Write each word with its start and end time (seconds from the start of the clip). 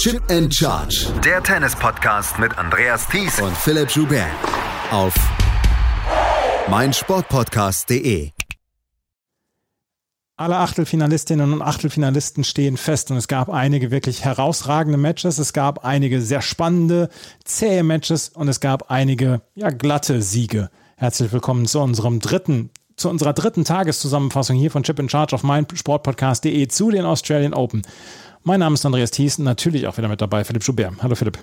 Chip 0.00 0.22
and 0.30 0.54
Charge. 0.54 1.12
Der 1.22 1.42
Tennis-Podcast 1.42 2.38
mit 2.38 2.56
Andreas 2.56 3.06
Thies 3.06 3.38
und 3.38 3.54
Philipp 3.54 3.90
Joubert. 3.90 4.30
Auf 4.90 5.12
meinsportpodcast.de. 6.70 8.30
Alle 10.38 10.56
Achtelfinalistinnen 10.56 11.52
und 11.52 11.60
Achtelfinalisten 11.60 12.44
stehen 12.44 12.78
fest 12.78 13.10
und 13.10 13.18
es 13.18 13.28
gab 13.28 13.50
einige 13.50 13.90
wirklich 13.90 14.24
herausragende 14.24 14.96
Matches, 14.96 15.36
es 15.36 15.52
gab 15.52 15.84
einige 15.84 16.22
sehr 16.22 16.40
spannende, 16.40 17.10
zähe 17.44 17.82
Matches 17.82 18.30
und 18.30 18.48
es 18.48 18.60
gab 18.60 18.90
einige 18.90 19.42
ja, 19.54 19.68
glatte 19.68 20.22
Siege. 20.22 20.70
Herzlich 20.96 21.30
willkommen 21.30 21.66
zu 21.66 21.78
unserem 21.78 22.20
dritten 22.20 22.70
zu 22.96 23.08
unserer 23.08 23.32
dritten 23.32 23.64
Tageszusammenfassung 23.64 24.56
hier 24.56 24.70
von 24.70 24.82
Chip 24.82 24.98
in 24.98 25.08
Charge 25.08 25.34
auf 25.34 25.42
meinsportpodcast.de 25.42 26.68
zu 26.68 26.90
den 26.90 27.06
Australian 27.06 27.54
Open. 27.54 27.82
Mein 28.42 28.60
Name 28.60 28.74
ist 28.74 28.86
Andreas 28.86 29.10
Thiessen, 29.10 29.44
natürlich 29.44 29.86
auch 29.86 29.98
wieder 29.98 30.08
mit 30.08 30.22
dabei, 30.22 30.44
Philipp 30.44 30.64
Schubert. 30.64 30.94
Hallo 31.02 31.14
Philipp. 31.14 31.38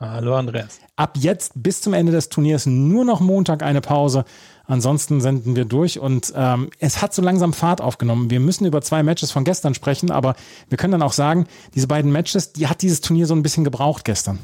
Hallo 0.00 0.34
Andreas. 0.34 0.80
Ab 0.96 1.16
jetzt 1.16 1.52
bis 1.54 1.80
zum 1.80 1.92
Ende 1.92 2.10
des 2.10 2.30
Turniers 2.30 2.66
nur 2.66 3.04
noch 3.04 3.20
Montag 3.20 3.62
eine 3.62 3.80
Pause. 3.80 4.24
Ansonsten 4.64 5.20
senden 5.20 5.54
wir 5.54 5.64
durch 5.64 6.00
und 6.00 6.32
ähm, 6.34 6.70
es 6.80 7.00
hat 7.00 7.14
so 7.14 7.22
langsam 7.22 7.52
Fahrt 7.52 7.80
aufgenommen. 7.80 8.28
Wir 8.28 8.40
müssen 8.40 8.66
über 8.66 8.82
zwei 8.82 9.04
Matches 9.04 9.30
von 9.30 9.44
gestern 9.44 9.74
sprechen, 9.74 10.10
aber 10.10 10.34
wir 10.68 10.78
können 10.78 10.92
dann 10.92 11.02
auch 11.02 11.12
sagen, 11.12 11.46
diese 11.76 11.86
beiden 11.86 12.10
Matches, 12.10 12.52
die 12.52 12.66
hat 12.66 12.82
dieses 12.82 13.00
Turnier 13.00 13.26
so 13.26 13.34
ein 13.34 13.44
bisschen 13.44 13.62
gebraucht 13.62 14.04
gestern. 14.04 14.40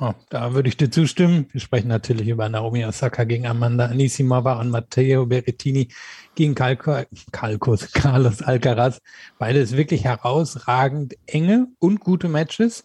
Oh, 0.00 0.12
da 0.28 0.52
würde 0.52 0.68
ich 0.68 0.76
dir 0.76 0.90
zustimmen. 0.90 1.46
Wir 1.52 1.60
sprechen 1.60 1.88
natürlich 1.88 2.28
über 2.28 2.48
Naomi 2.48 2.84
Osaka 2.84 3.24
gegen 3.24 3.46
Amanda 3.46 3.86
Anisimova 3.86 4.60
und 4.60 4.70
Matteo 4.70 5.26
Berrettini 5.26 5.88
gegen 6.34 6.54
Kalko, 6.54 7.02
Kalkos, 7.30 7.92
Carlos 7.92 8.42
Alcaraz. 8.42 9.00
Beides 9.38 9.76
wirklich 9.76 10.04
herausragend 10.04 11.16
enge 11.26 11.68
und 11.78 12.00
gute 12.00 12.28
Matches. 12.28 12.84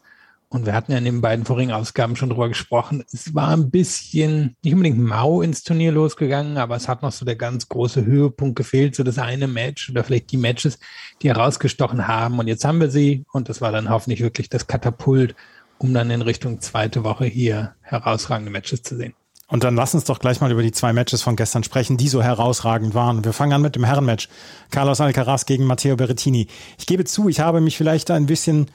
Und 0.50 0.66
wir 0.66 0.74
hatten 0.74 0.94
ja 0.94 0.98
in 0.98 1.04
den 1.04 1.20
beiden 1.20 1.44
vorigen 1.44 1.74
Ausgaben 1.74 2.16
schon 2.16 2.30
drüber 2.30 2.48
gesprochen. 2.48 3.04
Es 3.12 3.36
war 3.36 3.50
ein 3.50 3.70
bisschen, 3.70 4.56
nicht 4.64 4.74
unbedingt 4.74 4.98
mau 4.98 5.42
ins 5.42 5.64
Turnier 5.64 5.92
losgegangen, 5.92 6.58
aber 6.58 6.78
es 6.78 6.88
hat 6.88 7.02
noch 7.02 7.12
so 7.12 7.26
der 7.26 7.36
ganz 7.36 7.68
große 7.68 8.06
Höhepunkt 8.06 8.56
gefehlt, 8.56 8.96
so 8.96 9.04
das 9.04 9.18
eine 9.18 9.48
Match 9.48 9.90
oder 9.90 10.06
vielleicht 10.06 10.32
die 10.32 10.38
Matches, 10.38 10.80
die 11.22 11.28
herausgestochen 11.28 12.08
haben. 12.08 12.40
Und 12.40 12.48
jetzt 12.48 12.64
haben 12.64 12.80
wir 12.80 12.90
sie 12.90 13.26
und 13.34 13.50
das 13.50 13.60
war 13.60 13.74
dann 13.74 13.90
hoffentlich 13.90 14.22
wirklich 14.22 14.50
das 14.50 14.68
Katapult 14.68 15.36
um 15.78 15.94
dann 15.94 16.10
in 16.10 16.22
Richtung 16.22 16.60
zweite 16.62 17.04
Woche 17.04 17.26
hier 17.26 17.76
herausragende 17.82 18.52
Matches 18.52 18.84
zu 18.84 18.96
sehen. 18.96 19.14
Und 19.50 19.64
dann 19.64 19.76
lass 19.76 19.94
uns 19.94 20.04
doch 20.04 20.20
gleich 20.20 20.42
mal 20.42 20.52
über 20.52 20.62
die 20.62 20.74
zwei 20.74 20.92
Matches 20.92 21.22
von 21.22 21.38
gestern 21.38 21.64
sprechen, 21.64 21.96
die 21.96 22.10
so 22.10 22.22
herausragend 22.22 22.94
waren. 22.94 23.24
Wir 23.24 23.32
fangen 23.32 23.54
an 23.54 23.62
mit 23.62 23.76
dem 23.76 23.86
Herrenmatch. 23.86 24.28
Carlos 24.72 25.00
Alcaraz 25.00 25.46
gegen 25.46 25.64
Matteo 25.64 25.96
Berrettini. 25.96 26.48
Ich 26.78 26.86
gebe 26.86 27.06
zu, 27.06 27.30
ich 27.30 27.40
habe 27.40 27.62
mich 27.62 27.78
vielleicht 27.78 28.12
ein 28.12 28.26
bisschen 28.26 28.68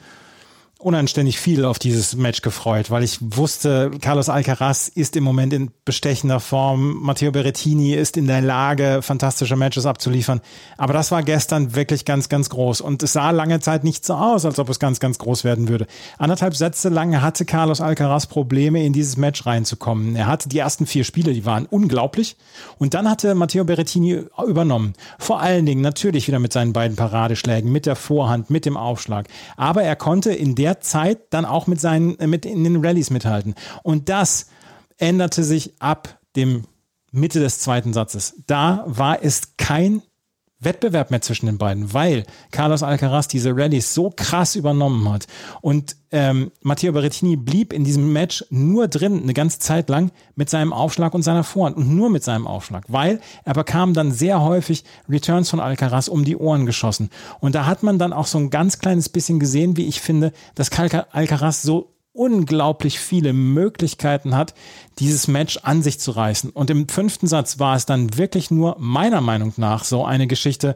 unanständig 0.85 1.39
viel 1.39 1.65
auf 1.65 1.79
dieses 1.79 2.15
Match 2.15 2.41
gefreut, 2.41 2.91
weil 2.91 3.03
ich 3.03 3.19
wusste, 3.21 3.91
Carlos 4.01 4.29
Alcaraz 4.29 4.87
ist 4.87 5.15
im 5.15 5.23
Moment 5.23 5.53
in 5.53 5.71
bestechender 5.85 6.39
Form. 6.39 7.01
Matteo 7.01 7.31
Berrettini 7.31 7.93
ist 7.93 8.17
in 8.17 8.27
der 8.27 8.41
Lage, 8.41 9.01
fantastische 9.01 9.55
Matches 9.55 9.85
abzuliefern. 9.85 10.41
Aber 10.77 10.93
das 10.93 11.11
war 11.11 11.23
gestern 11.23 11.75
wirklich 11.75 12.05
ganz, 12.05 12.29
ganz 12.29 12.49
groß. 12.49 12.81
Und 12.81 13.03
es 13.03 13.13
sah 13.13 13.31
lange 13.31 13.59
Zeit 13.59 13.83
nicht 13.83 14.05
so 14.05 14.13
aus, 14.13 14.45
als 14.45 14.59
ob 14.59 14.69
es 14.69 14.79
ganz, 14.79 14.99
ganz 14.99 15.17
groß 15.17 15.43
werden 15.43 15.67
würde. 15.67 15.87
Anderthalb 16.17 16.55
Sätze 16.55 16.89
lang 16.89 17.21
hatte 17.21 17.45
Carlos 17.45 17.81
Alcaraz 17.81 18.27
Probleme, 18.27 18.85
in 18.85 18.93
dieses 18.93 19.17
Match 19.17 19.45
reinzukommen. 19.45 20.15
Er 20.15 20.27
hatte 20.27 20.49
die 20.49 20.59
ersten 20.59 20.85
vier 20.85 21.03
Spiele, 21.03 21.33
die 21.33 21.45
waren 21.45 21.65
unglaublich. 21.65 22.35
Und 22.77 22.93
dann 22.93 23.09
hatte 23.09 23.35
Matteo 23.35 23.63
Berrettini 23.63 24.23
übernommen. 24.47 24.93
Vor 25.19 25.39
allen 25.39 25.65
Dingen 25.65 25.81
natürlich 25.81 26.27
wieder 26.27 26.39
mit 26.39 26.53
seinen 26.53 26.73
beiden 26.73 26.95
Paradeschlägen, 26.95 27.71
mit 27.71 27.85
der 27.85 27.95
Vorhand, 27.95 28.49
mit 28.49 28.65
dem 28.65 28.77
Aufschlag. 28.77 29.27
Aber 29.57 29.83
er 29.83 29.95
konnte 29.95 30.31
in 30.33 30.55
der 30.55 30.72
Zeit 30.81 31.19
dann 31.31 31.45
auch 31.45 31.67
mit 31.67 31.79
seinen, 31.79 32.17
äh, 32.19 32.27
mit 32.27 32.45
in 32.45 32.63
den 32.63 32.83
Rallyes 32.85 33.09
mithalten. 33.09 33.55
Und 33.83 34.09
das 34.09 34.47
änderte 34.97 35.43
sich 35.43 35.73
ab 35.79 36.19
dem 36.35 36.63
Mitte 37.11 37.39
des 37.39 37.59
zweiten 37.59 37.93
Satzes. 37.93 38.35
Da 38.47 38.83
war 38.87 39.23
es 39.23 39.55
kein 39.57 40.01
Wettbewerb 40.65 41.11
mehr 41.11 41.21
zwischen 41.21 41.45
den 41.45 41.57
beiden, 41.57 41.93
weil 41.93 42.25
Carlos 42.51 42.83
Alcaraz 42.83 43.27
diese 43.27 43.55
Rallyes 43.55 43.93
so 43.93 44.11
krass 44.15 44.55
übernommen 44.55 45.11
hat. 45.11 45.27
Und 45.61 45.95
ähm, 46.11 46.51
Matteo 46.61 46.93
Berrettini 46.93 47.35
blieb 47.35 47.73
in 47.73 47.83
diesem 47.83 48.13
Match 48.13 48.45
nur 48.49 48.87
drin, 48.87 49.23
eine 49.23 49.33
ganze 49.33 49.59
Zeit 49.59 49.89
lang, 49.89 50.11
mit 50.35 50.49
seinem 50.49 50.71
Aufschlag 50.71 51.13
und 51.13 51.23
seiner 51.23 51.43
Vorhand 51.43 51.77
und 51.77 51.95
nur 51.95 52.09
mit 52.09 52.23
seinem 52.23 52.45
Aufschlag, 52.45 52.85
weil 52.87 53.19
er 53.45 53.53
bekam 53.53 53.93
dann 53.93 54.11
sehr 54.11 54.41
häufig 54.41 54.83
Returns 55.09 55.49
von 55.49 55.59
Alcaraz 55.59 56.07
um 56.07 56.23
die 56.23 56.37
Ohren 56.37 56.65
geschossen. 56.65 57.09
Und 57.39 57.55
da 57.55 57.65
hat 57.65 57.81
man 57.83 57.97
dann 57.97 58.13
auch 58.13 58.27
so 58.27 58.37
ein 58.37 58.49
ganz 58.49 58.79
kleines 58.79 59.09
bisschen 59.09 59.39
gesehen, 59.39 59.75
wie 59.77 59.87
ich 59.87 60.01
finde, 60.01 60.33
dass 60.55 60.69
Alcaraz 60.71 61.63
so 61.63 61.92
unglaublich 62.13 62.99
viele 62.99 63.33
Möglichkeiten 63.33 64.35
hat, 64.35 64.53
dieses 64.99 65.27
Match 65.27 65.57
an 65.63 65.81
sich 65.81 65.99
zu 65.99 66.11
reißen. 66.11 66.51
Und 66.51 66.69
im 66.69 66.87
fünften 66.87 67.27
Satz 67.27 67.59
war 67.59 67.75
es 67.75 67.85
dann 67.85 68.17
wirklich 68.17 68.51
nur 68.51 68.75
meiner 68.79 69.21
Meinung 69.21 69.53
nach 69.57 69.83
so 69.83 70.05
eine 70.05 70.27
Geschichte. 70.27 70.75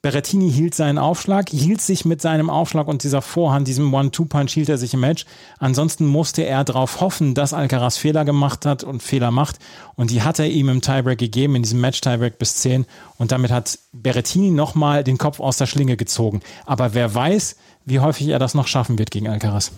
Berrettini 0.00 0.52
hielt 0.52 0.76
seinen 0.76 0.98
Aufschlag, 0.98 1.48
hielt 1.48 1.80
sich 1.80 2.04
mit 2.04 2.22
seinem 2.22 2.50
Aufschlag 2.50 2.86
und 2.86 3.02
dieser 3.02 3.20
Vorhand, 3.20 3.66
diesem 3.66 3.92
One-Two-Punch, 3.92 4.52
hielt 4.52 4.68
er 4.68 4.78
sich 4.78 4.94
im 4.94 5.00
Match. 5.00 5.24
Ansonsten 5.58 6.06
musste 6.06 6.42
er 6.42 6.62
darauf 6.62 7.00
hoffen, 7.00 7.34
dass 7.34 7.52
Alcaraz 7.52 7.96
Fehler 7.96 8.24
gemacht 8.24 8.64
hat 8.64 8.84
und 8.84 9.02
Fehler 9.02 9.32
macht. 9.32 9.58
Und 9.96 10.12
die 10.12 10.22
hat 10.22 10.38
er 10.38 10.46
ihm 10.46 10.68
im 10.68 10.82
Tiebreak 10.82 11.18
gegeben, 11.18 11.56
in 11.56 11.62
diesem 11.62 11.80
Match-Tiebreak 11.80 12.38
bis 12.38 12.56
10. 12.58 12.86
Und 13.16 13.32
damit 13.32 13.50
hat 13.50 13.78
Berrettini 13.92 14.50
nochmal 14.50 15.02
den 15.02 15.18
Kopf 15.18 15.40
aus 15.40 15.56
der 15.56 15.66
Schlinge 15.66 15.96
gezogen. 15.96 16.42
Aber 16.64 16.94
wer 16.94 17.12
weiß, 17.12 17.56
wie 17.84 17.98
häufig 17.98 18.28
er 18.28 18.38
das 18.38 18.54
noch 18.54 18.68
schaffen 18.68 19.00
wird 19.00 19.10
gegen 19.10 19.28
Alcaraz. 19.28 19.72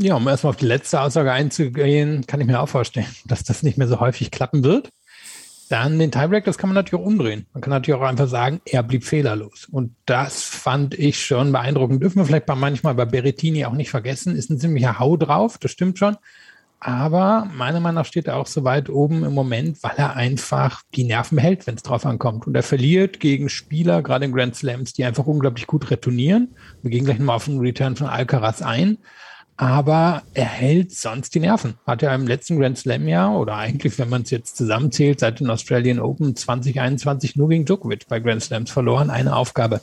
Ja, 0.00 0.14
um 0.14 0.28
erstmal 0.28 0.50
auf 0.50 0.56
die 0.56 0.66
letzte 0.66 1.00
Aussage 1.00 1.32
einzugehen, 1.32 2.24
kann 2.24 2.40
ich 2.40 2.46
mir 2.46 2.60
auch 2.60 2.68
vorstellen, 2.68 3.08
dass 3.26 3.42
das 3.42 3.64
nicht 3.64 3.78
mehr 3.78 3.88
so 3.88 3.98
häufig 3.98 4.30
klappen 4.30 4.62
wird. 4.62 4.90
Dann 5.70 5.98
den 5.98 6.12
Tiebreak, 6.12 6.44
das 6.44 6.56
kann 6.56 6.70
man 6.70 6.76
natürlich 6.76 7.02
auch 7.02 7.06
umdrehen. 7.06 7.46
Man 7.52 7.60
kann 7.62 7.72
natürlich 7.72 8.00
auch 8.00 8.06
einfach 8.06 8.28
sagen, 8.28 8.60
er 8.64 8.84
blieb 8.84 9.02
fehlerlos. 9.02 9.66
Und 9.68 9.96
das 10.06 10.44
fand 10.44 10.96
ich 10.96 11.20
schon 11.20 11.50
beeindruckend. 11.50 12.00
Dürfen 12.00 12.20
wir 12.20 12.26
vielleicht 12.26 12.46
bei 12.46 12.54
manchmal 12.54 12.94
bei 12.94 13.06
Berettini 13.06 13.64
auch 13.64 13.72
nicht 13.72 13.90
vergessen. 13.90 14.36
Ist 14.36 14.50
ein 14.50 14.60
ziemlicher 14.60 15.00
Hau 15.00 15.16
drauf, 15.16 15.58
das 15.58 15.72
stimmt 15.72 15.98
schon. 15.98 16.16
Aber 16.78 17.48
meiner 17.52 17.80
Meinung 17.80 17.96
nach 17.96 18.06
steht 18.06 18.28
er 18.28 18.36
auch 18.36 18.46
so 18.46 18.62
weit 18.62 18.88
oben 18.88 19.24
im 19.24 19.34
Moment, 19.34 19.82
weil 19.82 19.96
er 19.96 20.14
einfach 20.14 20.82
die 20.94 21.02
Nerven 21.02 21.34
behält, 21.34 21.66
wenn 21.66 21.74
es 21.74 21.82
drauf 21.82 22.06
ankommt. 22.06 22.46
Und 22.46 22.54
er 22.54 22.62
verliert 22.62 23.18
gegen 23.18 23.48
Spieler, 23.48 24.00
gerade 24.00 24.26
in 24.26 24.32
Grand 24.32 24.54
Slams, 24.54 24.92
die 24.92 25.04
einfach 25.04 25.26
unglaublich 25.26 25.66
gut 25.66 25.90
retournieren. 25.90 26.54
Wir 26.82 26.92
gehen 26.92 27.04
gleich 27.04 27.18
nochmal 27.18 27.36
auf 27.36 27.46
den 27.46 27.58
Return 27.58 27.96
von 27.96 28.06
Alcaraz 28.06 28.62
ein 28.62 28.98
aber 29.58 30.22
er 30.34 30.44
hält 30.44 30.92
sonst 30.92 31.34
die 31.34 31.40
Nerven. 31.40 31.74
Hat 31.84 32.00
ja 32.02 32.14
im 32.14 32.28
letzten 32.28 32.60
Grand 32.60 32.78
Slam 32.78 33.08
Jahr 33.08 33.36
oder 33.36 33.56
eigentlich, 33.56 33.98
wenn 33.98 34.08
man 34.08 34.22
es 34.22 34.30
jetzt 34.30 34.56
zusammenzählt, 34.56 35.18
seit 35.18 35.40
den 35.40 35.50
Australian 35.50 35.98
Open 35.98 36.36
2021 36.36 37.34
nur 37.34 37.48
gegen 37.48 37.64
Djokovic 37.64 38.06
bei 38.06 38.20
Grand 38.20 38.40
Slams 38.40 38.70
verloren, 38.70 39.10
eine 39.10 39.34
Aufgabe 39.34 39.80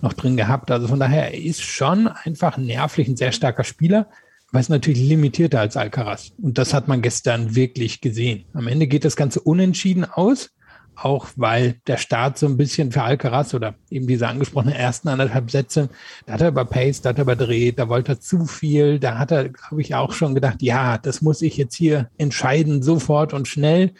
noch 0.00 0.14
drin 0.14 0.38
gehabt. 0.38 0.70
Also 0.70 0.88
von 0.88 0.98
daher, 0.98 1.34
er 1.34 1.44
ist 1.44 1.60
schon 1.60 2.08
einfach 2.08 2.56
nervlich 2.56 3.06
ein 3.06 3.18
sehr 3.18 3.32
starker 3.32 3.64
Spieler, 3.64 4.08
aber 4.50 4.60
ist 4.60 4.70
natürlich 4.70 5.02
limitierter 5.06 5.60
als 5.60 5.76
Alcaraz. 5.76 6.32
Und 6.42 6.56
das 6.56 6.72
hat 6.72 6.88
man 6.88 7.02
gestern 7.02 7.54
wirklich 7.54 8.00
gesehen. 8.00 8.46
Am 8.54 8.66
Ende 8.66 8.86
geht 8.86 9.04
das 9.04 9.14
Ganze 9.14 9.40
unentschieden 9.40 10.06
aus 10.06 10.52
auch 11.00 11.28
weil 11.36 11.76
der 11.86 11.96
Start 11.96 12.38
so 12.38 12.46
ein 12.46 12.56
bisschen 12.56 12.92
für 12.92 13.02
Alcaraz 13.02 13.54
oder 13.54 13.74
eben 13.90 14.06
diese 14.06 14.26
angesprochenen 14.26 14.74
ersten 14.74 15.08
anderthalb 15.08 15.50
Sätze, 15.50 15.90
da 16.26 16.34
hat 16.34 16.40
er 16.40 16.48
überpaced, 16.48 17.04
da 17.04 17.10
hat 17.10 17.18
er 17.18 17.22
überdreht, 17.22 17.78
da 17.78 17.88
wollte 17.88 18.12
er 18.12 18.20
zu 18.20 18.46
viel, 18.46 18.98
da 18.98 19.18
hat 19.18 19.30
er, 19.30 19.48
glaube 19.48 19.80
ich, 19.80 19.94
auch 19.94 20.12
schon 20.12 20.34
gedacht, 20.34 20.60
ja, 20.60 20.98
das 20.98 21.22
muss 21.22 21.42
ich 21.42 21.56
jetzt 21.56 21.76
hier 21.76 22.10
entscheiden, 22.18 22.82
sofort 22.82 23.32
und 23.32 23.46
schnell. 23.46 23.92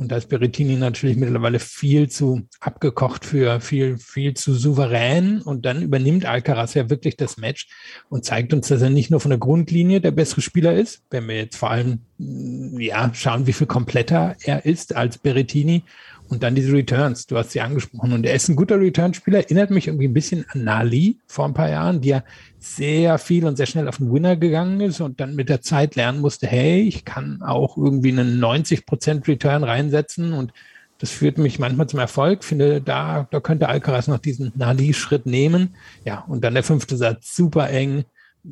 Und 0.00 0.10
da 0.10 0.16
ist 0.16 0.30
Berrettini 0.30 0.76
natürlich 0.76 1.18
mittlerweile 1.18 1.58
viel 1.58 2.08
zu 2.08 2.48
abgekocht 2.60 3.26
für 3.26 3.60
viel, 3.60 3.98
viel 3.98 4.32
zu 4.32 4.54
souverän. 4.54 5.42
Und 5.42 5.66
dann 5.66 5.82
übernimmt 5.82 6.24
Alcaraz 6.24 6.72
ja 6.72 6.88
wirklich 6.88 7.18
das 7.18 7.36
Match 7.36 7.68
und 8.08 8.24
zeigt 8.24 8.54
uns, 8.54 8.68
dass 8.68 8.80
er 8.80 8.88
nicht 8.88 9.10
nur 9.10 9.20
von 9.20 9.28
der 9.28 9.38
Grundlinie 9.38 10.00
der 10.00 10.12
bessere 10.12 10.40
Spieler 10.40 10.72
ist, 10.72 11.02
wenn 11.10 11.28
wir 11.28 11.36
jetzt 11.36 11.58
vor 11.58 11.70
allem, 11.70 12.00
ja, 12.16 13.10
schauen, 13.12 13.46
wie 13.46 13.52
viel 13.52 13.66
kompletter 13.66 14.36
er 14.42 14.64
ist 14.64 14.96
als 14.96 15.18
Berrettini, 15.18 15.84
und 16.30 16.44
dann 16.44 16.54
diese 16.54 16.72
Returns, 16.72 17.26
du 17.26 17.36
hast 17.36 17.50
sie 17.50 17.60
angesprochen. 17.60 18.12
Und 18.12 18.24
er 18.24 18.34
ist 18.34 18.48
ein 18.48 18.54
guter 18.54 18.80
Return-Spieler, 18.80 19.38
erinnert 19.38 19.70
mich 19.70 19.88
irgendwie 19.88 20.06
ein 20.06 20.14
bisschen 20.14 20.46
an 20.50 20.62
Nali 20.62 21.18
vor 21.26 21.44
ein 21.44 21.54
paar 21.54 21.68
Jahren, 21.68 22.00
die 22.00 22.10
ja 22.10 22.22
sehr 22.60 23.18
viel 23.18 23.44
und 23.44 23.56
sehr 23.56 23.66
schnell 23.66 23.88
auf 23.88 23.96
den 23.96 24.12
Winner 24.12 24.36
gegangen 24.36 24.80
ist 24.80 25.00
und 25.00 25.20
dann 25.20 25.34
mit 25.34 25.48
der 25.48 25.60
Zeit 25.60 25.96
lernen 25.96 26.20
musste, 26.20 26.46
hey, 26.46 26.82
ich 26.82 27.04
kann 27.04 27.42
auch 27.42 27.76
irgendwie 27.76 28.12
einen 28.12 28.40
90% 28.40 29.26
Return 29.26 29.64
reinsetzen 29.64 30.32
und 30.32 30.52
das 30.98 31.10
führt 31.10 31.38
mich 31.38 31.58
manchmal 31.58 31.88
zum 31.88 31.98
Erfolg. 31.98 32.44
Finde, 32.44 32.80
da, 32.80 33.26
da 33.30 33.40
könnte 33.40 33.68
Alcaraz 33.68 34.06
noch 34.06 34.18
diesen 34.18 34.52
Nali-Schritt 34.54 35.26
nehmen. 35.26 35.74
Ja, 36.04 36.24
und 36.28 36.44
dann 36.44 36.54
der 36.54 36.62
fünfte 36.62 36.96
Satz, 36.96 37.34
super 37.34 37.70
eng. 37.70 38.04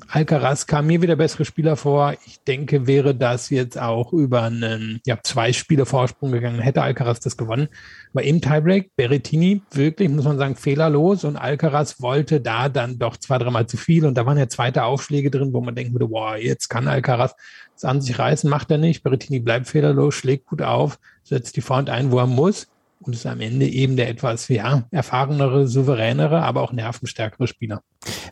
Alcaraz 0.09 0.67
kam 0.67 0.87
mir 0.87 1.01
wieder 1.01 1.17
bessere 1.17 1.47
Spieler 1.47 1.77
vor. 1.77 2.15
Ich 2.27 2.41
denke, 2.41 2.87
wäre 2.87 3.15
das 3.15 3.49
jetzt 3.49 3.79
auch 3.79 4.13
über 4.13 4.43
einen, 4.43 5.01
ja, 5.07 5.19
zwei 5.23 5.53
Spiele 5.55 5.87
Vorsprung 5.87 6.31
gegangen, 6.31 6.61
hätte 6.61 6.83
Alcaraz 6.83 7.21
das 7.21 7.39
gewonnen. 7.39 7.69
Aber 8.13 8.23
im 8.23 8.43
Tiebreak, 8.43 8.95
Berrettini 8.97 9.63
wirklich, 9.71 10.11
muss 10.11 10.25
man 10.25 10.37
sagen, 10.37 10.57
fehlerlos 10.57 11.25
und 11.25 11.37
Alcaraz 11.37 12.03
wollte 12.03 12.41
da 12.41 12.69
dann 12.69 12.99
doch 12.99 13.17
zwei, 13.17 13.39
dreimal 13.39 13.67
zu 13.67 13.79
viel 13.79 14.05
und 14.05 14.15
da 14.17 14.27
waren 14.27 14.37
ja 14.37 14.49
zweite 14.49 14.85
Aufschläge 14.85 15.31
drin, 15.31 15.55
wo 15.55 15.61
man 15.63 15.75
denken 15.75 15.95
würde, 15.95 16.11
wow, 16.11 16.37
jetzt 16.37 16.69
kann 16.69 16.87
Alcaraz 16.87 17.35
es 17.75 17.85
an 17.85 18.03
sich 18.03 18.19
reißen, 18.19 18.51
macht 18.51 18.71
er 18.71 18.79
nicht. 18.79 19.03
Berrettini 19.03 19.41
bleibt 19.41 19.69
fehlerlos, 19.69 20.15
schlägt 20.15 20.47
gut 20.47 20.61
auf, 20.61 20.99
setzt 21.23 21.57
die 21.57 21.63
Front 21.63 21.89
ein, 21.89 22.11
wo 22.11 22.19
er 22.19 22.27
muss 22.27 22.69
und 23.01 23.15
ist 23.15 23.27
am 23.27 23.41
Ende 23.41 23.67
eben 23.67 23.97
der 23.97 24.09
etwas 24.09 24.49
ja, 24.49 24.85
erfahrenere, 24.91 25.67
souveränere, 25.67 26.43
aber 26.43 26.63
auch 26.63 26.73
nervenstärkere 26.73 27.47
Spieler. 27.47 27.83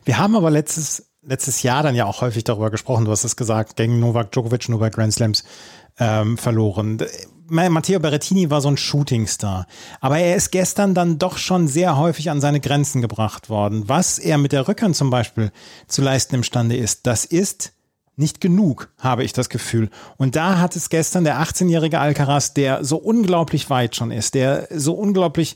Wir 0.03 0.17
haben 0.17 0.35
aber 0.35 0.51
letztes, 0.51 1.06
letztes 1.27 1.61
Jahr 1.61 1.83
dann 1.83 1.93
ja 1.93 2.05
auch 2.05 2.21
häufig 2.21 2.43
darüber 2.43 2.71
gesprochen, 2.71 3.05
du 3.05 3.11
hast 3.11 3.23
es 3.23 3.35
gesagt, 3.35 3.75
gegen 3.75 3.99
Novak 3.99 4.31
Djokovic 4.31 4.69
nur 4.69 4.79
bei 4.79 4.89
Grand 4.89 5.13
Slams 5.13 5.43
ähm, 5.99 6.37
verloren. 6.37 6.97
Matteo 7.49 7.99
Berrettini 7.99 8.49
war 8.49 8.61
so 8.61 8.69
ein 8.69 8.77
Shootingstar, 8.77 9.67
aber 10.01 10.17
er 10.17 10.35
ist 10.35 10.51
gestern 10.51 10.93
dann 10.93 11.17
doch 11.17 11.37
schon 11.37 11.67
sehr 11.67 11.97
häufig 11.97 12.29
an 12.29 12.41
seine 12.41 12.59
Grenzen 12.59 13.01
gebracht 13.01 13.49
worden. 13.49 13.87
Was 13.87 14.19
er 14.19 14.37
mit 14.37 14.51
der 14.51 14.67
Rückhand 14.67 14.95
zum 14.95 15.09
Beispiel 15.09 15.51
zu 15.87 16.01
leisten 16.01 16.35
imstande 16.35 16.75
ist, 16.75 17.07
das 17.07 17.23
ist 17.23 17.73
nicht 18.17 18.41
genug, 18.41 18.89
habe 18.97 19.23
ich 19.23 19.31
das 19.31 19.47
Gefühl. 19.47 19.89
Und 20.17 20.35
da 20.35 20.57
hat 20.57 20.75
es 20.75 20.89
gestern 20.89 21.23
der 21.23 21.39
18-jährige 21.39 21.99
Alcaraz, 21.99 22.53
der 22.53 22.83
so 22.83 22.97
unglaublich 22.97 23.69
weit 23.69 23.95
schon 23.95 24.11
ist, 24.11 24.33
der 24.33 24.67
so 24.71 24.93
unglaublich 24.93 25.55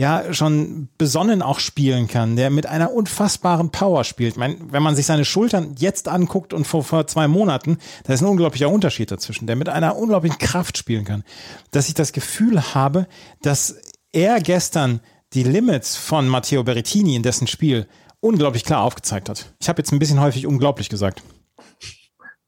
ja 0.00 0.32
schon 0.32 0.88
besonnen 0.96 1.42
auch 1.42 1.60
spielen 1.60 2.08
kann, 2.08 2.34
der 2.34 2.48
mit 2.48 2.64
einer 2.64 2.90
unfassbaren 2.90 3.68
Power 3.70 4.02
spielt. 4.04 4.32
Ich 4.32 4.38
meine, 4.38 4.56
wenn 4.70 4.82
man 4.82 4.96
sich 4.96 5.04
seine 5.04 5.26
Schultern 5.26 5.74
jetzt 5.76 6.08
anguckt 6.08 6.54
und 6.54 6.66
vor, 6.66 6.82
vor 6.82 7.06
zwei 7.06 7.28
Monaten, 7.28 7.76
da 8.04 8.14
ist 8.14 8.22
ein 8.22 8.26
unglaublicher 8.26 8.70
Unterschied 8.70 9.10
dazwischen, 9.10 9.46
der 9.46 9.56
mit 9.56 9.68
einer 9.68 9.96
unglaublichen 9.96 10.38
Kraft 10.38 10.78
spielen 10.78 11.04
kann, 11.04 11.22
dass 11.70 11.88
ich 11.88 11.94
das 11.94 12.12
Gefühl 12.12 12.72
habe, 12.72 13.08
dass 13.42 13.76
er 14.10 14.40
gestern 14.40 15.00
die 15.34 15.42
Limits 15.42 15.96
von 15.96 16.28
Matteo 16.28 16.64
Berrettini 16.64 17.14
in 17.14 17.22
dessen 17.22 17.46
Spiel 17.46 17.86
unglaublich 18.20 18.64
klar 18.64 18.80
aufgezeigt 18.80 19.28
hat. 19.28 19.52
Ich 19.60 19.68
habe 19.68 19.82
jetzt 19.82 19.92
ein 19.92 19.98
bisschen 19.98 20.20
häufig 20.20 20.46
unglaublich 20.46 20.88
gesagt. 20.88 21.22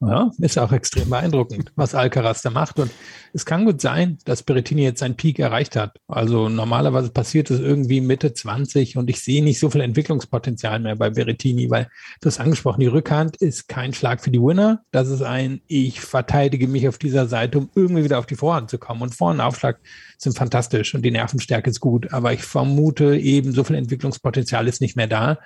Ja, 0.05 0.33
ist 0.39 0.59
auch 0.59 0.73
extrem 0.73 1.11
beeindruckend, 1.11 1.71
was 1.77 1.95
Alcaraz 1.95 2.43
da 2.43 2.51
macht. 2.51 2.81
Und 2.81 2.91
es 3.33 3.47
kann 3.47 3.65
gut 3.65 3.81
sein, 3.81 4.19
dass 4.25 4.43
Berrettini 4.43 4.83
jetzt 4.83 4.99
seinen 4.99 5.17
Peak 5.17 5.39
erreicht 5.39 5.77
hat. 5.77 5.97
Also 6.09 6.49
normalerweise 6.49 7.11
passiert 7.11 7.53
es 7.53 7.61
irgendwie 7.61 8.01
Mitte 8.01 8.35
20 8.35 8.97
und 8.97 9.09
ich 9.09 9.21
sehe 9.21 9.45
nicht 9.45 9.61
so 9.61 9.71
viel 9.71 9.81
Entwicklungspotenzial 9.81 10.81
mehr 10.81 10.97
bei 10.97 11.11
Berrettini, 11.11 11.71
weil 11.71 11.89
du 12.21 12.27
hast 12.27 12.41
angesprochen, 12.41 12.81
die 12.81 12.89
Rückhand 12.89 13.37
ist 13.37 13.69
kein 13.69 13.95
Schlag 13.95 14.21
für 14.21 14.33
die 14.33 14.43
Winner. 14.43 14.83
Das 14.91 15.09
ist 15.09 15.23
ein, 15.23 15.61
ich 15.69 16.01
verteidige 16.01 16.67
mich 16.67 16.89
auf 16.89 16.99
dieser 16.99 17.29
Seite, 17.29 17.59
um 17.59 17.71
irgendwie 17.77 18.03
wieder 18.03 18.19
auf 18.19 18.27
die 18.27 18.35
Vorhand 18.35 18.71
zu 18.71 18.79
kommen. 18.79 19.03
Und 19.03 19.15
Vor- 19.15 19.31
und 19.31 19.41
Aufschlag 19.41 19.79
sind 20.19 20.37
fantastisch 20.37 20.97
und 20.97 21.03
die 21.03 21.13
Nervenstärke 21.13 21.71
ist 21.71 21.79
gut. 21.79 22.13
Aber 22.13 22.33
ich 22.33 22.43
vermute 22.43 23.17
eben, 23.17 23.53
so 23.53 23.63
viel 23.63 23.77
Entwicklungspotenzial 23.77 24.67
ist 24.67 24.81
nicht 24.81 24.97
mehr 24.97 25.07
da. 25.07 25.39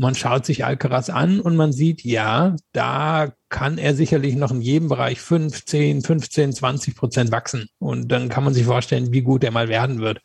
Man 0.00 0.14
schaut 0.14 0.46
sich 0.46 0.64
Alcaraz 0.64 1.10
an 1.10 1.40
und 1.40 1.56
man 1.56 1.74
sieht, 1.74 2.04
ja, 2.04 2.56
da 2.72 3.34
kann 3.50 3.76
er 3.76 3.94
sicherlich 3.94 4.34
noch 4.34 4.50
in 4.50 4.62
jedem 4.62 4.88
Bereich 4.88 5.20
15, 5.20 6.00
15, 6.00 6.54
20 6.54 6.96
Prozent 6.96 7.32
wachsen. 7.32 7.68
Und 7.78 8.10
dann 8.10 8.30
kann 8.30 8.42
man 8.42 8.54
sich 8.54 8.64
vorstellen, 8.64 9.12
wie 9.12 9.20
gut 9.20 9.44
er 9.44 9.50
mal 9.50 9.68
werden 9.68 10.00
wird. 10.00 10.22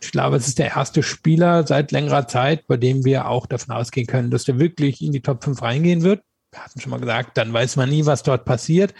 Ich 0.00 0.12
glaube, 0.12 0.36
es 0.36 0.48
ist 0.48 0.58
der 0.58 0.74
erste 0.74 1.02
Spieler 1.02 1.66
seit 1.66 1.92
längerer 1.92 2.26
Zeit, 2.26 2.66
bei 2.68 2.78
dem 2.78 3.04
wir 3.04 3.28
auch 3.28 3.44
davon 3.44 3.74
ausgehen 3.74 4.06
können, 4.06 4.30
dass 4.30 4.44
der 4.44 4.58
wirklich 4.58 5.02
in 5.02 5.12
die 5.12 5.20
Top 5.20 5.44
5 5.44 5.60
reingehen 5.60 6.00
wird. 6.04 6.22
Wir 6.50 6.64
hatten 6.64 6.80
schon 6.80 6.88
mal 6.88 7.00
gesagt, 7.00 7.36
dann 7.36 7.52
weiß 7.52 7.76
man 7.76 7.90
nie, 7.90 8.06
was 8.06 8.22
dort 8.22 8.46
passiert. 8.46 8.94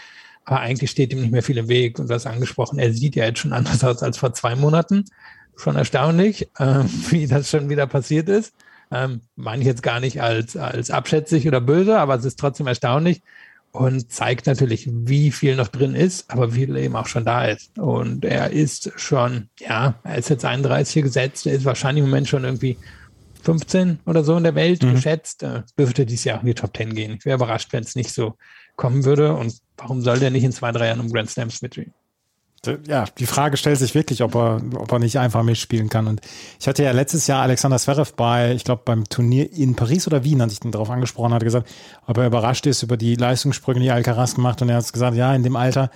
Aber 0.45 0.59
eigentlich 0.59 0.91
steht 0.91 1.11
ihm 1.11 1.21
nicht 1.21 1.31
mehr 1.31 1.41
viel 1.41 1.57
im 1.57 1.69
Weg. 1.69 1.97
Und 1.97 2.07
das 2.07 2.27
angesprochen, 2.27 2.77
er 2.77 2.93
sieht 2.93 3.15
ja 3.15 3.25
jetzt 3.25 3.39
schon 3.39 3.53
anders 3.53 3.83
aus 3.83 4.03
als 4.03 4.19
vor 4.19 4.31
zwei 4.35 4.55
Monaten. 4.55 5.05
Schon 5.55 5.75
erstaunlich, 5.75 6.51
äh, 6.59 6.83
wie 7.09 7.25
das 7.25 7.49
schon 7.49 7.67
wieder 7.67 7.87
passiert 7.87 8.29
ist. 8.29 8.53
Ähm, 8.91 9.21
meine 9.35 9.61
ich 9.61 9.67
jetzt 9.67 9.83
gar 9.83 9.99
nicht 9.99 10.21
als, 10.21 10.57
als 10.57 10.89
abschätzig 10.89 11.47
oder 11.47 11.61
böse, 11.61 11.99
aber 11.99 12.15
es 12.15 12.25
ist 12.25 12.39
trotzdem 12.39 12.67
erstaunlich 12.67 13.21
und 13.71 14.11
zeigt 14.11 14.47
natürlich, 14.47 14.89
wie 14.91 15.31
viel 15.31 15.55
noch 15.55 15.67
drin 15.67 15.93
ist, 15.93 16.31
aber 16.31 16.53
wie 16.53 16.65
viel 16.65 16.77
eben 16.77 16.95
auch 16.95 17.05
schon 17.05 17.25
da 17.25 17.45
ist. 17.45 17.77
Und 17.77 18.25
er 18.25 18.49
ist 18.49 18.91
schon, 18.95 19.49
ja, 19.59 19.95
er 20.03 20.17
ist 20.17 20.29
jetzt 20.29 20.45
31 20.45 21.03
gesetzt, 21.03 21.45
er 21.45 21.53
ist 21.53 21.65
wahrscheinlich 21.65 22.03
im 22.03 22.09
Moment 22.09 22.27
schon 22.27 22.43
irgendwie 22.43 22.77
15 23.43 23.99
oder 24.05 24.23
so 24.23 24.35
in 24.35 24.43
der 24.43 24.55
Welt 24.55 24.83
mhm. 24.83 24.95
geschätzt. 24.95 25.43
Äh, 25.43 25.63
dürfte 25.77 26.05
dieses 26.05 26.25
Jahr 26.25 26.37
auch 26.37 26.41
in 26.41 26.47
die 26.47 26.55
Top 26.55 26.75
10 26.75 26.95
gehen. 26.95 27.15
Ich 27.19 27.25
wäre 27.25 27.35
überrascht, 27.35 27.71
wenn 27.71 27.83
es 27.83 27.95
nicht 27.95 28.11
so 28.11 28.35
kommen 28.75 29.05
würde. 29.05 29.35
Und 29.35 29.53
warum 29.77 30.01
soll 30.01 30.19
der 30.19 30.31
nicht 30.31 30.43
in 30.43 30.51
zwei, 30.51 30.71
drei 30.71 30.87
Jahren 30.87 30.99
um 30.99 31.11
Grand 31.11 31.29
Slams 31.29 31.61
mitspielen? 31.61 31.93
Ja, 32.87 33.05
die 33.17 33.25
Frage 33.25 33.57
stellt 33.57 33.79
sich 33.79 33.95
wirklich, 33.95 34.21
ob 34.23 34.35
er, 34.35 34.61
ob 34.75 34.91
er 34.91 34.99
nicht 34.99 35.17
einfach 35.17 35.43
mitspielen 35.43 35.89
kann. 35.89 36.07
Und 36.07 36.21
ich 36.59 36.67
hatte 36.67 36.83
ja 36.83 36.91
letztes 36.91 37.27
Jahr 37.27 37.41
Alexander 37.41 37.77
Zverev 37.77 38.13
bei, 38.15 38.53
ich 38.53 38.63
glaube, 38.63 38.81
beim 38.85 39.07
Turnier 39.07 39.51
in 39.51 39.75
Paris 39.75 40.07
oder 40.07 40.23
Wien, 40.23 40.41
hatte 40.41 40.53
ich 40.53 40.63
ihn 40.63 40.71
darauf 40.71 40.89
angesprochen, 40.89 41.33
hat 41.33 41.43
gesagt, 41.43 41.69
ob 42.05 42.17
er 42.17 42.27
überrascht 42.27 42.65
ist 42.65 42.83
über 42.83 42.97
die 42.97 43.15
Leistungssprünge, 43.15 43.79
die 43.79 43.91
Alcaraz 43.91 44.35
gemacht. 44.35 44.61
Und 44.61 44.69
er 44.69 44.77
hat 44.77 44.91
gesagt, 44.91 45.15
ja, 45.15 45.33
in 45.33 45.43
dem 45.43 45.55
Alter, 45.55 45.89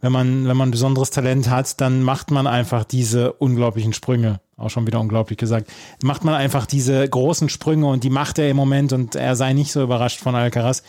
wenn 0.00 0.12
man, 0.12 0.48
wenn 0.48 0.56
man 0.56 0.68
ein 0.68 0.72
besonderes 0.72 1.10
Talent 1.10 1.50
hat, 1.50 1.80
dann 1.80 2.02
macht 2.02 2.30
man 2.30 2.46
einfach 2.46 2.84
diese 2.84 3.32
unglaublichen 3.34 3.92
Sprünge. 3.92 4.40
Auch 4.56 4.70
schon 4.70 4.86
wieder 4.86 5.00
unglaublich 5.00 5.38
gesagt. 5.38 5.70
Macht 6.02 6.24
man 6.24 6.34
einfach 6.34 6.66
diese 6.66 7.08
großen 7.08 7.48
Sprünge 7.48 7.86
und 7.86 8.04
die 8.04 8.10
macht 8.10 8.38
er 8.38 8.50
im 8.50 8.56
Moment 8.56 8.92
und 8.92 9.14
er 9.14 9.36
sei 9.36 9.52
nicht 9.52 9.72
so 9.72 9.82
überrascht 9.82 10.20
von 10.20 10.34
Alcaraz. 10.34 10.82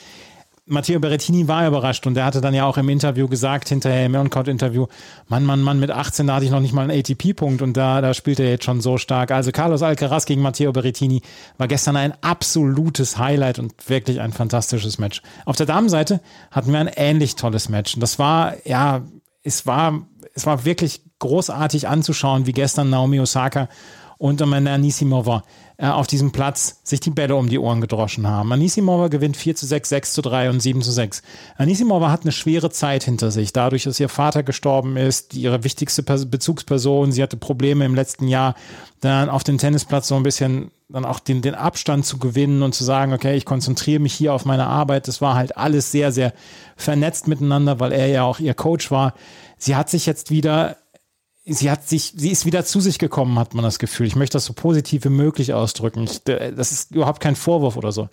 Matteo 0.72 1.02
Berrettini 1.02 1.50
war 1.50 1.68
überrascht 1.68 2.08
und 2.08 2.14
der 2.14 2.24
hatte 2.24 2.40
dann 2.40 2.54
ja 2.54 2.66
auch 2.66 2.78
im 2.78 2.88
Interview 2.88 3.28
gesagt, 3.28 3.68
hinterher 3.70 4.06
im 4.06 4.16
On-Court-Interview, 4.16 4.88
Mann, 5.28 5.44
Mann, 5.44 5.62
Mann, 5.62 5.80
mit 5.82 5.92
18, 5.92 6.28
da 6.28 6.36
hatte 6.36 6.46
ich 6.46 6.52
noch 6.52 6.62
nicht 6.62 6.74
mal 6.74 6.90
einen 6.90 6.98
ATP-Punkt 6.98 7.62
und 7.62 7.76
da, 7.76 8.00
da 8.00 8.14
spielt 8.14 8.40
er 8.40 8.50
jetzt 8.50 8.64
schon 8.64 8.80
so 8.80 8.98
stark. 8.98 9.32
Also 9.32 9.52
Carlos 9.52 9.84
Alcaraz 9.84 10.26
gegen 10.26 10.42
Matteo 10.42 10.72
Berrettini 10.72 11.22
war 11.58 11.68
gestern 11.68 11.98
ein 11.98 12.14
absolutes 12.22 13.18
Highlight 13.18 13.60
und 13.60 13.90
wirklich 13.90 14.22
ein 14.22 14.32
fantastisches 14.32 14.98
Match. 14.98 15.22
Auf 15.46 15.58
der 15.58 15.66
Damenseite 15.66 16.22
hatten 16.52 16.72
wir 16.72 16.80
ein 16.80 16.92
ähnlich 16.96 17.36
tolles 17.36 17.68
Match 17.68 17.96
und 17.96 18.00
das 18.00 18.18
war, 18.18 18.56
ja, 18.66 19.02
es 19.44 19.66
war, 19.66 20.08
es 20.34 20.46
war 20.46 20.64
wirklich 20.64 21.02
großartig 21.20 21.90
anzuschauen, 21.90 22.46
wie 22.46 22.54
gestern 22.54 22.90
Naomi 22.90 23.20
Osaka 23.20 23.68
und 24.22 24.40
Amanda 24.40 24.72
Anisimova 24.72 25.42
äh, 25.78 25.88
auf 25.88 26.06
diesem 26.06 26.32
Platz 26.32 26.80
sich 26.84 27.00
die 27.00 27.10
Bälle 27.10 27.36
um 27.36 27.50
die 27.50 27.58
Ohren 27.58 27.82
gedroschen 27.82 28.28
haben. 28.28 28.54
Anisimova 28.54 29.08
gewinnt 29.08 29.36
4 29.36 29.56
zu 29.56 29.66
6, 29.66 29.90
6 29.90 30.14
zu 30.14 30.22
3 30.22 30.52
und 30.52 30.60
7 30.60 30.84
zu 30.84 30.92
6. 30.92 31.24
Anisimova 31.58 32.12
hat 32.12 32.22
eine 32.22 32.32
schwere 32.32 32.70
Zeit 32.70 33.04
hinter 33.04 33.32
sich, 33.32 33.52
dadurch, 33.52 33.86
dass 33.86 34.00
ihr 34.00 34.10
Vater 34.10 34.44
gestorben 34.44 34.96
ist, 34.96 35.34
ihre 35.34 35.64
wichtigste 35.64 36.04
Bezugsperson, 36.04 37.12
sie 37.12 37.24
hatte 37.24 37.36
Probleme 37.36 37.84
im 37.84 37.96
letzten 37.96 38.28
Jahr, 38.28 38.54
dann 39.00 39.28
auf 39.28 39.44
dem 39.44 39.58
Tennisplatz 39.58 40.08
so 40.08 40.16
ein 40.16 40.24
bisschen 40.24 40.70
dann 40.88 41.04
auch 41.04 41.20
den, 41.20 41.42
den 41.42 41.56
Abstand 41.56 42.06
zu 42.06 42.20
gewinnen 42.20 42.62
und 42.62 42.76
zu 42.76 42.84
sagen, 42.84 43.14
okay, 43.14 43.36
ich 43.36 43.46
konzentriere 43.46 44.02
mich 44.02 44.14
hier 44.14 44.36
auf 44.36 44.46
meine 44.46 44.68
Arbeit. 44.68 45.08
Das 45.08 45.20
war 45.20 45.34
halt 45.34 45.58
alles 45.58 45.92
sehr, 45.92 46.12
sehr 46.12 46.34
vernetzt 46.76 47.28
miteinander, 47.28 47.80
weil 47.80 47.92
er 47.92 48.08
ja 48.08 48.24
auch 48.24 48.40
ihr 48.40 48.54
Coach 48.54 48.92
war. 48.92 49.16
Sie 49.58 49.76
hat 49.76 49.90
sich 49.90 50.06
jetzt 50.06 50.30
wieder 50.30 50.76
sie 51.46 51.72
hat 51.72 51.88
sich, 51.88 52.14
sie 52.16 52.32
ist 52.32 52.46
wieder 52.46 52.66
zu 52.66 52.80
sich 52.80 53.00
gekommen, 53.00 53.40
hat 53.40 53.54
man 53.54 53.64
das 53.64 53.80
Gefühl. 53.80 54.08
Ich 54.08 54.16
möchte 54.16 54.34
das 54.34 54.46
so 54.46 54.54
positiv 54.54 55.06
wie 55.06 55.10
möglich 55.10 55.54
ausdrücken. 55.54 56.04
Ich, 56.04 56.24
das 56.24 56.72
ist 56.72 56.96
überhaupt 56.96 57.22
kein 57.22 57.36
Vorwurf 57.36 57.78
oder 57.78 57.92
so. 57.92 58.10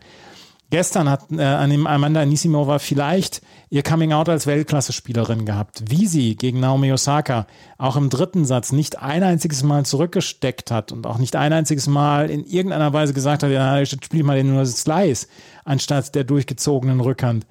Gestern 0.70 1.08
hat 1.08 1.30
äh, 1.30 1.42
Amanda 1.42 2.20
Anisimova 2.20 2.78
vielleicht 2.78 3.40
ihr 3.70 3.82
Coming 3.82 4.12
Out 4.12 4.28
als 4.28 4.46
Weltklasse-Spielerin 4.46 5.46
gehabt. 5.46 5.82
Wie 5.88 6.06
sie 6.06 6.36
gegen 6.36 6.60
Naomi 6.60 6.92
Osaka 6.92 7.46
auch 7.78 7.96
im 7.96 8.10
dritten 8.10 8.44
Satz 8.44 8.72
nicht 8.72 8.98
ein 8.98 9.22
einziges 9.22 9.62
Mal 9.62 9.86
zurückgesteckt 9.86 10.70
hat 10.70 10.92
und 10.92 11.06
auch 11.06 11.16
nicht 11.16 11.36
ein 11.36 11.54
einziges 11.54 11.86
Mal 11.86 12.28
in 12.28 12.44
irgendeiner 12.44 12.92
Weise 12.92 13.14
gesagt 13.14 13.42
hat, 13.42 13.50
ja, 13.50 13.80
ich 13.80 13.90
spiele 13.90 14.24
mal 14.24 14.36
den 14.36 14.52
nur 14.52 14.66
Slice 14.66 15.26
anstatt 15.64 16.14
der 16.14 16.24
durchgezogenen 16.24 17.00
Rückhand. 17.00 17.46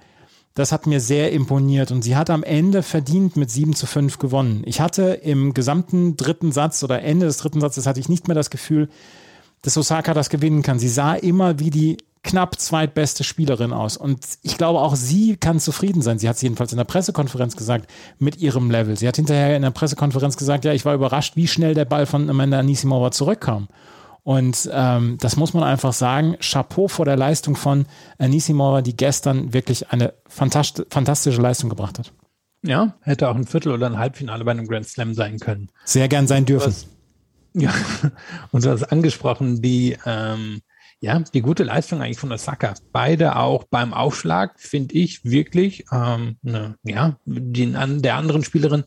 Das 0.58 0.72
hat 0.72 0.88
mir 0.88 1.00
sehr 1.00 1.34
imponiert 1.34 1.92
und 1.92 2.02
sie 2.02 2.16
hat 2.16 2.32
am 2.32 2.42
Ende 2.42 2.82
verdient 2.82 3.36
mit 3.36 3.52
7 3.52 3.76
zu 3.76 3.86
5 3.86 4.18
gewonnen. 4.18 4.64
Ich 4.66 4.82
hatte 4.82 5.04
im 5.04 5.54
gesamten 5.54 6.18
dritten 6.18 6.52
Satz 6.52 6.84
oder 6.84 7.04
Ende 7.04 7.28
des 7.28 7.38
dritten 7.38 7.62
Satzes 7.62 7.86
hatte 7.86 8.00
ich 8.00 8.10
nicht 8.10 8.28
mehr 8.28 8.34
das 8.34 8.50
Gefühl, 8.50 8.90
dass 9.62 9.78
Osaka 9.78 10.16
das 10.16 10.32
gewinnen 10.32 10.64
kann. 10.64 10.80
Sie 10.80 10.90
sah 10.90 11.14
immer 11.14 11.60
wie 11.60 11.70
die 11.70 11.98
knapp 12.24 12.60
zweitbeste 12.60 13.24
Spielerin 13.24 13.72
aus. 13.72 13.98
Und 13.98 14.26
ich 14.42 14.58
glaube, 14.58 14.80
auch 14.80 14.96
sie 14.96 15.36
kann 15.36 15.60
zufrieden 15.60 16.02
sein. 16.02 16.18
Sie 16.18 16.28
hat 16.28 16.38
es 16.38 16.42
jedenfalls 16.42 16.72
in 16.72 16.80
der 16.80 16.86
Pressekonferenz 16.86 17.56
gesagt, 17.56 17.88
mit 18.18 18.38
ihrem 18.38 18.72
Level. 18.72 18.98
Sie 18.98 19.08
hat 19.08 19.18
hinterher 19.18 19.56
in 19.56 19.62
der 19.62 19.70
Pressekonferenz 19.70 20.38
gesagt, 20.38 20.66
ja, 20.66 20.74
ich 20.74 20.86
war 20.86 20.96
überrascht, 20.96 21.36
wie 21.36 21.48
schnell 21.48 21.76
der 21.76 21.86
Ball 21.86 22.08
von 22.08 22.32
Amanda 22.32 22.58
Anisimova 22.58 23.12
zurückkam. 23.12 23.68
Und 24.28 24.70
ähm, 24.74 25.18
das 25.22 25.38
muss 25.38 25.54
man 25.54 25.64
einfach 25.64 25.94
sagen. 25.94 26.36
Chapeau 26.42 26.90
vor 26.90 27.06
der 27.06 27.16
Leistung 27.16 27.56
von 27.56 27.86
Anisimova, 28.18 28.82
die 28.82 28.94
gestern 28.94 29.54
wirklich 29.54 29.94
eine 29.94 30.16
fantast 30.28 30.86
fantastische 30.90 31.42
Leistung 31.42 31.70
gebracht 31.70 31.98
hat. 31.98 32.12
Ja, 32.62 32.98
hätte 33.04 33.30
auch 33.30 33.36
ein 33.36 33.48
Viertel- 33.48 33.72
oder 33.72 33.86
ein 33.86 33.98
Halbfinale 33.98 34.44
bei 34.44 34.52
einem 34.52 34.68
Grand 34.68 34.86
Slam 34.86 35.14
sein 35.14 35.40
können. 35.40 35.70
Sehr 35.86 36.10
gern 36.10 36.28
sein 36.28 36.44
dürfen. 36.44 36.76
Ja, 37.54 37.74
und 38.52 38.66
du 38.66 38.70
hast 38.70 38.84
angesprochen, 38.92 39.62
die, 39.62 39.98
ähm, 40.06 40.60
ja, 41.00 41.20
die 41.20 41.42
gute 41.42 41.63
Leistung 41.63 42.01
eigentlich 42.01 42.20
von 42.20 42.32
Osaka. 42.32 42.74
Beide 42.92 43.36
auch 43.36 43.66
beim 43.66 43.94
Aufschlag, 43.94 44.60
finde 44.60 44.96
ich 44.96 45.24
wirklich, 45.24 45.86
ähm, 45.92 46.38
ne, 46.42 46.75
ja, 46.84 47.18
den 47.25 47.75
an 47.75 48.01
der 48.01 48.16
anderen 48.16 48.44
Spielerin 48.44 48.84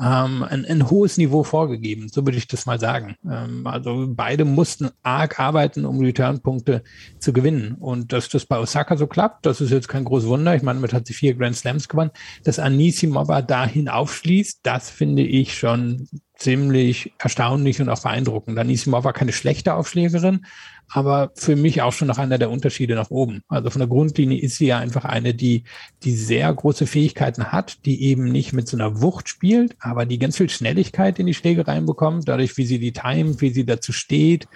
ähm, 0.00 0.42
ein, 0.42 0.64
ein 0.64 0.90
hohes 0.90 1.18
Niveau 1.18 1.44
vorgegeben, 1.44 2.08
so 2.08 2.26
würde 2.26 2.38
ich 2.38 2.48
das 2.48 2.66
mal 2.66 2.80
sagen. 2.80 3.16
Ähm, 3.30 3.66
also 3.66 4.06
beide 4.08 4.44
mussten 4.44 4.90
arg 5.02 5.38
arbeiten, 5.38 5.84
um 5.84 6.00
Return-Punkte 6.00 6.82
zu 7.18 7.32
gewinnen. 7.32 7.76
Und 7.78 8.12
dass 8.12 8.28
das 8.28 8.46
bei 8.46 8.58
Osaka 8.58 8.96
so 8.96 9.06
klappt, 9.06 9.46
das 9.46 9.60
ist 9.60 9.70
jetzt 9.70 9.88
kein 9.88 10.04
großes 10.04 10.28
Wunder. 10.28 10.56
Ich 10.56 10.62
meine, 10.62 10.78
damit 10.78 10.94
hat 10.94 11.06
sie 11.06 11.14
vier 11.14 11.34
Grand 11.34 11.56
Slams 11.56 11.88
gewonnen. 11.88 12.10
Dass 12.42 12.58
Anisimova 12.58 13.42
dahin 13.42 13.88
aufschließt, 13.88 14.60
das 14.62 14.90
finde 14.90 15.22
ich 15.22 15.56
schon 15.56 16.08
ziemlich 16.36 17.12
erstaunlich 17.18 17.80
und 17.80 17.88
auch 17.88 18.02
beeindruckend. 18.02 18.58
Anisimova 18.58 19.04
war 19.04 19.12
keine 19.12 19.32
schlechte 19.32 19.74
Aufschlägerin, 19.74 20.44
aber 20.92 21.30
für 21.34 21.56
mich 21.56 21.80
auch 21.80 21.92
schon 21.92 22.08
noch 22.08 22.18
einer 22.18 22.38
der 22.38 22.50
Unterschiede 22.50 22.94
nach 22.94 23.10
oben. 23.10 23.42
Also 23.48 23.70
von 23.70 23.80
der 23.80 23.88
Grundlinie 23.88 24.40
ist 24.40 24.56
sie 24.56 24.66
ja 24.66 24.78
einfach 24.78 25.04
eine, 25.06 25.32
die, 25.32 25.64
die 26.02 26.14
sehr 26.14 26.52
große 26.52 26.86
Fähigkeiten 26.86 27.50
hat, 27.50 27.84
die 27.86 28.02
eben 28.04 28.24
nicht 28.24 28.52
mit 28.52 28.68
so 28.68 28.76
einer 28.76 29.00
Wucht 29.00 29.28
spielt, 29.28 29.74
aber 29.80 30.04
die 30.04 30.18
ganz 30.18 30.36
viel 30.36 30.50
Schnelligkeit 30.50 31.18
in 31.18 31.26
die 31.26 31.34
Schläge 31.34 31.66
reinbekommt, 31.66 32.28
dadurch, 32.28 32.56
wie 32.58 32.66
sie 32.66 32.78
die 32.78 32.92
timet, 32.92 33.40
wie 33.40 33.50
sie 33.50 33.64
dazu 33.64 33.92
steht, 33.92 34.46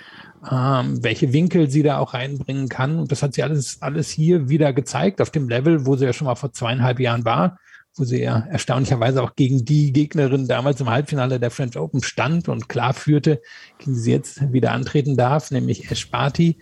ähm, 0.50 1.02
welche 1.02 1.32
Winkel 1.32 1.70
sie 1.70 1.82
da 1.82 1.98
auch 1.98 2.12
reinbringen 2.12 2.68
kann. 2.68 2.98
Und 2.98 3.10
das 3.10 3.22
hat 3.22 3.32
sie 3.32 3.42
alles, 3.42 3.80
alles 3.80 4.10
hier 4.10 4.50
wieder 4.50 4.74
gezeigt 4.74 5.22
auf 5.22 5.30
dem 5.30 5.48
Level, 5.48 5.86
wo 5.86 5.96
sie 5.96 6.04
ja 6.04 6.12
schon 6.12 6.26
mal 6.26 6.34
vor 6.34 6.52
zweieinhalb 6.52 7.00
Jahren 7.00 7.24
war 7.24 7.58
wo 7.96 8.04
sie 8.04 8.22
ja 8.22 8.46
erstaunlicherweise 8.50 9.22
auch 9.22 9.34
gegen 9.34 9.64
die 9.64 9.92
Gegnerin 9.92 10.48
damals 10.48 10.80
im 10.80 10.90
Halbfinale 10.90 11.40
der 11.40 11.50
French 11.50 11.78
Open 11.78 12.02
stand 12.02 12.48
und 12.48 12.68
klar 12.68 12.94
führte, 12.94 13.40
gegen 13.78 13.94
sie 13.94 14.12
jetzt 14.12 14.52
wieder 14.52 14.72
antreten 14.72 15.16
darf, 15.16 15.50
nämlich 15.50 15.90
Esparti. 15.90 16.58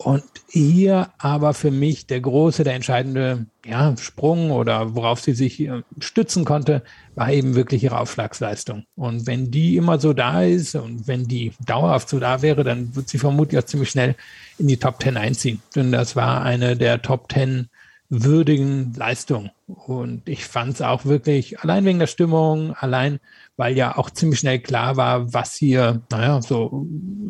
Und 0.00 0.22
hier 0.48 1.10
aber 1.18 1.54
für 1.54 1.72
mich 1.72 2.06
der 2.06 2.20
große, 2.20 2.62
der 2.62 2.74
entscheidende 2.74 3.46
ja, 3.66 3.96
Sprung 3.96 4.52
oder 4.52 4.94
worauf 4.94 5.20
sie 5.20 5.32
sich 5.32 5.60
äh, 5.60 5.82
stützen 5.98 6.44
konnte, 6.44 6.84
war 7.16 7.32
eben 7.32 7.56
wirklich 7.56 7.82
ihre 7.82 7.98
Aufschlagsleistung. 7.98 8.84
Und 8.94 9.26
wenn 9.26 9.50
die 9.50 9.76
immer 9.76 9.98
so 9.98 10.12
da 10.12 10.44
ist 10.44 10.76
und 10.76 11.08
wenn 11.08 11.24
die 11.24 11.52
dauerhaft 11.66 12.08
so 12.08 12.20
da 12.20 12.42
wäre, 12.42 12.62
dann 12.62 12.94
wird 12.94 13.08
sie 13.08 13.18
vermutlich 13.18 13.58
auch 13.60 13.66
ziemlich 13.66 13.90
schnell 13.90 14.14
in 14.56 14.68
die 14.68 14.76
Top 14.76 15.00
Ten 15.00 15.16
einziehen. 15.16 15.60
Denn 15.74 15.90
das 15.90 16.14
war 16.14 16.42
eine 16.42 16.76
der 16.76 17.02
Top 17.02 17.28
Ten 17.28 17.68
würdigen 18.10 18.92
Leistung. 18.94 19.50
Und 19.66 20.28
ich 20.28 20.46
fand 20.46 20.74
es 20.74 20.82
auch 20.82 21.04
wirklich, 21.04 21.60
allein 21.60 21.84
wegen 21.84 21.98
der 21.98 22.06
Stimmung, 22.06 22.74
allein, 22.74 23.20
weil 23.56 23.76
ja 23.76 23.96
auch 23.96 24.10
ziemlich 24.10 24.40
schnell 24.40 24.60
klar 24.60 24.96
war, 24.96 25.32
was 25.32 25.54
hier, 25.54 26.02
naja, 26.10 26.40
so, 26.40 26.86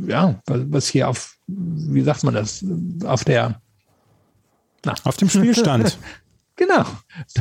ja, 0.06 0.40
was 0.46 0.88
hier 0.88 1.08
auf, 1.08 1.36
wie 1.46 2.02
sagt 2.02 2.24
man 2.24 2.34
das, 2.34 2.64
auf 3.04 3.24
der, 3.24 3.60
na. 4.84 4.94
Auf 5.02 5.16
dem 5.16 5.28
Spielstand. 5.28 5.98
genau, 6.56 6.84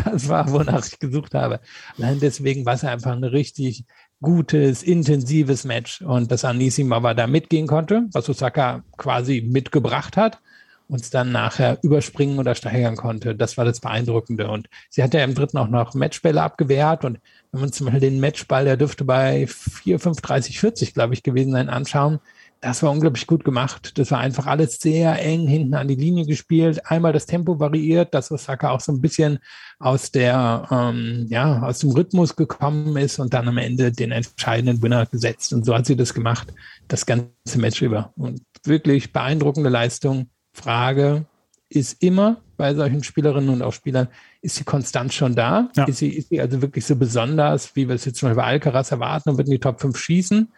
das 0.04 0.28
war, 0.28 0.52
wonach 0.52 0.88
ich 0.88 0.98
gesucht 0.98 1.36
habe. 1.36 1.60
Allein 1.98 2.20
deswegen 2.20 2.66
war 2.66 2.74
es 2.74 2.84
einfach 2.84 3.12
ein 3.12 3.24
richtig 3.24 3.86
gutes, 4.20 4.82
intensives 4.82 5.64
Match 5.64 6.02
und 6.02 6.32
dass 6.32 6.44
Anisimova 6.44 7.14
da 7.14 7.28
mitgehen 7.28 7.68
konnte, 7.68 8.08
was 8.12 8.28
Osaka 8.30 8.84
quasi 8.98 9.48
mitgebracht 9.48 10.18
hat 10.18 10.42
uns 10.88 11.10
dann 11.10 11.32
nachher 11.32 11.78
überspringen 11.82 12.40
oder 12.40 12.56
steigern 12.56 12.96
konnte. 12.96 13.36
Das 13.36 13.58
war 13.58 13.66
das 13.66 13.80
Beeindruckende. 13.80 14.50
Und 14.50 14.70
sie 14.90 15.04
hat 15.04 15.14
ja 15.14 15.24
im 15.24 15.36
dritten 15.36 15.58
auch 15.58 15.68
noch 15.68 15.94
Matchbälle 15.94 16.42
abgewehrt. 16.42 17.04
Und 17.04 17.20
wenn 17.52 17.62
man 17.62 17.72
zum 17.72 17.86
Beispiel 17.86 18.02
den 18.02 18.20
Matchball, 18.20 18.66
der 18.66 18.78
dürfte 18.78 19.04
bei 19.04 19.48
4, 19.48 20.00
5, 20.00 20.22
30, 20.22 20.60
40, 20.60 20.94
glaube 20.94 21.14
ich, 21.14 21.24
gewesen 21.24 21.52
sein, 21.52 21.70
anschauen, 21.70 22.20
das 22.60 22.82
war 22.82 22.92
unglaublich 22.92 23.28
gut 23.28 23.44
gemacht. 23.44 24.00
Das 24.00 24.10
war 24.12 24.20
einfach 24.20 24.48
alles 24.48 24.80
sehr 24.80 25.22
eng 25.24 25.48
hinten 25.48 25.76
an 25.76 25.88
die 25.88 25.96
Linie 25.96 26.26
gespielt. 26.26 26.82
Einmal 26.86 27.14
das 27.14 27.28
Tempo 27.28 27.60
variiert, 27.60 28.14
dass 28.14 28.32
Osaka 28.32 28.72
auch 28.72 28.80
so 28.80 28.92
ein 28.92 29.02
bisschen 29.02 29.40
aus 29.78 30.12
der, 30.12 30.68
ähm, 30.72 31.28
ja, 31.30 31.62
aus 31.62 31.80
dem 31.80 31.92
Rhythmus 31.92 32.36
gekommen 32.36 32.98
ist 32.98 33.20
und 33.20 33.34
dann 33.34 33.48
am 33.48 33.60
Ende 33.60 33.92
den 33.92 34.12
entscheidenden 34.12 34.82
Winner 34.82 35.06
gesetzt. 35.06 35.54
Und 35.54 35.66
so 35.66 35.76
hat 35.76 35.86
sie 35.86 35.96
das 35.96 36.16
gemacht, 36.16 36.52
das 36.88 37.06
ganze 37.06 37.30
Match 37.58 37.82
über. 37.82 38.12
Und 38.16 38.42
wirklich 38.64 39.14
beeindruckende 39.14 39.70
Leistung 39.70 40.30
Frage 40.58 41.26
ist 41.70 42.02
immer 42.02 42.42
bei 42.58 42.74
solchen 42.74 43.04
Spielerinnen 43.04 43.50
und 43.50 43.62
auch 43.62 43.74
Spielern, 43.74 44.08
ist 44.42 44.60
die 44.60 44.64
Konstanz 44.64 45.14
schon 45.14 45.36
da? 45.36 45.70
Ja. 45.76 45.86
Ist, 45.86 45.98
sie, 46.00 46.10
ist 46.10 46.30
sie 46.30 46.42
also 46.42 46.62
wirklich 46.62 46.86
so 46.86 46.96
besonders, 46.96 47.76
wie 47.76 47.88
wir 47.88 47.96
es 47.96 48.06
jetzt 48.06 48.20
zum 48.20 48.30
Beispiel 48.30 48.42
bei 48.42 48.48
Alcaraz 48.48 48.92
erwarten 48.92 49.30
und 49.30 49.38
wird 49.38 49.48
in 49.48 49.54
die 49.54 49.60
Top 49.60 49.80
5 49.80 49.98
schießen? 49.98 50.52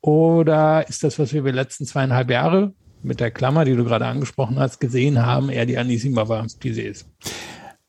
Oder 0.00 0.88
ist 0.88 1.04
das, 1.04 1.18
was 1.18 1.32
wir 1.32 1.40
über 1.40 1.52
die 1.52 1.58
letzten 1.58 1.86
zweieinhalb 1.86 2.30
Jahre 2.30 2.72
mit 3.02 3.20
der 3.20 3.30
Klammer, 3.30 3.64
die 3.64 3.76
du 3.76 3.84
gerade 3.84 4.06
angesprochen 4.06 4.58
hast, 4.58 4.80
gesehen 4.80 5.24
haben, 5.24 5.50
eher 5.50 5.66
die 5.66 5.78
Anisimova, 5.78 6.46
die 6.62 6.72
sie 6.72 6.82
ist? 6.82 7.08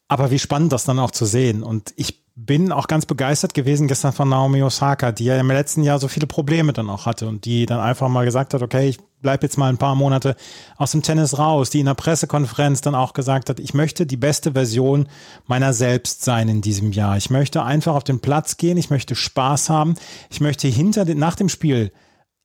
Aber 0.09 0.31
wie 0.31 0.39
spannend 0.39 0.73
das 0.73 0.83
dann 0.83 0.99
auch 0.99 1.11
zu 1.11 1.25
sehen. 1.25 1.63
Und 1.63 1.93
ich 1.95 2.25
bin 2.35 2.71
auch 2.71 2.87
ganz 2.87 3.05
begeistert 3.05 3.53
gewesen 3.53 3.87
gestern 3.87 4.13
von 4.13 4.29
Naomi 4.29 4.63
Osaka, 4.63 5.11
die 5.11 5.25
ja 5.25 5.37
im 5.39 5.49
letzten 5.49 5.83
Jahr 5.83 5.99
so 5.99 6.07
viele 6.07 6.25
Probleme 6.25 6.71
dann 6.73 6.89
auch 6.89 7.05
hatte 7.05 7.27
und 7.27 7.45
die 7.45 7.65
dann 7.65 7.79
einfach 7.79 8.07
mal 8.07 8.25
gesagt 8.25 8.53
hat, 8.53 8.61
okay, 8.61 8.87
ich 8.87 8.97
bleib 9.21 9.43
jetzt 9.43 9.57
mal 9.57 9.67
ein 9.67 9.77
paar 9.77 9.95
Monate 9.95 10.35
aus 10.77 10.91
dem 10.91 11.01
Tennis 11.01 11.37
raus, 11.37 11.69
die 11.69 11.81
in 11.81 11.85
der 11.85 11.95
Pressekonferenz 11.95 12.79
dann 12.79 12.95
auch 12.95 13.11
gesagt 13.11 13.49
hat, 13.49 13.59
ich 13.59 13.73
möchte 13.73 14.05
die 14.05 14.17
beste 14.17 14.53
Version 14.53 15.07
meiner 15.47 15.73
selbst 15.73 16.23
sein 16.23 16.47
in 16.47 16.61
diesem 16.61 16.93
Jahr. 16.93 17.17
Ich 17.17 17.29
möchte 17.29 17.63
einfach 17.63 17.95
auf 17.95 18.05
den 18.05 18.21
Platz 18.21 18.55
gehen, 18.55 18.77
ich 18.77 18.89
möchte 18.89 19.15
Spaß 19.15 19.69
haben, 19.69 19.95
ich 20.29 20.39
möchte 20.39 20.69
hinter 20.69 21.03
den, 21.03 21.19
nach 21.19 21.35
dem 21.35 21.49
Spiel, 21.49 21.91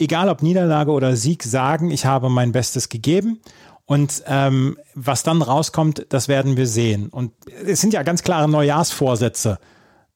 egal 0.01 0.29
ob 0.29 0.43
Niederlage 0.43 0.91
oder 0.91 1.15
Sieg, 1.15 1.45
sagen, 1.45 1.93
ich 1.93 2.05
habe 2.05 2.29
mein 2.29 2.51
Bestes 2.51 2.89
gegeben 2.89 3.41
und 3.87 4.23
ähm, 4.27 4.79
was 4.95 5.23
dann 5.23 5.43
rauskommt, 5.43 6.07
das 6.09 6.29
werden 6.29 6.57
wir 6.57 6.67
sehen. 6.67 7.09
Und 7.09 7.33
es 7.67 7.81
sind 7.81 7.93
ja 7.93 8.03
ganz 8.03 8.23
klare 8.23 8.49
Neujahrsvorsätze 8.49 9.59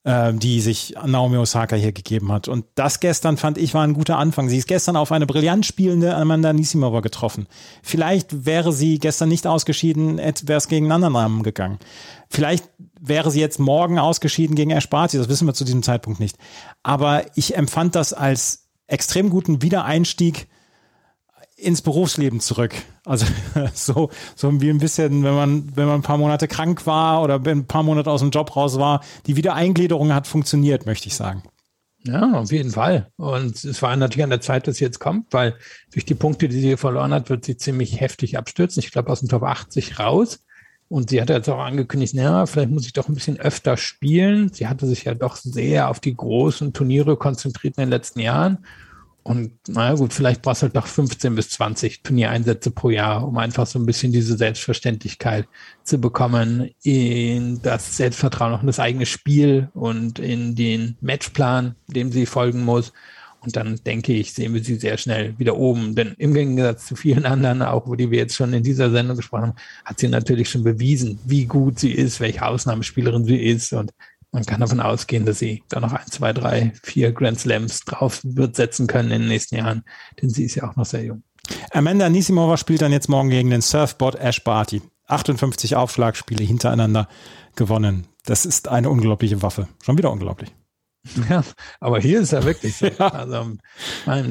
äh, 0.05 0.33
die 0.33 0.61
sich 0.61 0.95
Naomi 1.05 1.37
Osaka 1.37 1.75
hier 1.75 1.91
gegeben 1.91 2.31
hat. 2.31 2.47
Und 2.47 2.65
das 2.75 2.99
gestern 2.99 3.37
fand 3.37 3.57
ich 3.57 3.73
war 3.73 3.83
ein 3.83 3.93
guter 3.93 4.17
Anfang. 4.17 4.49
Sie 4.49 4.57
ist 4.57 4.67
gestern 4.67 4.95
auf 4.95 5.11
eine 5.11 5.25
brillant 5.25 5.65
spielende 5.65 6.15
Amanda 6.15 6.53
Nisimova 6.53 7.01
getroffen. 7.01 7.47
Vielleicht 7.83 8.45
wäre 8.45 8.71
sie 8.71 8.97
gestern 8.97 9.29
nicht 9.29 9.45
ausgeschieden, 9.45 10.17
wäre 10.17 10.57
es 10.57 10.67
gegen 10.67 10.85
einen 10.85 11.03
anderen 11.03 11.13
Namen 11.13 11.43
gegangen. 11.43 11.79
Vielleicht 12.29 12.69
wäre 12.99 13.29
sie 13.29 13.39
jetzt 13.39 13.59
morgen 13.59 13.99
ausgeschieden 13.99 14.55
gegen 14.55 14.71
Esparti, 14.71 15.17
das 15.17 15.29
wissen 15.29 15.47
wir 15.47 15.53
zu 15.53 15.65
diesem 15.65 15.83
Zeitpunkt 15.83 16.19
nicht. 16.19 16.37
Aber 16.81 17.25
ich 17.35 17.55
empfand 17.55 17.95
das 17.95 18.13
als 18.13 18.69
extrem 18.87 19.29
guten 19.29 19.61
Wiedereinstieg 19.61 20.47
ins 21.61 21.81
Berufsleben 21.81 22.39
zurück. 22.39 22.73
Also 23.05 23.25
so, 23.73 24.09
so 24.35 24.61
wie 24.61 24.69
ein 24.69 24.79
bisschen, 24.79 25.23
wenn 25.23 25.35
man, 25.35 25.75
wenn 25.75 25.87
man 25.87 25.95
ein 25.95 26.03
paar 26.03 26.17
Monate 26.17 26.47
krank 26.47 26.85
war 26.85 27.21
oder 27.21 27.41
ein 27.43 27.65
paar 27.65 27.83
Monate 27.83 28.09
aus 28.09 28.21
dem 28.21 28.31
Job 28.31 28.55
raus 28.55 28.79
war, 28.79 29.01
die 29.27 29.35
Wiedereingliederung 29.35 30.13
hat 30.13 30.27
funktioniert, 30.27 30.85
möchte 30.85 31.07
ich 31.07 31.15
sagen. 31.15 31.43
Ja, 32.03 32.31
auf 32.33 32.51
jeden 32.51 32.71
Fall. 32.71 33.11
Und 33.17 33.63
es 33.63 33.81
war 33.81 33.95
natürlich 33.95 34.23
an 34.23 34.29
der 34.29 34.39
Zeit, 34.39 34.67
dass 34.67 34.77
sie 34.77 34.85
jetzt 34.85 34.99
kommt, 34.99 35.33
weil 35.33 35.55
durch 35.91 36.05
die 36.05 36.15
Punkte, 36.15 36.47
die 36.47 36.59
sie 36.59 36.77
verloren 36.77 37.13
hat, 37.13 37.29
wird 37.29 37.43
sie 37.43 37.57
ziemlich 37.57 37.99
heftig 37.99 38.37
abstürzen. 38.37 38.81
Ich 38.81 38.91
glaube, 38.91 39.11
aus 39.11 39.19
dem 39.19 39.27
Top 39.27 39.43
80 39.43 39.99
raus. 39.99 40.39
Und 40.87 41.09
sie 41.09 41.21
hat 41.21 41.29
jetzt 41.29 41.49
auch 41.49 41.59
angekündigt, 41.59 42.15
naja, 42.15 42.45
vielleicht 42.45 42.71
muss 42.71 42.85
ich 42.85 42.93
doch 42.93 43.09
ein 43.09 43.13
bisschen 43.13 43.39
öfter 43.39 43.77
spielen. 43.77 44.51
Sie 44.51 44.67
hatte 44.67 44.87
sich 44.87 45.03
ja 45.03 45.13
doch 45.13 45.35
sehr 45.35 45.89
auf 45.89 45.99
die 45.99 46.15
großen 46.15 46.73
Turniere 46.73 47.15
konzentriert 47.17 47.77
in 47.77 47.83
den 47.83 47.89
letzten 47.89 48.21
Jahren. 48.21 48.65
Und 49.23 49.51
naja 49.67 49.95
gut, 49.95 50.13
vielleicht 50.13 50.41
brauchst 50.41 50.61
du 50.61 50.65
halt 50.65 50.75
noch 50.75 50.87
15 50.87 51.35
bis 51.35 51.49
20 51.49 52.03
Turniereinsätze 52.03 52.71
pro 52.71 52.89
Jahr, 52.89 53.27
um 53.27 53.37
einfach 53.37 53.67
so 53.67 53.77
ein 53.77 53.85
bisschen 53.85 54.11
diese 54.11 54.37
Selbstverständlichkeit 54.37 55.47
zu 55.83 55.99
bekommen, 55.99 56.71
in 56.83 57.61
das 57.61 57.97
Selbstvertrauen 57.97 58.53
auch 58.53 58.61
in 58.61 58.67
das 58.67 58.79
eigene 58.79 59.05
Spiel 59.05 59.69
und 59.73 60.19
in 60.19 60.55
den 60.55 60.97
Matchplan, 61.01 61.75
dem 61.87 62.11
sie 62.11 62.25
folgen 62.25 62.63
muss. 62.63 62.93
Und 63.41 63.55
dann 63.55 63.79
denke 63.85 64.13
ich, 64.13 64.33
sehen 64.33 64.53
wir 64.53 64.63
sie 64.63 64.75
sehr 64.75 64.97
schnell 64.97 65.37
wieder 65.37 65.55
oben. 65.55 65.95
Denn 65.95 66.13
im 66.17 66.33
Gegensatz 66.33 66.87
zu 66.87 66.95
vielen 66.95 67.25
anderen, 67.25 67.61
auch 67.61 67.87
wo 67.87 67.95
die 67.95 68.11
wir 68.11 68.19
jetzt 68.19 68.35
schon 68.35 68.53
in 68.53 68.63
dieser 68.63 68.91
Sendung 68.91 69.15
gesprochen 69.15 69.43
haben, 69.43 69.55
hat 69.85 69.99
sie 69.99 70.09
natürlich 70.09 70.49
schon 70.49 70.63
bewiesen, 70.63 71.19
wie 71.25 71.45
gut 71.45 71.79
sie 71.79 71.91
ist, 71.91 72.19
welche 72.19 72.45
Ausnahmespielerin 72.45 73.25
sie 73.25 73.37
ist. 73.37 73.71
Und 73.73 73.91
man 74.31 74.45
kann 74.45 74.59
davon 74.59 74.79
ausgehen, 74.79 75.25
dass 75.25 75.39
sie 75.39 75.63
da 75.69 75.79
noch 75.79 75.93
ein, 75.93 76.05
zwei, 76.07 76.33
drei, 76.33 76.73
vier 76.83 77.11
Grand 77.11 77.39
Slams 77.39 77.81
drauf 77.81 78.21
wird 78.23 78.55
setzen 78.55 78.87
können 78.87 79.11
in 79.11 79.21
den 79.21 79.27
nächsten 79.29 79.55
Jahren, 79.55 79.83
denn 80.21 80.29
sie 80.29 80.45
ist 80.45 80.55
ja 80.55 80.69
auch 80.69 80.75
noch 80.75 80.85
sehr 80.85 81.03
jung. 81.03 81.23
Amanda 81.71 82.09
Nisimova 82.09 82.57
spielt 82.57 82.81
dann 82.81 82.91
jetzt 82.91 83.09
morgen 83.09 83.29
gegen 83.29 83.49
den 83.49 83.61
Surfboard 83.61 84.15
Ash 84.15 84.43
Barty. 84.43 84.81
58 85.07 85.75
Aufschlagspiele 85.75 86.43
hintereinander 86.43 87.07
gewonnen. 87.55 88.07
Das 88.25 88.45
ist 88.45 88.67
eine 88.67 88.89
unglaubliche 88.89 89.41
Waffe. 89.41 89.67
Schon 89.83 89.97
wieder 89.97 90.11
unglaublich. 90.11 90.53
Ja, 91.29 91.43
aber 91.79 91.99
hier 91.99 92.19
ist 92.21 92.31
ja 92.31 92.43
wirklich 92.43 92.75
so. 92.75 92.87
Ja. 92.99 93.07
Also, 93.09 93.57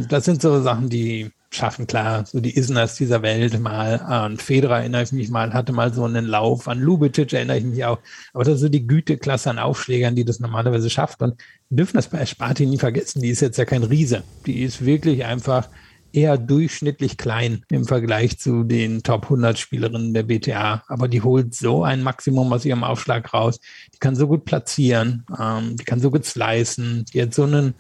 das 0.09 0.25
sind 0.25 0.43
so 0.43 0.63
Sachen, 0.63 0.89
die 0.89 1.31
schaffen, 1.51 1.87
klar, 1.87 2.27
so 2.27 2.41
die 2.41 2.57
Isners 2.57 2.97
dieser 2.97 3.23
Welt 3.23 3.59
mal, 3.59 4.01
an 4.01 4.37
Federer 4.37 4.81
erinnere 4.81 5.03
ich 5.03 5.13
mich 5.13 5.31
mal, 5.31 5.55
hatte 5.55 5.73
mal 5.73 5.93
so 5.93 6.05
einen 6.05 6.27
Lauf, 6.27 6.69
an 6.69 6.81
Lubitsch 6.81 7.33
erinnere 7.33 7.59
ich 7.59 7.65
mich 7.65 7.85
auch, 7.85 7.99
aber 8.33 8.45
das 8.45 8.57
ist 8.57 8.61
so 8.61 8.69
die 8.69 8.87
Güteklasse 8.87 9.51
an 9.51 9.59
Aufschlägern, 9.59 10.15
die 10.15 10.25
das 10.25 10.41
normalerweise 10.41 10.91
schafft. 10.91 11.23
Und 11.23 11.41
dürfen 11.71 11.97
das 11.97 12.09
bei 12.09 12.25
Sparti 12.27 12.67
nie 12.67 12.79
vergessen, 12.79 13.23
die 13.23 13.31
ist 13.31 13.41
jetzt 13.41 13.59
ja 13.59 13.65
kein 13.65 13.83
Riese, 13.83 14.23
die 14.47 14.63
ist 14.63 14.85
wirklich 14.85 15.25
einfach 15.25 15.69
eher 16.13 16.39
durchschnittlich 16.39 17.17
klein 17.17 17.65
im 17.71 17.85
Vergleich 17.85 18.39
zu 18.39 18.65
den 18.65 19.03
Top 19.03 19.25
100 19.25 19.59
Spielerinnen 19.59 20.15
der 20.15 20.23
BTA. 20.23 20.83
Aber 20.89 21.09
die 21.09 21.23
holt 21.23 21.55
so 21.55 21.85
ein 21.85 22.03
Maximum 22.03 22.53
aus 22.53 22.65
ihrem 22.65 22.85
Aufschlag 22.85 23.33
raus. 23.35 23.61
Die 23.95 23.99
kann 23.99 24.17
so 24.17 24.27
gut 24.27 24.45
platzieren, 24.45 25.27
ähm, 25.39 25.77
die 25.77 25.85
kann 25.85 26.01
so 26.01 26.11
gut 26.11 26.25
slicen, 26.25 27.05
die 27.13 27.23
hat 27.23 27.35
so 27.35 27.45
einen 27.45 27.75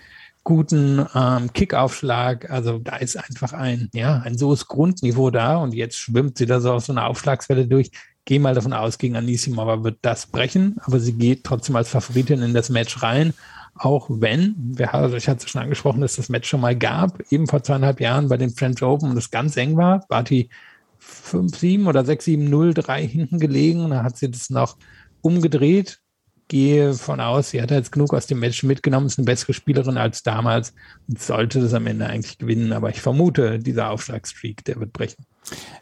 guten 0.49 1.05
ähm, 1.15 1.53
Kickaufschlag. 1.53 2.49
Also 2.49 2.79
da 2.79 2.97
ist 2.97 3.19
einfach 3.19 3.53
ein, 3.53 3.91
ja, 3.93 4.23
ein 4.25 4.39
so 4.39 4.57
Grundniveau 4.57 5.31
da. 5.31 5.59
Und 5.59 5.75
jetzt 5.75 5.99
schwimmt 5.99 6.39
sie 6.39 6.47
da 6.47 6.59
so 6.59 6.73
auf 6.73 6.87
so 6.87 6.93
einer 6.93 7.07
Aufschlagswelle 7.07 7.67
durch. 7.67 7.91
Gehe 8.25 8.41
mal 8.41 8.55
davon 8.55 8.73
aus, 8.73 8.97
gegen 8.97 9.15
Anisimova 9.15 9.85
wird 9.85 9.99
das 10.01 10.25
brechen, 10.25 10.77
aber 10.81 11.01
sie 11.01 11.13
geht 11.13 11.45
trotzdem 11.45 11.77
als 11.77 11.91
Favoritin 11.91 12.41
in 12.41 12.55
das 12.55 12.71
Match 12.71 13.03
rein. 13.03 13.35
Auch 13.75 14.09
wenn, 14.09 14.55
wir, 14.59 14.95
also 14.95 15.17
ich 15.17 15.29
hatte 15.29 15.45
es 15.45 15.51
schon 15.51 15.61
angesprochen, 15.61 16.01
dass 16.01 16.17
das 16.17 16.31
Match 16.31 16.49
schon 16.49 16.63
mal 16.63 16.75
gab, 16.75 17.21
eben 17.31 17.47
vor 17.47 17.63
zweieinhalb 17.63 18.01
Jahren 18.01 18.31
bei 18.31 18.39
den 18.39 18.49
French 18.49 18.83
Open 18.83 19.11
und 19.11 19.19
es 19.19 19.31
ganz 19.31 19.55
eng 19.59 19.77
war, 19.77 20.07
war 20.09 20.23
die 20.23 20.49
5-7 21.03 21.87
oder 21.87 22.01
6-7-0-3 22.01 22.97
hinten 23.01 23.39
gelegen, 23.39 23.91
da 23.91 24.03
hat 24.03 24.17
sie 24.17 24.31
das 24.31 24.49
noch 24.49 24.79
umgedreht, 25.21 26.01
gehe 26.49 26.95
von 26.95 27.21
aus, 27.21 27.51
sie 27.51 27.63
hat 27.63 27.71
jetzt 27.71 27.93
genug 27.93 28.15
aus 28.15 28.27
dem 28.27 28.41
Match 28.41 28.63
mitgenommen, 28.63 29.07
ist 29.07 29.19
eine 29.19 29.27
bessere 29.27 29.53
Spielerin 29.53 29.99
als 29.99 30.23
damals 30.23 30.75
und 31.07 31.21
sollte 31.21 31.61
das 31.61 31.75
am 31.75 31.87
Ende 31.87 32.07
eigentlich 32.07 32.39
gewinnen, 32.39 32.73
aber 32.73 32.91
ich 32.91 33.01
vermute, 33.01 33.59
dieser 33.59 33.91
Aufschlagstreak, 33.91 34.65
der 34.65 34.81
wird 34.81 34.93
brechen. 34.93 35.25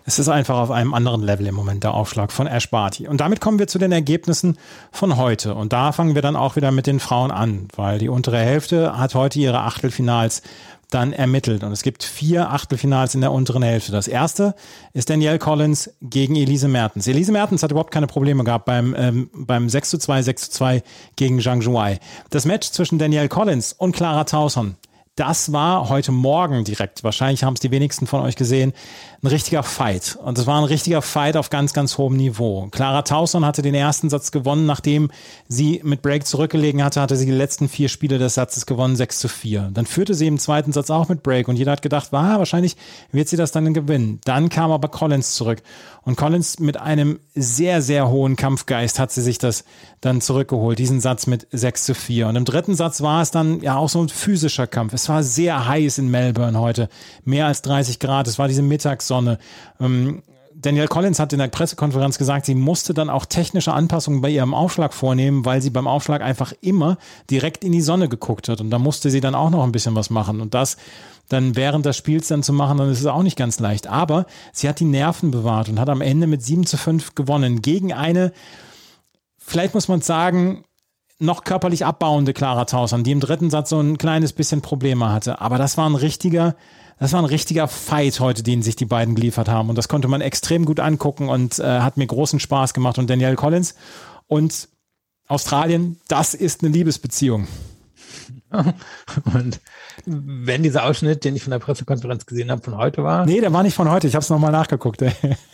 Es 0.05 0.21
ist 0.21 0.29
einfach 0.29 0.59
auf 0.59 0.71
einem 0.71 0.95
anderen 0.95 1.23
Level 1.23 1.47
im 1.47 1.55
Moment 1.55 1.83
der 1.83 1.95
Aufschlag 1.95 2.31
von 2.31 2.47
Ash 2.47 2.71
Barty. 2.71 3.09
Und 3.09 3.21
damit 3.21 3.41
kommen 3.41 3.59
wir 3.59 3.67
zu 3.67 3.79
den 3.79 3.91
Ergebnissen 3.91 4.57
von 4.93 5.17
heute. 5.17 5.55
Und 5.55 5.73
da 5.73 5.91
fangen 5.91 6.15
wir 6.15 6.23
dann 6.23 6.37
auch 6.37 6.55
wieder 6.55 6.71
mit 6.71 6.87
den 6.87 7.01
Frauen 7.01 7.33
an, 7.33 7.67
weil 7.75 7.99
die 7.99 8.09
untere 8.09 8.39
Hälfte 8.39 8.97
hat 8.97 9.17
heute 9.17 9.41
ihre 9.41 9.63
Achtelfinals 9.63 10.43
dann 10.91 11.13
ermittelt. 11.13 11.65
Und 11.65 11.73
es 11.73 11.83
gibt 11.83 12.05
vier 12.05 12.51
Achtelfinals 12.51 13.15
in 13.15 13.21
der 13.21 13.33
unteren 13.33 13.63
Hälfte. 13.63 13.93
Das 13.93 14.09
erste 14.09 14.55
ist 14.93 15.11
Danielle 15.11 15.39
Collins 15.39 15.91
gegen 16.01 16.37
Elise 16.37 16.69
Mertens. 16.69 17.07
Elise 17.07 17.33
Mertens 17.33 17.63
hat 17.63 17.71
überhaupt 17.71 17.93
keine 17.93 18.07
Probleme 18.07 18.45
gehabt 18.45 18.67
beim, 18.67 18.95
ähm, 18.97 19.31
beim 19.33 19.69
6 19.69 19.91
zu 19.91 19.99
2, 19.99 20.23
6 20.23 20.43
zu 20.43 20.51
2 20.53 20.83
gegen 21.17 21.41
Zhang 21.41 21.61
Zhuai. 21.61 21.99
Das 22.31 22.45
Match 22.45 22.71
zwischen 22.71 22.99
Danielle 22.99 23.29
Collins 23.29 23.73
und 23.73 23.97
Clara 23.97 24.25
Tauson 24.25 24.77
das 25.17 25.51
war 25.51 25.89
heute 25.89 26.13
Morgen 26.13 26.65
direkt, 26.65 27.03
wahrscheinlich 27.03 27.43
haben 27.43 27.55
es 27.55 27.61
die 27.61 27.71
wenigsten 27.71 28.07
von 28.07 28.21
euch 28.21 28.37
gesehen, 28.37 28.75
ein 29.23 29.29
richtiger 29.29 29.63
Fight. 29.63 30.19
Und 30.23 30.37
es 30.37 30.47
war 30.47 30.59
ein 30.59 30.65
richtiger 30.65 31.01
Fight 31.01 31.39
auf 31.39 31.49
ganz, 31.49 31.73
ganz 31.73 31.97
hohem 31.97 32.17
Niveau. 32.17 32.69
Clara 32.71 33.01
Tauson 33.01 33.47
hatte 33.47 33.63
den 33.63 33.75
ersten 33.75 34.11
Satz 34.11 34.31
gewonnen, 34.31 34.67
nachdem 34.67 35.11
sie 35.49 35.81
mit 35.83 36.03
Break 36.03 36.27
zurückgelegen 36.27 36.85
hatte, 36.85 37.01
hatte 37.01 37.17
sie 37.17 37.25
die 37.25 37.33
letzten 37.33 37.71
vier 37.71 37.89
Spiele 37.89 38.19
des 38.19 38.35
Satzes 38.35 38.67
gewonnen, 38.67 38.95
6 38.95 39.19
zu 39.19 39.29
4. 39.29 39.71
Dann 39.73 39.87
führte 39.87 40.13
sie 40.13 40.27
im 40.27 40.39
zweiten 40.39 40.73
Satz 40.73 40.91
auch 40.91 41.09
mit 41.09 41.23
Break 41.23 41.49
und 41.49 41.57
jeder 41.57 41.73
hat 41.73 41.83
gedacht, 41.83 42.13
ah, 42.13 42.39
wahrscheinlich 42.39 42.77
wird 43.11 43.29
sie 43.29 43.39
das 43.39 43.53
dann 43.53 43.73
gewinnen. 43.73 44.21
Dann 44.25 44.51
kam 44.51 44.71
aber 44.71 44.89
Collins 44.89 45.35
zurück 45.35 45.63
und 46.07 46.17
Collins 46.17 46.61
mit 46.61 46.77
einem 46.77 47.19
sehr, 47.35 47.83
sehr 47.83 48.09
hohen 48.09 48.37
Kampfgeist 48.37 49.01
hat 49.01 49.11
sie 49.11 49.23
sich 49.23 49.39
das 49.39 49.65
dann 50.01 50.21
zurückgeholt, 50.21 50.79
diesen 50.79 51.01
Satz 51.01 51.27
mit 51.27 51.49
6 51.51 51.85
zu 51.85 51.95
4. 51.95 52.29
Und 52.29 52.37
im 52.37 52.45
dritten 52.45 52.77
Satz 52.77 53.01
war 53.01 53.23
es 53.23 53.33
dann 53.33 53.61
ja 53.61 53.77
auch 53.77 53.89
so 53.89 54.01
ein 54.01 54.09
physischer 54.09 54.69
Kampf. 54.69 54.93
Es 54.93 55.06
war 55.09 55.23
sehr 55.23 55.69
heiß 55.69 55.99
in 55.99 56.11
Melbourne 56.11 56.59
heute. 56.59 56.89
Mehr 57.25 57.47
als 57.47 57.63
30 57.63 57.99
Grad. 57.99 58.29
Es 58.29 58.39
war 58.39 58.49
diese 58.49 58.63
Mittagssonne. 58.63 59.39
Ähm, 59.81 60.23
Danielle 60.59 60.89
Collins 60.89 61.21
hat 61.21 61.35
in 61.35 61.39
der 61.39 61.49
Pressekonferenz 61.49 62.17
gesagt, 62.17 62.47
sie 62.47 62.55
musste 62.55 62.95
dann 62.95 63.11
auch 63.11 63.27
technische 63.27 63.75
Anpassungen 63.75 64.23
bei 64.23 64.31
ihrem 64.31 64.55
Aufschlag 64.55 64.95
vornehmen, 64.95 65.45
weil 65.45 65.61
sie 65.61 65.69
beim 65.69 65.87
Aufschlag 65.87 66.23
einfach 66.23 66.55
immer 66.63 66.97
direkt 67.31 67.63
in 67.63 67.73
die 67.73 67.83
Sonne 67.83 68.09
geguckt 68.09 68.49
hat. 68.49 68.63
Und 68.63 68.71
da 68.71 68.79
musste 68.79 69.11
sie 69.11 69.21
dann 69.21 69.35
auch 69.35 69.51
noch 69.51 69.65
ein 69.65 69.73
bisschen 69.73 69.95
was 69.95 70.09
machen. 70.09 70.41
Und 70.41 70.55
das 70.55 70.79
dann 71.29 71.57
während 71.57 71.85
des 71.85 71.97
Spiels 71.97 72.29
dann 72.29 72.43
zu 72.43 72.53
machen, 72.53 72.79
dann 72.79 72.91
ist 72.91 73.01
es 73.01 73.07
auch 73.07 73.23
nicht 73.23 73.37
ganz 73.37 73.59
leicht. 73.59 73.87
Aber 73.87 74.27
sie 74.53 74.69
hat 74.69 74.81
die 74.81 74.85
Nerven 74.85 75.31
bewahrt 75.31 75.69
und 75.69 75.79
hat 75.79 75.91
am 75.91 76.01
Ende 76.01 76.27
mit 76.27 76.43
7 76.43 76.65
zu 76.65 76.79
5 76.79 77.15
gewonnen 77.15 77.61
gegen 77.61 77.93
eine, 77.93 78.33
vielleicht 79.39 79.75
muss 79.75 79.89
man 79.89 80.01
sagen, 80.01 80.65
noch 81.19 81.45
körperlich 81.45 81.85
abbauende 81.85 82.33
Clara 82.33 82.65
Tausern, 82.67 83.05
die 83.05 83.13
im 83.13 83.21
dritten 83.21 83.51
Satz 83.51 83.71
so 83.71 83.81
ein 83.81 83.99
kleines 83.99 84.33
bisschen 84.33 84.61
Probleme 84.61 85.11
hatte. 85.11 85.41
Aber 85.41 85.59
das 85.59 85.77
war 85.77 85.89
ein 85.89 85.95
richtiger, 85.95 86.57
das 86.99 87.13
war 87.13 87.21
ein 87.21 87.27
richtiger 87.27 87.69
Fight 87.69 88.21
heute, 88.21 88.43
den 88.43 88.63
sich 88.63 88.77
die 88.77 88.85
beiden 88.85 89.15
geliefert 89.15 89.49
haben. 89.49 89.69
Und 89.71 89.77
das 89.77 89.89
konnte 89.89 90.09
man 90.09 90.21
extrem 90.21 90.65
gut 90.65 90.81
angucken 90.81 91.29
und 91.29 91.59
äh, 91.59 91.81
hat 91.81 91.97
mir 91.97 92.07
großen 92.07 92.41
Spaß 92.41 92.75
gemacht. 92.75 92.99
Und 92.99 93.09
Danielle 93.09 93.37
Collins 93.37 93.75
und 94.27 94.69
Australien, 95.29 95.99
das 96.09 96.35
ist 96.35 96.63
eine 96.63 96.73
Liebesbeziehung. 96.73 97.49
Und 99.35 99.61
wenn 100.05 100.63
dieser 100.63 100.85
Ausschnitt, 100.85 101.25
den 101.25 101.35
ich 101.35 101.43
von 101.43 101.51
der 101.51 101.59
Pressekonferenz 101.59 102.27
gesehen 102.27 102.51
habe, 102.51 102.63
von 102.63 102.77
heute 102.77 103.03
war. 103.03 103.27
Nee, 103.27 103.41
der 103.41 103.53
war 103.53 103.63
nicht 103.63 103.75
von 103.75 103.91
heute. 103.91 104.07
Ich 104.07 104.15
habe 104.15 104.23
es 104.23 104.31
nochmal 104.31 104.53
nachgegucht. 104.53 105.03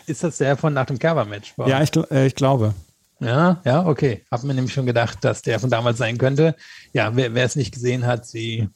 ist 0.06 0.24
das 0.24 0.38
der 0.38 0.56
von 0.56 0.74
nach 0.74 0.86
dem 0.86 0.98
Kerber-Match? 0.98 1.54
Ja, 1.66 1.82
ich, 1.82 1.90
äh, 2.10 2.26
ich 2.26 2.34
glaube. 2.34 2.74
Ja, 3.22 3.60
ja, 3.64 3.86
okay. 3.86 4.24
Hab 4.30 4.42
mir 4.42 4.54
nämlich 4.54 4.72
schon 4.72 4.86
gedacht, 4.86 5.18
dass 5.22 5.42
der 5.42 5.60
von 5.60 5.70
damals 5.70 5.98
sein 5.98 6.18
könnte. 6.18 6.56
Ja, 6.92 7.14
wer, 7.14 7.34
es 7.36 7.56
nicht 7.56 7.72
gesehen 7.72 8.06
hat, 8.06 8.26
sie 8.26 8.68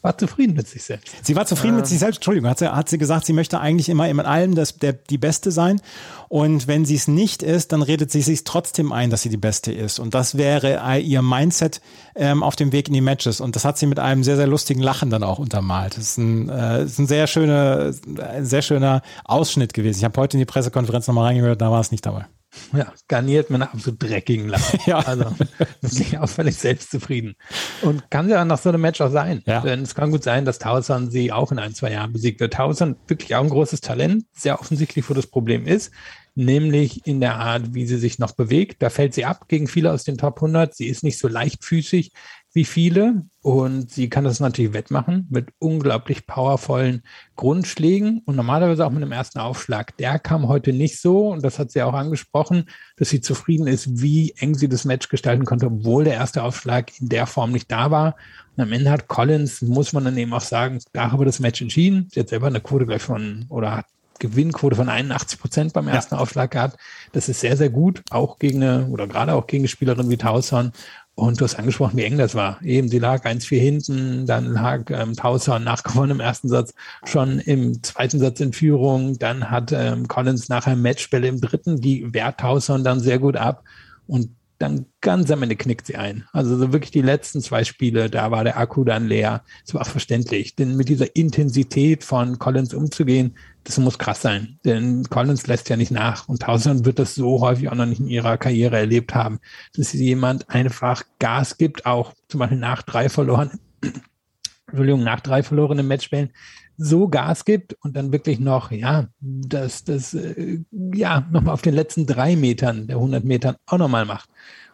war 0.00 0.16
zufrieden 0.16 0.54
mit 0.54 0.68
sich 0.68 0.84
selbst. 0.84 1.12
Sie 1.22 1.34
war 1.34 1.44
zufrieden 1.44 1.74
ähm. 1.74 1.80
mit 1.80 1.86
sich 1.88 1.98
selbst. 1.98 2.18
Entschuldigung, 2.18 2.48
hat 2.48 2.60
sie, 2.60 2.72
hat 2.72 2.88
sie 2.88 2.98
gesagt, 2.98 3.26
sie 3.26 3.32
möchte 3.32 3.58
eigentlich 3.58 3.88
immer 3.88 4.08
in 4.08 4.20
allem 4.20 4.54
das, 4.54 4.76
der, 4.76 4.92
die 4.92 5.18
Beste 5.18 5.50
sein. 5.50 5.80
Und 6.28 6.68
wenn 6.68 6.84
sie 6.84 6.94
es 6.94 7.08
nicht 7.08 7.42
ist, 7.42 7.72
dann 7.72 7.82
redet 7.82 8.12
sie 8.12 8.22
sich 8.22 8.44
trotzdem 8.44 8.92
ein, 8.92 9.10
dass 9.10 9.22
sie 9.22 9.28
die 9.28 9.36
Beste 9.36 9.72
ist. 9.72 9.98
Und 9.98 10.14
das 10.14 10.36
wäre 10.36 11.00
ihr 11.00 11.20
Mindset 11.20 11.80
ähm, 12.14 12.44
auf 12.44 12.54
dem 12.54 12.70
Weg 12.70 12.86
in 12.86 12.94
die 12.94 13.00
Matches. 13.00 13.40
Und 13.40 13.56
das 13.56 13.64
hat 13.64 13.76
sie 13.76 13.86
mit 13.86 13.98
einem 13.98 14.22
sehr, 14.22 14.36
sehr 14.36 14.46
lustigen 14.46 14.80
Lachen 14.80 15.10
dann 15.10 15.24
auch 15.24 15.40
untermalt. 15.40 15.96
Das 15.96 16.04
ist 16.04 16.18
ein, 16.18 16.48
äh, 16.48 16.84
ist 16.84 17.00
ein 17.00 17.08
sehr 17.08 17.26
schöner, 17.26 17.92
ein 18.32 18.46
sehr 18.46 18.62
schöner 18.62 19.02
Ausschnitt 19.24 19.74
gewesen. 19.74 19.98
Ich 19.98 20.04
habe 20.04 20.20
heute 20.20 20.36
in 20.36 20.38
die 20.38 20.46
Pressekonferenz 20.46 21.08
nochmal 21.08 21.24
reingehört, 21.24 21.60
da 21.60 21.72
war 21.72 21.80
es 21.80 21.90
nicht 21.90 22.06
dabei. 22.06 22.26
Ja, 22.72 22.92
garniert 23.08 23.50
mit 23.50 23.62
einer 23.62 23.72
absolut 23.72 24.02
dreckigen 24.02 24.48
Lache. 24.48 24.78
ja. 24.86 24.98
Also, 24.98 25.34
ist 25.80 26.16
auch 26.16 26.28
völlig 26.28 26.56
selbstzufrieden. 26.56 27.34
Und 27.82 28.10
kann 28.10 28.28
ja 28.28 28.44
nach 28.44 28.58
so 28.58 28.68
einem 28.68 28.80
Match 28.80 29.00
auch 29.00 29.10
sein. 29.10 29.42
Ja. 29.46 29.60
Denn 29.60 29.82
es 29.82 29.94
kann 29.94 30.10
gut 30.10 30.22
sein, 30.22 30.44
dass 30.44 30.58
Tausend 30.58 31.12
sie 31.12 31.32
auch 31.32 31.52
in 31.52 31.58
ein, 31.58 31.74
zwei 31.74 31.92
Jahren 31.92 32.12
besiegt 32.12 32.40
wird. 32.40 32.54
Tausend 32.54 32.98
wirklich 33.08 33.34
auch 33.34 33.42
ein 33.42 33.50
großes 33.50 33.80
Talent, 33.80 34.24
sehr 34.32 34.60
offensichtlich, 34.60 35.08
wo 35.08 35.14
das 35.14 35.26
Problem 35.26 35.66
ist 35.66 35.92
nämlich 36.38 37.04
in 37.04 37.20
der 37.20 37.34
Art, 37.34 37.74
wie 37.74 37.84
sie 37.84 37.98
sich 37.98 38.20
noch 38.20 38.30
bewegt. 38.32 38.80
Da 38.80 38.90
fällt 38.90 39.12
sie 39.12 39.24
ab 39.24 39.48
gegen 39.48 39.66
viele 39.66 39.92
aus 39.92 40.04
den 40.04 40.16
Top 40.16 40.36
100. 40.36 40.72
Sie 40.72 40.86
ist 40.86 41.02
nicht 41.02 41.18
so 41.18 41.26
leichtfüßig 41.26 42.12
wie 42.52 42.64
viele 42.64 43.26
und 43.42 43.90
sie 43.90 44.08
kann 44.08 44.24
das 44.24 44.40
natürlich 44.40 44.72
wettmachen 44.72 45.26
mit 45.30 45.48
unglaublich 45.58 46.26
powervollen 46.26 47.02
Grundschlägen 47.36 48.22
und 48.24 48.36
normalerweise 48.36 48.86
auch 48.86 48.90
mit 48.90 49.02
dem 49.02 49.12
ersten 49.12 49.38
Aufschlag. 49.38 49.96
Der 49.98 50.18
kam 50.18 50.48
heute 50.48 50.72
nicht 50.72 51.00
so 51.00 51.28
und 51.28 51.44
das 51.44 51.58
hat 51.58 51.70
sie 51.70 51.82
auch 51.82 51.94
angesprochen, 51.94 52.64
dass 52.96 53.10
sie 53.10 53.20
zufrieden 53.20 53.66
ist, 53.66 54.00
wie 54.02 54.34
eng 54.38 54.54
sie 54.54 54.68
das 54.68 54.84
Match 54.84 55.08
gestalten 55.08 55.44
konnte, 55.44 55.66
obwohl 55.66 56.04
der 56.04 56.14
erste 56.14 56.42
Aufschlag 56.42 56.98
in 57.00 57.08
der 57.08 57.26
Form 57.26 57.52
nicht 57.52 57.70
da 57.70 57.90
war. 57.90 58.16
Und 58.56 58.62
am 58.62 58.72
Ende 58.72 58.90
hat 58.90 59.08
Collins, 59.08 59.62
muss 59.62 59.92
man 59.92 60.04
dann 60.04 60.16
eben 60.16 60.32
auch 60.32 60.40
sagen, 60.40 60.78
darüber 60.92 61.24
das 61.24 61.40
Match 61.40 61.60
entschieden. 61.60 62.08
Sie 62.10 62.20
hat 62.20 62.28
selber 62.28 62.48
eine 62.48 62.60
Quote 62.60 62.86
gleich 62.86 63.02
von 63.02 63.46
oder 63.50 63.76
hat 63.76 63.86
Gewinnquote 64.18 64.76
von 64.76 64.88
81 64.88 65.38
Prozent 65.38 65.72
beim 65.72 65.88
ersten 65.88 66.14
ja. 66.14 66.20
Aufschlag 66.20 66.50
gehabt. 66.50 66.76
Das 67.12 67.28
ist 67.28 67.40
sehr, 67.40 67.56
sehr 67.56 67.70
gut, 67.70 68.02
auch 68.10 68.38
gegen 68.38 68.62
eine, 68.62 68.86
oder 68.88 69.06
gerade 69.06 69.34
auch 69.34 69.46
gegen 69.46 69.62
eine 69.62 69.68
Spielerin 69.68 70.10
wie 70.10 70.16
Tauson. 70.16 70.72
Und 71.18 71.40
du 71.40 71.44
hast 71.44 71.56
angesprochen, 71.56 71.96
wie 71.96 72.04
eng 72.04 72.16
das 72.16 72.36
war. 72.36 72.62
Eben, 72.62 72.88
sie 72.88 73.00
lag 73.00 73.24
1-4 73.24 73.58
hinten, 73.58 74.26
dann 74.26 74.52
lag 74.52 74.88
ähm, 74.90 75.16
Tauson 75.16 75.64
nachgewonnen 75.64 76.12
im 76.12 76.20
ersten 76.20 76.48
Satz, 76.48 76.74
schon 77.04 77.40
im 77.40 77.82
zweiten 77.82 78.20
Satz 78.20 78.38
in 78.38 78.52
Führung. 78.52 79.18
Dann 79.18 79.50
hat 79.50 79.72
ähm, 79.72 80.06
Collins 80.06 80.48
nachher 80.48 80.76
Matchbälle 80.76 81.26
im 81.26 81.40
dritten, 81.40 81.80
die 81.80 82.14
wehrt 82.14 82.38
Tauson 82.38 82.84
dann 82.84 83.00
sehr 83.00 83.18
gut 83.18 83.36
ab. 83.36 83.64
Und 84.06 84.30
dann 84.58 84.86
ganz 85.00 85.30
am 85.30 85.42
Ende 85.42 85.54
knickt 85.56 85.86
sie 85.86 85.96
ein. 85.96 86.24
Also 86.32 86.56
so 86.56 86.72
wirklich 86.72 86.90
die 86.90 87.02
letzten 87.02 87.40
zwei 87.40 87.62
Spiele, 87.62 88.10
da 88.10 88.30
war 88.30 88.42
der 88.42 88.58
Akku 88.58 88.82
dann 88.84 89.06
leer. 89.06 89.44
Das 89.64 89.74
war 89.74 89.82
auch 89.82 89.88
verständlich, 89.88 90.56
denn 90.56 90.76
mit 90.76 90.88
dieser 90.88 91.14
Intensität 91.14 92.02
von 92.02 92.38
Collins 92.38 92.74
umzugehen, 92.74 93.36
das 93.62 93.78
muss 93.78 93.98
krass 93.98 94.20
sein. 94.20 94.58
Denn 94.64 95.04
Collins 95.10 95.46
lässt 95.46 95.68
ja 95.68 95.76
nicht 95.76 95.92
nach 95.92 96.28
und 96.28 96.42
Tausend 96.42 96.84
wird 96.84 96.98
das 96.98 97.14
so 97.14 97.40
häufig 97.40 97.68
auch 97.68 97.74
noch 97.74 97.86
nicht 97.86 98.00
in 98.00 98.08
ihrer 98.08 98.36
Karriere 98.36 98.78
erlebt 98.78 99.14
haben, 99.14 99.38
dass 99.76 99.92
jemand 99.92 100.50
einfach 100.50 101.04
Gas 101.18 101.58
gibt, 101.58 101.86
auch 101.86 102.14
zum 102.28 102.40
Beispiel 102.40 102.58
nach 102.58 102.82
drei 102.82 103.08
verloren, 103.08 103.60
Entschuldigung, 104.66 105.04
nach 105.04 105.20
drei 105.20 105.42
verlorenen 105.42 105.86
Matchspielen, 105.86 106.30
so 106.78 107.08
Gas 107.08 107.44
gibt 107.44 107.76
und 107.82 107.96
dann 107.96 108.12
wirklich 108.12 108.38
noch, 108.38 108.70
ja, 108.70 109.08
das, 109.20 109.84
das, 109.84 110.14
äh, 110.14 110.60
ja, 110.94 111.26
nochmal 111.30 111.54
auf 111.54 111.62
den 111.62 111.74
letzten 111.74 112.06
drei 112.06 112.36
Metern 112.36 112.86
der 112.86 112.96
100 112.96 113.24
Metern 113.24 113.56
auch 113.66 113.78
nochmal 113.78 114.04
macht. 114.04 114.30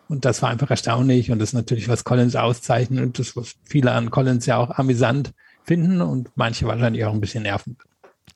Und 0.07 0.27
das 0.27 0.43
war 0.43 0.51
einfach 0.51 0.71
erstaunlich 0.71 1.31
und 1.31 1.38
das 1.38 1.51
ist 1.51 1.55
natürlich, 1.55 1.88
was 1.88 2.05
Collins 2.05 2.37
auszeichnet 2.37 3.03
und 3.03 3.19
das, 3.19 3.37
was 3.37 3.55
viele 3.64 3.93
an 3.93 4.11
Collins 4.11 4.45
ja 4.45 4.59
auch 4.59 4.71
amüsant 4.71 5.33
finden 5.64 6.03
und 6.03 6.31
manche 6.35 6.67
wahrscheinlich 6.67 7.07
auch 7.07 7.14
ein 7.14 7.23
bisschen 7.23 7.45
nerven. 7.45 7.79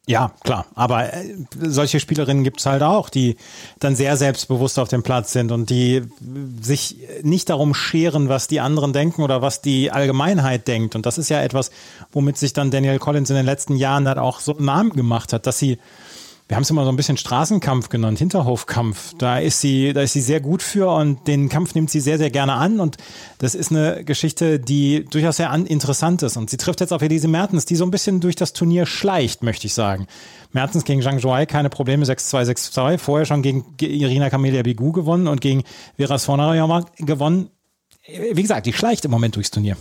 Ja, 0.08 0.32
klar. 0.42 0.64
Aber 0.74 1.12
äh, 1.12 1.34
solche 1.60 2.00
Spielerinnen 2.00 2.42
gibt 2.42 2.60
es 2.60 2.66
halt 2.66 2.82
auch, 2.82 3.10
die 3.10 3.36
dann 3.78 3.94
sehr 3.94 4.16
selbstbewusst 4.16 4.78
auf 4.78 4.88
dem 4.88 5.02
Platz 5.02 5.32
sind 5.32 5.52
und 5.52 5.68
die 5.68 6.02
sich 6.62 6.96
nicht 7.22 7.50
darum 7.50 7.74
scheren, 7.74 8.30
was 8.30 8.48
die 8.48 8.60
anderen 8.60 8.94
denken 8.94 9.20
oder 9.20 9.42
was 9.42 9.60
die 9.60 9.90
Allgemeinheit 9.90 10.66
denkt. 10.66 10.96
Und 10.96 11.04
das 11.04 11.18
ist 11.18 11.28
ja 11.28 11.42
etwas, 11.42 11.70
womit 12.10 12.38
sich 12.38 12.54
dann 12.54 12.70
Daniel 12.70 12.98
Collins 12.98 13.28
in 13.28 13.36
den 13.36 13.44
letzten 13.44 13.76
Jahren 13.76 14.08
halt 14.08 14.16
auch 14.16 14.40
so 14.40 14.56
einen 14.56 14.64
Namen 14.64 14.92
gemacht 14.94 15.34
hat, 15.34 15.46
dass 15.46 15.58
sie 15.58 15.76
wir 16.48 16.56
haben 16.56 16.62
es 16.62 16.70
immer 16.70 16.84
so 16.84 16.90
ein 16.90 16.96
bisschen 16.96 17.18
Straßenkampf 17.18 17.90
genannt, 17.90 18.18
Hinterhofkampf. 18.18 19.12
Da 19.18 19.38
ist 19.38 19.61
sie, 19.61 19.92
da 19.92 20.00
ist 20.00 20.14
sie 20.14 20.22
sehr 20.22 20.40
gut 20.40 20.62
für 20.62 20.90
und 20.90 21.28
den 21.28 21.50
Kampf 21.50 21.74
nimmt 21.74 21.90
sie 21.90 22.00
sehr, 22.00 22.16
sehr 22.16 22.30
gerne 22.30 22.54
an. 22.54 22.80
Und 22.80 22.96
das 23.37 23.54
ist 23.54 23.70
eine 23.70 24.02
Geschichte, 24.02 24.58
die 24.58 25.04
durchaus 25.04 25.37
sehr 25.37 25.52
interessant 25.52 26.22
ist. 26.22 26.38
Und 26.38 26.48
sie 26.48 26.56
trifft 26.56 26.80
jetzt 26.80 26.94
auf 26.94 27.02
Elise 27.02 27.28
Mertens, 27.28 27.66
die 27.66 27.76
so 27.76 27.84
ein 27.84 27.90
bisschen 27.90 28.20
durch 28.20 28.34
das 28.34 28.54
Turnier 28.54 28.87
schleicht, 28.87 29.42
möchte 29.42 29.66
ich 29.66 29.74
sagen. 29.74 30.06
Mertens 30.52 30.84
gegen 30.84 31.02
Zhang 31.02 31.20
Zhuai, 31.20 31.44
keine 31.44 31.68
Probleme, 31.68 32.06
6-2, 32.06 32.46
6-2. 32.72 32.96
Vorher 32.96 33.26
schon 33.26 33.42
gegen 33.42 33.66
Irina 33.78 34.30
Camelia 34.30 34.62
Bigu 34.62 34.92
gewonnen 34.92 35.28
und 35.28 35.42
gegen 35.42 35.64
Vera 35.98 36.16
Svonareva 36.16 36.87
gewonnen. 36.96 37.50
Wie 38.06 38.40
gesagt, 38.40 38.64
die 38.64 38.72
schleicht 38.72 39.04
im 39.04 39.11
Moment 39.11 39.37
durchs 39.37 39.50
Turnier. 39.50 39.76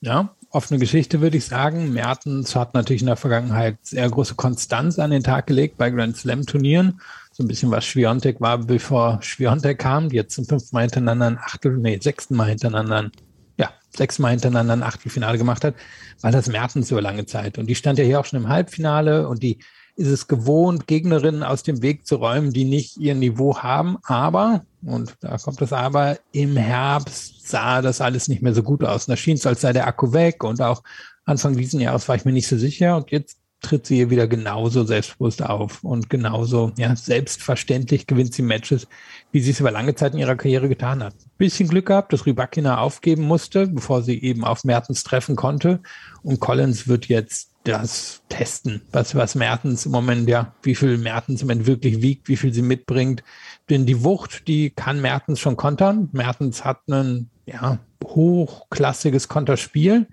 Ja, 0.00 0.35
offene 0.50 0.78
Geschichte, 0.78 1.20
würde 1.20 1.36
ich 1.36 1.44
sagen. 1.44 1.92
Mertens 1.92 2.54
hat 2.56 2.74
natürlich 2.74 3.02
in 3.02 3.06
der 3.06 3.16
Vergangenheit 3.16 3.78
sehr 3.82 4.08
große 4.08 4.34
Konstanz 4.34 4.98
an 4.98 5.10
den 5.10 5.22
Tag 5.22 5.46
gelegt 5.46 5.76
bei 5.76 5.90
Grand 5.90 6.16
Slam 6.16 6.46
Turnieren. 6.46 7.00
So 7.32 7.44
ein 7.44 7.48
bisschen 7.48 7.70
was 7.70 7.84
Schwiontek 7.84 8.40
war, 8.40 8.58
bevor 8.58 9.18
Schwiontek 9.22 9.78
kam, 9.78 10.08
die 10.08 10.16
jetzt 10.16 10.34
zum 10.34 10.46
fünften 10.46 10.74
Mal 10.74 10.82
hintereinander 10.82 11.26
ein 11.26 11.38
Achtel, 11.38 11.76
nee, 11.76 11.98
sechsten 12.00 12.34
Mal 12.36 12.48
hintereinander, 12.48 13.10
ja, 13.58 13.70
sechsmal 13.90 14.30
hintereinander 14.32 14.72
ein 14.72 14.82
Achtelfinale 14.82 15.38
gemacht 15.38 15.64
hat, 15.64 15.74
weil 16.22 16.32
das 16.32 16.48
Mertens 16.48 16.90
über 16.90 17.02
lange 17.02 17.26
Zeit. 17.26 17.58
Und 17.58 17.66
die 17.66 17.74
stand 17.74 17.98
ja 17.98 18.04
hier 18.04 18.20
auch 18.20 18.24
schon 18.24 18.40
im 18.40 18.48
Halbfinale 18.48 19.28
und 19.28 19.42
die 19.42 19.58
ist 19.96 20.08
es 20.08 20.28
gewohnt, 20.28 20.86
Gegnerinnen 20.86 21.42
aus 21.42 21.62
dem 21.62 21.82
Weg 21.82 22.06
zu 22.06 22.16
räumen, 22.16 22.52
die 22.52 22.64
nicht 22.64 22.98
ihr 22.98 23.14
Niveau 23.14 23.58
haben. 23.58 23.96
Aber, 24.04 24.64
und 24.86 25.16
da 25.20 25.36
kommt 25.38 25.60
das 25.60 25.72
Aber, 25.72 26.18
im 26.32 26.56
Herbst 26.56 27.48
sah 27.48 27.82
das 27.82 28.00
alles 28.00 28.28
nicht 28.28 28.42
mehr 28.42 28.54
so 28.54 28.62
gut 28.62 28.84
aus. 28.84 29.06
Und 29.06 29.12
da 29.12 29.16
schien 29.16 29.36
es, 29.36 29.46
als 29.46 29.60
sei 29.60 29.72
der 29.72 29.86
Akku 29.86 30.12
weg. 30.12 30.44
Und 30.44 30.62
auch 30.62 30.82
Anfang 31.24 31.56
diesen 31.56 31.80
Jahres 31.80 32.08
war 32.08 32.16
ich 32.16 32.24
mir 32.24 32.32
nicht 32.32 32.48
so 32.48 32.56
sicher. 32.56 32.96
Und 32.96 33.10
jetzt 33.10 33.38
tritt 33.60 33.86
sie 33.86 33.96
hier 33.96 34.10
wieder 34.10 34.28
genauso 34.28 34.84
selbstbewusst 34.84 35.42
auf 35.42 35.82
und 35.82 36.10
genauso 36.10 36.72
ja, 36.76 36.94
selbstverständlich 36.94 38.06
gewinnt 38.06 38.34
sie 38.34 38.42
Matches, 38.42 38.86
wie 39.32 39.40
sie 39.40 39.50
es 39.50 39.60
über 39.60 39.70
lange 39.70 39.94
Zeit 39.94 40.12
in 40.12 40.20
ihrer 40.20 40.36
Karriere 40.36 40.68
getan 40.68 41.02
hat. 41.02 41.14
Bisschen 41.38 41.68
Glück 41.68 41.86
gehabt, 41.86 42.12
dass 42.12 42.26
Rybakina 42.26 42.78
aufgeben 42.78 43.22
musste, 43.22 43.66
bevor 43.66 44.02
sie 44.02 44.22
eben 44.22 44.44
auf 44.44 44.64
Mertens 44.64 45.02
treffen 45.02 45.36
konnte. 45.36 45.80
Und 46.22 46.38
Collins 46.38 46.86
wird 46.86 47.06
jetzt 47.06 47.50
das 47.64 48.22
testen, 48.28 48.82
was, 48.92 49.16
was 49.16 49.34
Mertens 49.34 49.86
im 49.86 49.92
Moment, 49.92 50.28
ja, 50.28 50.54
wie 50.62 50.76
viel 50.76 50.98
Mertens 50.98 51.42
im 51.42 51.48
Moment 51.48 51.66
wirklich 51.66 52.00
wiegt, 52.00 52.28
wie 52.28 52.36
viel 52.36 52.54
sie 52.54 52.62
mitbringt. 52.62 53.24
Denn 53.68 53.86
die 53.86 54.04
Wucht, 54.04 54.46
die 54.46 54.70
kann 54.70 55.00
Mertens 55.00 55.40
schon 55.40 55.56
kontern. 55.56 56.08
Mertens 56.12 56.64
hat 56.64 56.88
ein, 56.88 57.30
ja, 57.46 57.78
hochklassiges 58.04 59.28
Konterspiel. 59.28 60.06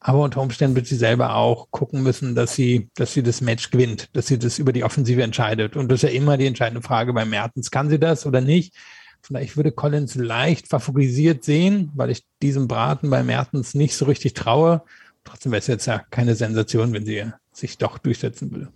Aber 0.00 0.22
unter 0.22 0.42
Umständen 0.42 0.76
wird 0.76 0.86
sie 0.86 0.96
selber 0.96 1.34
auch 1.34 1.70
gucken 1.70 2.02
müssen, 2.02 2.34
dass 2.34 2.54
sie, 2.54 2.90
dass 2.94 3.14
sie 3.14 3.22
das 3.22 3.40
Match 3.40 3.70
gewinnt, 3.70 4.14
dass 4.14 4.26
sie 4.26 4.38
das 4.38 4.58
über 4.58 4.72
die 4.72 4.84
Offensive 4.84 5.22
entscheidet. 5.22 5.76
Und 5.76 5.90
das 5.90 6.02
ist 6.02 6.10
ja 6.10 6.14
immer 6.14 6.36
die 6.36 6.46
entscheidende 6.46 6.82
Frage 6.82 7.14
bei 7.14 7.24
Mertens. 7.24 7.70
Kann 7.70 7.88
sie 7.88 7.98
das 7.98 8.26
oder 8.26 8.42
nicht? 8.42 8.74
Vielleicht 9.22 9.56
würde 9.56 9.72
Collins 9.72 10.14
leicht 10.14 10.68
favorisiert 10.68 11.44
sehen, 11.44 11.90
weil 11.94 12.10
ich 12.10 12.26
diesem 12.42 12.68
Braten 12.68 13.08
bei 13.08 13.22
Mertens 13.22 13.72
nicht 13.72 13.96
so 13.96 14.04
richtig 14.04 14.34
traue. 14.34 14.82
Trotzdem 15.24 15.52
wäre 15.52 15.60
es 15.60 15.66
jetzt 15.66 15.86
ja 15.86 16.02
keine 16.10 16.34
Sensation, 16.34 16.92
wenn 16.92 17.06
sie 17.06 17.24
sich 17.50 17.78
doch 17.78 17.96
durchsetzen 17.96 18.50
würde. 18.50 18.68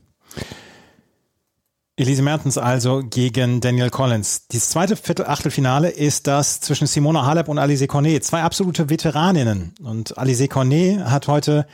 Elise 1.98 2.22
Mertens 2.22 2.58
also 2.58 3.02
gegen 3.04 3.60
Daniel 3.60 3.90
Collins. 3.90 4.46
Das 4.52 4.70
zweite 4.70 4.94
Viertel-Achtelfinale 4.94 5.90
ist 5.90 6.28
das 6.28 6.60
zwischen 6.60 6.86
Simona 6.86 7.26
Halep 7.26 7.48
und 7.48 7.58
Alice 7.58 7.88
Cornet. 7.88 8.24
Zwei 8.24 8.42
absolute 8.42 8.88
Veteraninnen. 8.88 9.74
Und 9.82 10.16
Alice 10.16 10.48
Cornet 10.48 11.00
hat 11.06 11.26
heute 11.26 11.66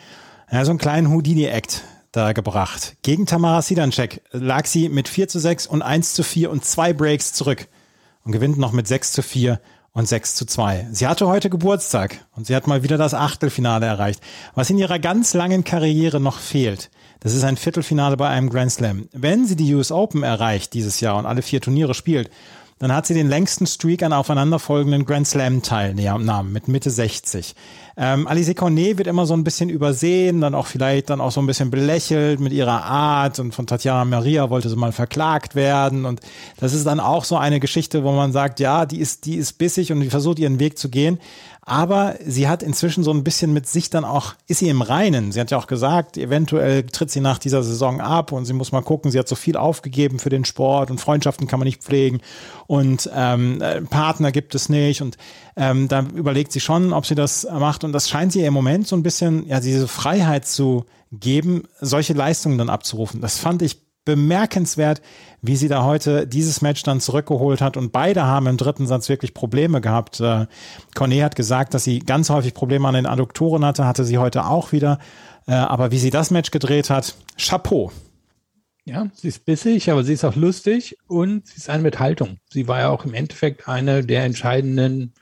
ja, 0.50 0.64
so 0.64 0.70
einen 0.70 0.78
kleinen 0.78 1.10
Houdini-Act 1.10 1.82
da 2.12 2.32
gebracht. 2.32 2.96
Gegen 3.02 3.26
Tamara 3.26 3.60
Sidancek 3.60 4.22
lag 4.30 4.64
sie 4.64 4.88
mit 4.88 5.08
4 5.08 5.28
zu 5.28 5.38
6 5.38 5.66
und 5.66 5.82
1 5.82 6.14
zu 6.14 6.22
4 6.22 6.50
und 6.50 6.64
zwei 6.64 6.94
Breaks 6.94 7.34
zurück 7.34 7.68
und 8.24 8.32
gewinnt 8.32 8.56
noch 8.56 8.72
mit 8.72 8.88
6 8.88 9.12
zu 9.12 9.20
4 9.22 9.60
und 9.92 10.08
6 10.08 10.36
zu 10.36 10.46
2. 10.46 10.88
Sie 10.90 11.06
hatte 11.06 11.26
heute 11.26 11.50
Geburtstag 11.50 12.24
und 12.34 12.46
sie 12.46 12.56
hat 12.56 12.66
mal 12.66 12.82
wieder 12.82 12.96
das 12.96 13.12
Achtelfinale 13.12 13.84
erreicht. 13.84 14.22
Was 14.54 14.70
in 14.70 14.78
ihrer 14.78 14.98
ganz 14.98 15.34
langen 15.34 15.64
Karriere 15.64 16.18
noch 16.18 16.38
fehlt, 16.38 16.88
das 17.20 17.34
ist 17.34 17.44
ein 17.44 17.56
Viertelfinale 17.56 18.16
bei 18.16 18.28
einem 18.28 18.50
Grand 18.50 18.72
Slam. 18.72 19.08
Wenn 19.12 19.46
sie 19.46 19.56
die 19.56 19.74
US 19.74 19.90
Open 19.90 20.22
erreicht 20.22 20.74
dieses 20.74 21.00
Jahr 21.00 21.16
und 21.16 21.26
alle 21.26 21.42
vier 21.42 21.60
Turniere 21.60 21.94
spielt, 21.94 22.30
dann 22.78 22.92
hat 22.92 23.06
sie 23.06 23.14
den 23.14 23.28
längsten 23.28 23.66
Streak 23.66 24.02
an 24.02 24.12
aufeinanderfolgenden 24.12 25.04
Grand 25.04 25.26
Slam 25.26 25.62
Teilnahmen 25.62 26.52
mit 26.52 26.68
Mitte 26.68 26.90
60. 26.90 27.54
Ähm, 27.96 28.26
Alice 28.26 28.54
Cornet 28.56 28.98
wird 28.98 29.06
immer 29.06 29.24
so 29.24 29.34
ein 29.34 29.44
bisschen 29.44 29.70
übersehen, 29.70 30.40
dann 30.40 30.54
auch 30.54 30.66
vielleicht 30.66 31.10
dann 31.10 31.20
auch 31.20 31.30
so 31.30 31.40
ein 31.40 31.46
bisschen 31.46 31.70
belächelt 31.70 32.40
mit 32.40 32.52
ihrer 32.52 32.82
Art 32.84 33.38
und 33.38 33.54
von 33.54 33.68
Tatjana 33.68 34.04
Maria 34.04 34.50
wollte 34.50 34.68
sie 34.68 34.76
mal 34.76 34.90
verklagt 34.90 35.54
werden 35.54 36.04
und 36.04 36.20
das 36.58 36.74
ist 36.74 36.86
dann 36.86 36.98
auch 36.98 37.24
so 37.24 37.36
eine 37.36 37.60
Geschichte, 37.60 38.02
wo 38.02 38.10
man 38.10 38.32
sagt, 38.32 38.58
ja, 38.58 38.84
die 38.84 38.98
ist, 38.98 39.26
die 39.26 39.36
ist 39.36 39.58
bissig 39.58 39.92
und 39.92 40.00
die 40.00 40.10
versucht 40.10 40.40
ihren 40.40 40.58
Weg 40.58 40.76
zu 40.76 40.88
gehen, 40.88 41.20
aber 41.66 42.16
sie 42.26 42.46
hat 42.46 42.62
inzwischen 42.62 43.04
so 43.04 43.10
ein 43.10 43.24
bisschen 43.24 43.54
mit 43.54 43.66
sich 43.66 43.88
dann 43.88 44.04
auch, 44.04 44.34
ist 44.48 44.58
sie 44.58 44.68
im 44.68 44.82
Reinen. 44.82 45.32
Sie 45.32 45.40
hat 45.40 45.50
ja 45.50 45.56
auch 45.56 45.66
gesagt, 45.66 46.18
eventuell 46.18 46.82
tritt 46.82 47.10
sie 47.10 47.20
nach 47.20 47.38
dieser 47.38 47.62
Saison 47.62 48.02
ab 48.02 48.32
und 48.32 48.44
sie 48.44 48.52
muss 48.52 48.70
mal 48.70 48.82
gucken, 48.82 49.10
sie 49.10 49.18
hat 49.18 49.28
so 49.28 49.34
viel 49.34 49.56
aufgegeben 49.56 50.18
für 50.18 50.28
den 50.28 50.44
Sport 50.44 50.90
und 50.90 51.00
Freundschaften 51.00 51.46
kann 51.46 51.58
man 51.58 51.66
nicht 51.66 51.82
pflegen 51.82 52.20
und 52.66 53.08
ähm, 53.14 53.62
Partner 53.88 54.30
gibt 54.30 54.54
es 54.54 54.68
nicht 54.68 55.00
und 55.00 55.16
ähm, 55.56 55.88
da 55.88 56.04
überlegt 56.14 56.52
sie 56.52 56.60
schon, 56.60 56.92
ob 56.92 57.06
sie 57.06 57.14
das 57.14 57.46
macht 57.50 57.84
und 57.84 57.92
das 57.92 58.08
scheint 58.08 58.32
sie 58.32 58.44
im 58.44 58.54
Moment 58.54 58.88
so 58.88 58.96
ein 58.96 59.02
bisschen, 59.02 59.46
ja, 59.46 59.60
diese 59.60 59.88
Freiheit 59.88 60.46
zu 60.46 60.84
geben, 61.12 61.64
solche 61.80 62.12
Leistungen 62.12 62.58
dann 62.58 62.70
abzurufen. 62.70 63.20
Das 63.20 63.38
fand 63.38 63.62
ich 63.62 63.84
bemerkenswert, 64.04 65.00
wie 65.40 65.56
sie 65.56 65.68
da 65.68 65.84
heute 65.84 66.26
dieses 66.26 66.60
Match 66.60 66.82
dann 66.82 67.00
zurückgeholt 67.00 67.60
hat. 67.60 67.76
Und 67.76 67.92
beide 67.92 68.24
haben 68.24 68.46
im 68.46 68.56
dritten 68.56 68.86
Satz 68.86 69.08
wirklich 69.08 69.34
Probleme 69.34 69.80
gehabt. 69.80 70.20
Äh, 70.20 70.46
Cornet 70.94 71.22
hat 71.22 71.36
gesagt, 71.36 71.74
dass 71.74 71.84
sie 71.84 72.00
ganz 72.00 72.30
häufig 72.30 72.54
Probleme 72.54 72.86
an 72.86 72.94
den 72.94 73.06
Adduktoren 73.06 73.64
hatte, 73.64 73.86
hatte 73.86 74.04
sie 74.04 74.18
heute 74.18 74.46
auch 74.46 74.72
wieder. 74.72 74.98
Äh, 75.46 75.52
aber 75.52 75.90
wie 75.90 75.98
sie 75.98 76.10
das 76.10 76.30
Match 76.30 76.50
gedreht 76.50 76.90
hat, 76.90 77.14
Chapeau. 77.38 77.92
Ja, 78.86 79.08
sie 79.14 79.28
ist 79.28 79.46
bissig, 79.46 79.90
aber 79.90 80.04
sie 80.04 80.12
ist 80.12 80.24
auch 80.24 80.36
lustig 80.36 80.98
und 81.06 81.46
sie 81.46 81.56
ist 81.56 81.70
eine 81.70 81.82
mit 81.82 81.98
Haltung. 81.98 82.36
Sie 82.50 82.68
war 82.68 82.80
ja 82.80 82.90
auch 82.90 83.06
im 83.06 83.14
Endeffekt 83.14 83.66
eine 83.66 84.04
der 84.04 84.24
entscheidenden 84.24 85.14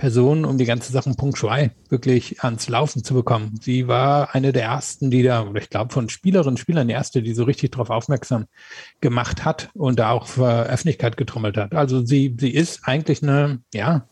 Personen, 0.00 0.46
um 0.46 0.56
die 0.56 0.64
ganze 0.64 0.92
Sachen 0.92 1.14
Punkt 1.14 1.36
2 1.36 1.72
wirklich 1.90 2.42
ans 2.42 2.70
Laufen 2.70 3.04
zu 3.04 3.12
bekommen. 3.12 3.58
Sie 3.60 3.86
war 3.86 4.34
eine 4.34 4.52
der 4.52 4.62
ersten, 4.62 5.10
die 5.10 5.22
da, 5.22 5.42
oder 5.42 5.60
ich 5.60 5.68
glaube 5.68 5.92
von 5.92 6.08
Spielerinnen 6.08 6.54
und 6.54 6.58
Spielern 6.58 6.88
die 6.88 6.94
erste, 6.94 7.22
die 7.22 7.34
so 7.34 7.44
richtig 7.44 7.72
darauf 7.72 7.90
aufmerksam 7.90 8.46
gemacht 9.02 9.44
hat 9.44 9.68
und 9.74 9.98
da 9.98 10.10
auch 10.10 10.26
für 10.26 10.64
Öffentlichkeit 10.64 11.18
getrommelt 11.18 11.58
hat. 11.58 11.74
Also 11.74 12.04
sie, 12.04 12.34
sie 12.40 12.50
ist 12.50 12.80
eigentlich 12.84 13.22
eine, 13.22 13.60
ja, 13.74 14.08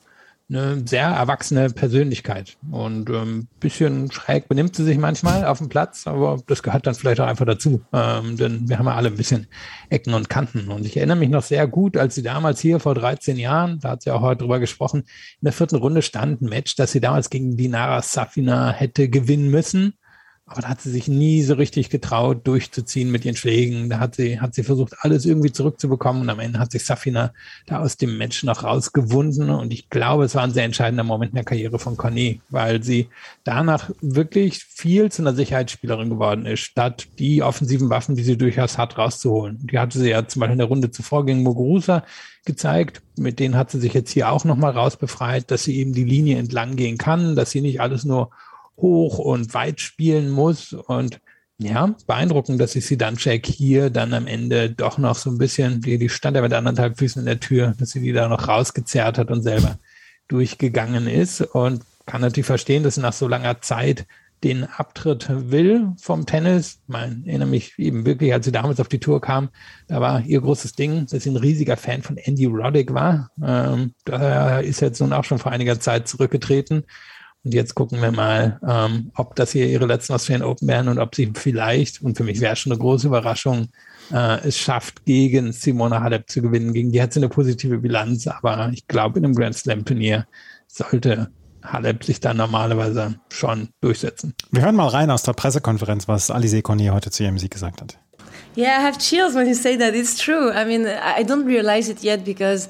eine 0.51 0.83
sehr 0.87 1.07
erwachsene 1.07 1.69
Persönlichkeit. 1.71 2.57
Und 2.71 3.11
ähm, 3.11 3.49
bisschen 3.61 4.11
schräg 4.11 4.49
benimmt 4.49 4.75
sie 4.75 4.85
sich 4.85 4.97
manchmal 4.97 5.45
auf 5.45 5.59
dem 5.59 5.69
Platz, 5.69 6.07
aber 6.07 6.41
das 6.47 6.63
gehört 6.63 6.87
dann 6.87 6.95
vielleicht 6.95 7.21
auch 7.21 7.27
einfach 7.27 7.45
dazu, 7.45 7.83
ähm, 7.93 8.37
denn 8.37 8.69
wir 8.69 8.79
haben 8.79 8.87
ja 8.87 8.95
alle 8.95 9.09
ein 9.09 9.17
bisschen 9.17 9.47
Ecken 9.91 10.15
und 10.15 10.31
Kanten. 10.31 10.69
Und 10.71 10.87
ich 10.87 10.97
erinnere 10.97 11.19
mich 11.19 11.29
noch 11.29 11.43
sehr 11.43 11.67
gut, 11.67 11.97
als 11.97 12.15
sie 12.15 12.23
damals 12.23 12.61
hier 12.61 12.81
vor 12.81 12.95
13 12.95 13.37
Jahren, 13.37 13.79
da 13.81 13.91
hat 13.91 14.03
sie 14.03 14.11
auch 14.11 14.23
heute 14.23 14.41
drüber 14.41 14.59
gesprochen, 14.59 15.01
in 15.01 15.45
der 15.45 15.53
vierten 15.53 15.77
Runde 15.77 16.01
stand 16.01 16.41
ein 16.41 16.49
Match, 16.49 16.77
das 16.77 16.93
sie 16.93 17.01
damals 17.01 17.29
gegen 17.29 17.57
Dinara 17.57 18.01
Safina 18.01 18.71
hätte 18.71 19.09
gewinnen 19.09 19.51
müssen 19.51 19.95
aber 20.49 20.63
da 20.63 20.69
hat 20.69 20.81
sie 20.81 20.91
sich 20.91 21.09
nie 21.09 21.43
so 21.43 21.55
richtig 21.55 21.91
getraut, 21.91 22.47
durchzuziehen 22.47 23.11
mit 23.11 23.25
ihren 23.25 23.37
Schlägen. 23.37 23.91
Da 23.91 24.01
hat 24.01 24.15
sie, 24.15 24.41
hat 24.41 24.55
sie 24.55 24.63
versucht, 24.63 24.95
alles 25.01 25.27
irgendwie 25.27 25.53
zurückzubekommen. 25.53 26.23
Und 26.23 26.31
am 26.31 26.41
Ende 26.41 26.59
hat 26.59 26.73
sich 26.73 26.87
Safina 26.87 27.33
da 27.67 27.81
aus 27.81 27.99
dem 27.99 28.17
Match 28.17 28.45
noch 28.45 28.65
rausgewunden. 28.65 29.51
Und 29.51 29.73
ich 29.73 29.91
glaube, 29.91 30.25
es 30.25 30.35
war 30.35 30.45
ein 30.45 30.53
sehr 30.53 30.65
entscheidender 30.65 31.05
Moment 31.05 31.33
in 31.33 31.37
der 31.37 31.45
Karriere 31.45 31.79
von 31.79 31.99
Cornet, 31.99 32.41
weil 32.49 32.83
sie 32.83 33.09
danach 33.45 33.91
wirklich 34.01 34.65
viel 34.65 35.13
zu 35.13 35.23
einer 35.23 35.35
Sicherheitsspielerin 35.35 36.09
geworden 36.09 36.47
ist, 36.47 36.61
statt 36.61 37.09
die 37.19 37.43
offensiven 37.43 37.91
Waffen, 37.91 38.17
die 38.17 38.25
sie 38.25 38.39
durchaus 38.39 38.79
hat, 38.79 38.97
rauszuholen. 38.97 39.59
Die 39.71 39.79
hatte 39.79 39.99
sie 39.99 40.11
ja 40.11 40.27
zum 40.27 40.41
Beispiel 40.41 40.53
in 40.53 40.59
der 40.59 40.69
Runde 40.69 40.91
zuvor 40.91 41.27
gegen 41.27 41.43
Muguruza 41.43 42.05
gezeigt. 42.47 43.03
Mit 43.19 43.39
denen 43.39 43.57
hat 43.57 43.71
sie 43.71 43.81
sich 43.81 43.93
jetzt 43.93 44.13
hier 44.13 44.33
auch 44.33 44.45
nochmal 44.45 44.73
rausbefreit, 44.73 45.51
dass 45.51 45.65
sie 45.65 45.77
eben 45.77 45.93
die 45.93 46.05
Linie 46.05 46.39
entlang 46.39 46.77
gehen 46.77 46.97
kann, 46.97 47.37
dass 47.37 47.51
sie 47.51 47.61
nicht 47.61 47.83
alles 47.83 48.05
nur 48.05 48.31
hoch 48.81 49.19
und 49.19 49.55
weit 49.55 49.81
spielen 49.81 50.31
muss. 50.31 50.73
Und 50.73 51.21
ja, 51.59 51.95
beeindruckend, 52.07 52.61
dass 52.61 52.77
ich 52.77 52.87
sie 52.87 52.97
dann 52.97 53.17
check 53.17 53.47
hier 53.47 53.91
dann 53.91 54.15
am 54.15 54.27
Ende 54.27 54.71
doch 54.71 54.99
noch 54.99 55.17
so 55.17 55.31
ein 55.31 55.39
bisschen, 55.39 55.81
die, 55.81 55.99
die 55.99 56.09
stand 56.09 56.37
ja 56.37 56.43
mit 56.43 56.53
anderthalb 56.53 56.99
Füßen 56.99 57.21
in 57.21 57.27
der 57.27 57.41
Tür, 57.41 57.75
dass 57.79 57.91
sie 57.91 58.01
die 58.01 58.13
da 58.13 58.29
noch 58.29 58.47
rausgezerrt 58.47 59.19
hat 59.19 59.31
und 59.31 59.43
selber 59.43 59.79
durchgegangen 60.29 61.09
ist. 61.09 61.41
Und 61.41 61.83
kann 62.07 62.21
natürlich 62.21 62.47
verstehen, 62.47 62.83
dass 62.83 62.95
sie 62.95 63.01
nach 63.01 63.13
so 63.13 63.29
langer 63.29 63.61
Zeit 63.61 64.07
den 64.45 64.65
Abtritt 64.65 65.29
will 65.51 65.93
vom 66.01 66.25
Tennis. 66.27 66.81
Ich 66.89 66.95
erinnere 66.95 67.49
mich 67.49 67.79
eben 67.79 68.07
wirklich, 68.07 68.33
als 68.33 68.45
sie 68.45 68.53
damals 68.53 68.79
auf 68.79 68.89
die 68.89 69.01
Tour 69.01 69.21
kam, 69.21 69.49
da 69.89 70.01
war 70.01 70.23
ihr 70.23 70.41
großes 70.41 70.73
Ding, 70.75 71.07
dass 71.07 71.25
sie 71.25 71.31
ein 71.31 71.37
riesiger 71.37 71.77
Fan 71.77 72.03
von 72.03 72.17
Andy 72.17 72.47
Roddick 72.47 72.95
war. 72.95 73.31
Ähm, 73.45 73.95
da 74.05 74.61
ist 74.61 74.81
jetzt 74.81 75.01
nun 75.01 75.13
auch 75.13 75.25
schon 75.25 75.39
vor 75.39 75.53
einiger 75.53 75.81
Zeit 75.81 76.07
zurückgetreten. 76.07 76.85
Und 77.45 77.55
jetzt 77.55 77.75
gucken 77.75 78.03
wir 78.03 78.11
mal, 78.11 78.59
ähm, 78.67 79.13
ob 79.15 79.37
das 79.37 79.53
hier 79.53 79.67
ihre 79.67 79.87
letzten 79.87 80.13
Australian 80.13 80.49
Open 80.49 80.67
werden 80.69 80.89
und 80.89 80.99
ob 80.99 81.15
sie 81.15 81.33
vielleicht, 81.35 82.03
und 82.03 82.17
für 82.17 82.25
mich 82.25 82.41
wäre 82.41 82.55
es 82.55 82.59
schon 82.59 82.73
eine 82.73 82.81
große 82.81 83.07
Überraschung, 83.07 83.69
äh, 84.13 84.47
es 84.47 84.59
schafft, 84.59 85.05
gegen 85.05 85.53
Simona 85.53 86.03
Halep 86.03 86.29
zu 86.29 86.43
gewinnen. 86.43 86.73
Gegen 86.73 86.91
die 86.91 87.01
hat 87.01 87.13
sie 87.13 87.21
eine 87.21 87.29
positive 87.29 87.79
Bilanz, 87.79 88.27
aber 88.27 88.71
ich 88.73 88.87
glaube, 88.89 89.19
in 89.19 89.25
einem 89.25 89.35
Grand 89.35 89.57
Slam 89.57 89.85
Turnier 89.85 90.27
sollte 90.67 91.31
Halep 91.63 92.05
sich 92.05 92.21
dann 92.21 92.37
normalerweise 92.37 93.17
schon 93.31 93.69
durchsetzen. 93.81 94.35
Wir 94.51 94.63
hören 94.63 94.77
mal 94.77 94.89
rein 94.89 95.11
aus 95.11 95.23
der 95.23 95.33
Pressekonferenz, 95.33 96.09
was 96.09 96.31
Alice 96.31 96.63
Cornier 96.63 96.95
heute 96.95 97.11
zu 97.11 97.23
ihrem 97.23 97.39
Sieg 97.39 97.51
gesagt 97.51 97.81
hat. 97.81 97.99
Yeah, 98.57 98.81
I 98.81 98.83
have 98.83 98.99
chills 98.99 99.35
when 99.35 99.47
you 99.47 99.55
say 99.55 99.77
that. 99.77 99.95
It's 99.95 100.17
true. 100.17 100.51
I 100.51 100.65
mean, 100.65 100.87
I 100.87 101.23
don't 101.23 101.47
realize 101.47 101.91
it 101.91 102.03
yet 102.03 102.25
because 102.25 102.69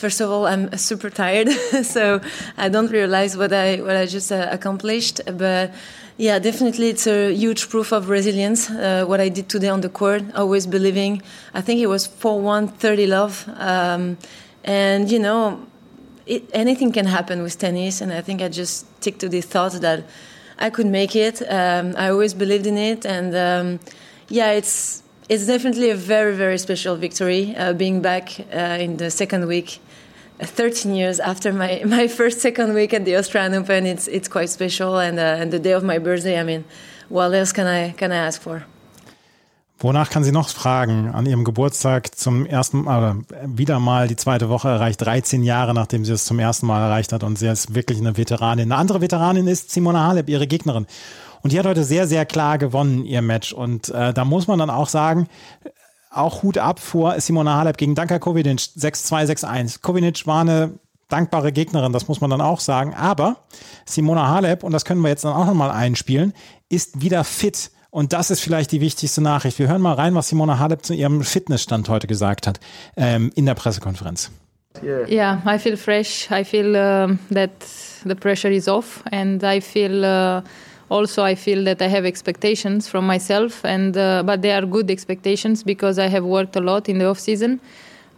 first 0.00 0.20
of 0.22 0.30
all, 0.30 0.46
I'm 0.46 0.74
super 0.78 1.10
tired, 1.10 1.50
so 1.82 2.20
I 2.56 2.70
don't 2.70 2.90
realize 2.90 3.36
what 3.36 3.52
I 3.52 3.76
what 3.76 3.96
I 3.96 4.06
just 4.06 4.32
uh, 4.32 4.48
accomplished. 4.50 5.20
But 5.36 5.72
yeah, 6.16 6.38
definitely, 6.38 6.88
it's 6.88 7.06
a 7.06 7.34
huge 7.34 7.68
proof 7.68 7.92
of 7.92 8.08
resilience. 8.08 8.70
Uh, 8.70 9.04
what 9.06 9.20
I 9.20 9.28
did 9.28 9.48
today 9.48 9.68
on 9.68 9.82
the 9.82 9.90
court, 9.90 10.22
always 10.34 10.66
believing. 10.66 11.22
I 11.52 11.60
think 11.60 11.80
it 11.80 11.88
was 11.88 12.06
four 12.06 12.40
one 12.40 12.68
thirty 12.68 13.06
love, 13.06 13.44
um, 13.56 14.16
and 14.64 15.10
you 15.10 15.18
know, 15.18 15.60
it, 16.26 16.42
anything 16.52 16.92
can 16.92 17.06
happen 17.06 17.42
with 17.42 17.58
tennis, 17.58 18.00
and 18.00 18.10
I 18.12 18.22
think 18.22 18.40
I 18.40 18.48
just 18.48 18.86
stick 18.96 19.18
to 19.18 19.28
the 19.28 19.42
thought 19.42 19.72
that 19.80 20.04
I 20.58 20.70
could 20.70 20.86
make 20.86 21.14
it. 21.14 21.42
Um, 21.42 21.94
I 21.96 22.08
always 22.08 22.32
believed 22.34 22.66
in 22.66 22.78
it, 22.78 23.04
and 23.04 23.34
um, 23.36 23.80
yeah, 24.28 24.52
it's 24.52 25.02
it's 25.28 25.46
definitely 25.46 25.90
a 25.90 25.94
very 25.94 26.34
very 26.34 26.58
special 26.58 26.96
victory. 26.96 27.54
Uh, 27.54 27.74
being 27.74 28.00
back 28.00 28.40
uh, 28.52 28.84
in 28.84 28.96
the 28.96 29.10
second 29.10 29.46
week, 29.46 29.78
13 30.40 30.94
years 30.94 31.20
after 31.20 31.52
my, 31.52 31.82
my 31.86 32.08
first 32.08 32.40
second 32.40 32.74
week 32.74 32.94
at 32.94 33.04
the 33.04 33.16
Australian 33.16 33.54
Open, 33.54 33.86
it's 33.86 34.08
it's 34.08 34.28
quite 34.28 34.48
special, 34.48 34.98
and 34.98 35.18
uh, 35.18 35.40
and 35.40 35.52
the 35.52 35.58
day 35.58 35.74
of 35.74 35.82
my 35.82 35.98
birthday. 35.98 36.40
I 36.40 36.44
mean, 36.44 36.64
what 37.08 37.32
else 37.34 37.52
can 37.52 37.66
I 37.66 37.92
can 37.96 38.12
I 38.12 38.26
ask 38.26 38.40
for? 38.40 38.62
Wonach 39.82 40.10
kann 40.10 40.24
sie 40.24 40.32
noch 40.32 40.50
fragen? 40.50 41.08
An 41.08 41.24
ihrem 41.24 41.42
Geburtstag 41.42 42.14
zum 42.14 42.44
ersten 42.44 42.82
Mal, 42.82 43.16
wieder 43.46 43.80
mal 43.80 44.08
die 44.08 44.16
zweite 44.16 44.50
Woche 44.50 44.68
erreicht, 44.68 45.00
13 45.00 45.42
Jahre, 45.42 45.72
nachdem 45.72 46.04
sie 46.04 46.12
es 46.12 46.26
zum 46.26 46.38
ersten 46.38 46.66
Mal 46.66 46.82
erreicht 46.82 47.14
hat 47.14 47.24
und 47.24 47.38
sie 47.38 47.48
ist 47.48 47.74
wirklich 47.74 47.98
eine 47.98 48.18
Veteranin. 48.18 48.70
Eine 48.70 48.76
andere 48.76 49.00
Veteranin 49.00 49.46
ist 49.46 49.70
Simona 49.70 50.06
Halep, 50.06 50.28
ihre 50.28 50.46
Gegnerin. 50.46 50.86
Und 51.42 51.52
die 51.52 51.58
hat 51.58 51.64
heute 51.64 51.84
sehr, 51.84 52.06
sehr 52.06 52.26
klar 52.26 52.58
gewonnen, 52.58 53.06
ihr 53.06 53.22
Match. 53.22 53.54
Und 53.54 53.88
äh, 53.88 54.12
da 54.12 54.26
muss 54.26 54.46
man 54.46 54.58
dann 54.58 54.68
auch 54.68 54.88
sagen, 54.88 55.28
auch 56.10 56.42
Hut 56.42 56.58
ab 56.58 56.80
vor 56.80 57.20
Simona 57.20 57.56
Halep 57.56 57.76
gegen 57.76 57.94
Danka 57.94 58.18
Kovinic 58.18 58.58
6-2, 58.58 59.44
6-1. 59.44 59.80
Kovinic 59.80 60.26
war 60.26 60.40
eine 60.42 60.72
dankbare 61.08 61.52
Gegnerin, 61.52 61.92
das 61.92 62.08
muss 62.08 62.20
man 62.20 62.30
dann 62.30 62.40
auch 62.40 62.60
sagen. 62.60 62.94
Aber 62.94 63.36
Simona 63.84 64.28
Halep, 64.28 64.62
und 64.62 64.72
das 64.72 64.84
können 64.84 65.00
wir 65.00 65.08
jetzt 65.08 65.24
dann 65.24 65.32
auch 65.32 65.46
nochmal 65.46 65.70
einspielen, 65.70 66.32
ist 66.68 67.00
wieder 67.00 67.24
fit 67.24 67.70
und 67.90 68.12
das 68.12 68.30
ist 68.30 68.40
vielleicht 68.40 68.72
die 68.72 68.80
wichtigste 68.80 69.20
Nachricht. 69.20 69.58
Wir 69.58 69.68
hören 69.68 69.82
mal 69.82 69.94
rein, 69.94 70.14
was 70.14 70.28
Simona 70.28 70.58
Halep 70.58 70.84
zu 70.84 70.94
ihrem 70.94 71.22
Fitnessstand 71.22 71.88
heute 71.88 72.06
gesagt 72.06 72.46
hat 72.46 72.60
ähm, 72.96 73.32
in 73.34 73.46
der 73.46 73.54
Pressekonferenz. 73.54 74.30
Yeah, 74.82 75.42
I 75.44 75.58
feel 75.58 75.76
fresh. 75.76 76.28
I 76.30 76.44
feel 76.44 76.76
uh, 76.76 77.16
that 77.34 77.50
the 78.04 78.14
pressure 78.14 78.52
is 78.52 78.68
off, 78.68 79.02
and 79.10 79.42
I 79.42 79.60
feel 79.60 80.04
uh, 80.04 80.42
also 80.90 81.22
I 81.22 81.34
feel 81.34 81.64
that 81.64 81.80
I 81.80 81.86
have 81.86 82.04
expectations 82.04 82.88
from 82.88 83.06
myself, 83.06 83.64
and 83.64 83.96
uh, 83.96 84.22
but 84.22 84.42
they 84.42 84.52
are 84.52 84.66
good 84.66 84.90
expectations 84.90 85.62
because 85.62 85.98
I 85.98 86.08
have 86.08 86.24
worked 86.24 86.56
a 86.56 86.60
lot 86.60 86.88
in 86.88 86.98
the 86.98 87.06
off 87.06 87.18
season. 87.18 87.60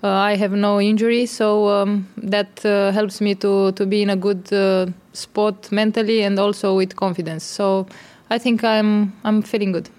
Uh, 0.03 0.09
I 0.09 0.35
have 0.35 0.53
no 0.53 0.81
injury, 0.81 1.27
so 1.27 1.69
um, 1.69 2.09
that 2.17 2.65
uh, 2.65 2.91
helps 2.91 3.21
me 3.21 3.35
to 3.37 3.73
to 3.73 3.87
be 3.87 4.03
in 4.03 4.11
a 4.11 4.17
good 4.17 4.53
uh, 4.53 4.87
spot 5.13 5.71
mentally 5.71 6.23
and 6.23 6.39
also 6.39 6.77
with 6.77 6.97
confidence. 6.97 7.45
So 7.45 7.87
I 8.31 8.39
think 8.39 8.65
I'm, 8.65 9.13
I'm 9.25 9.43
feeling 9.43 9.73
good. 9.73 9.91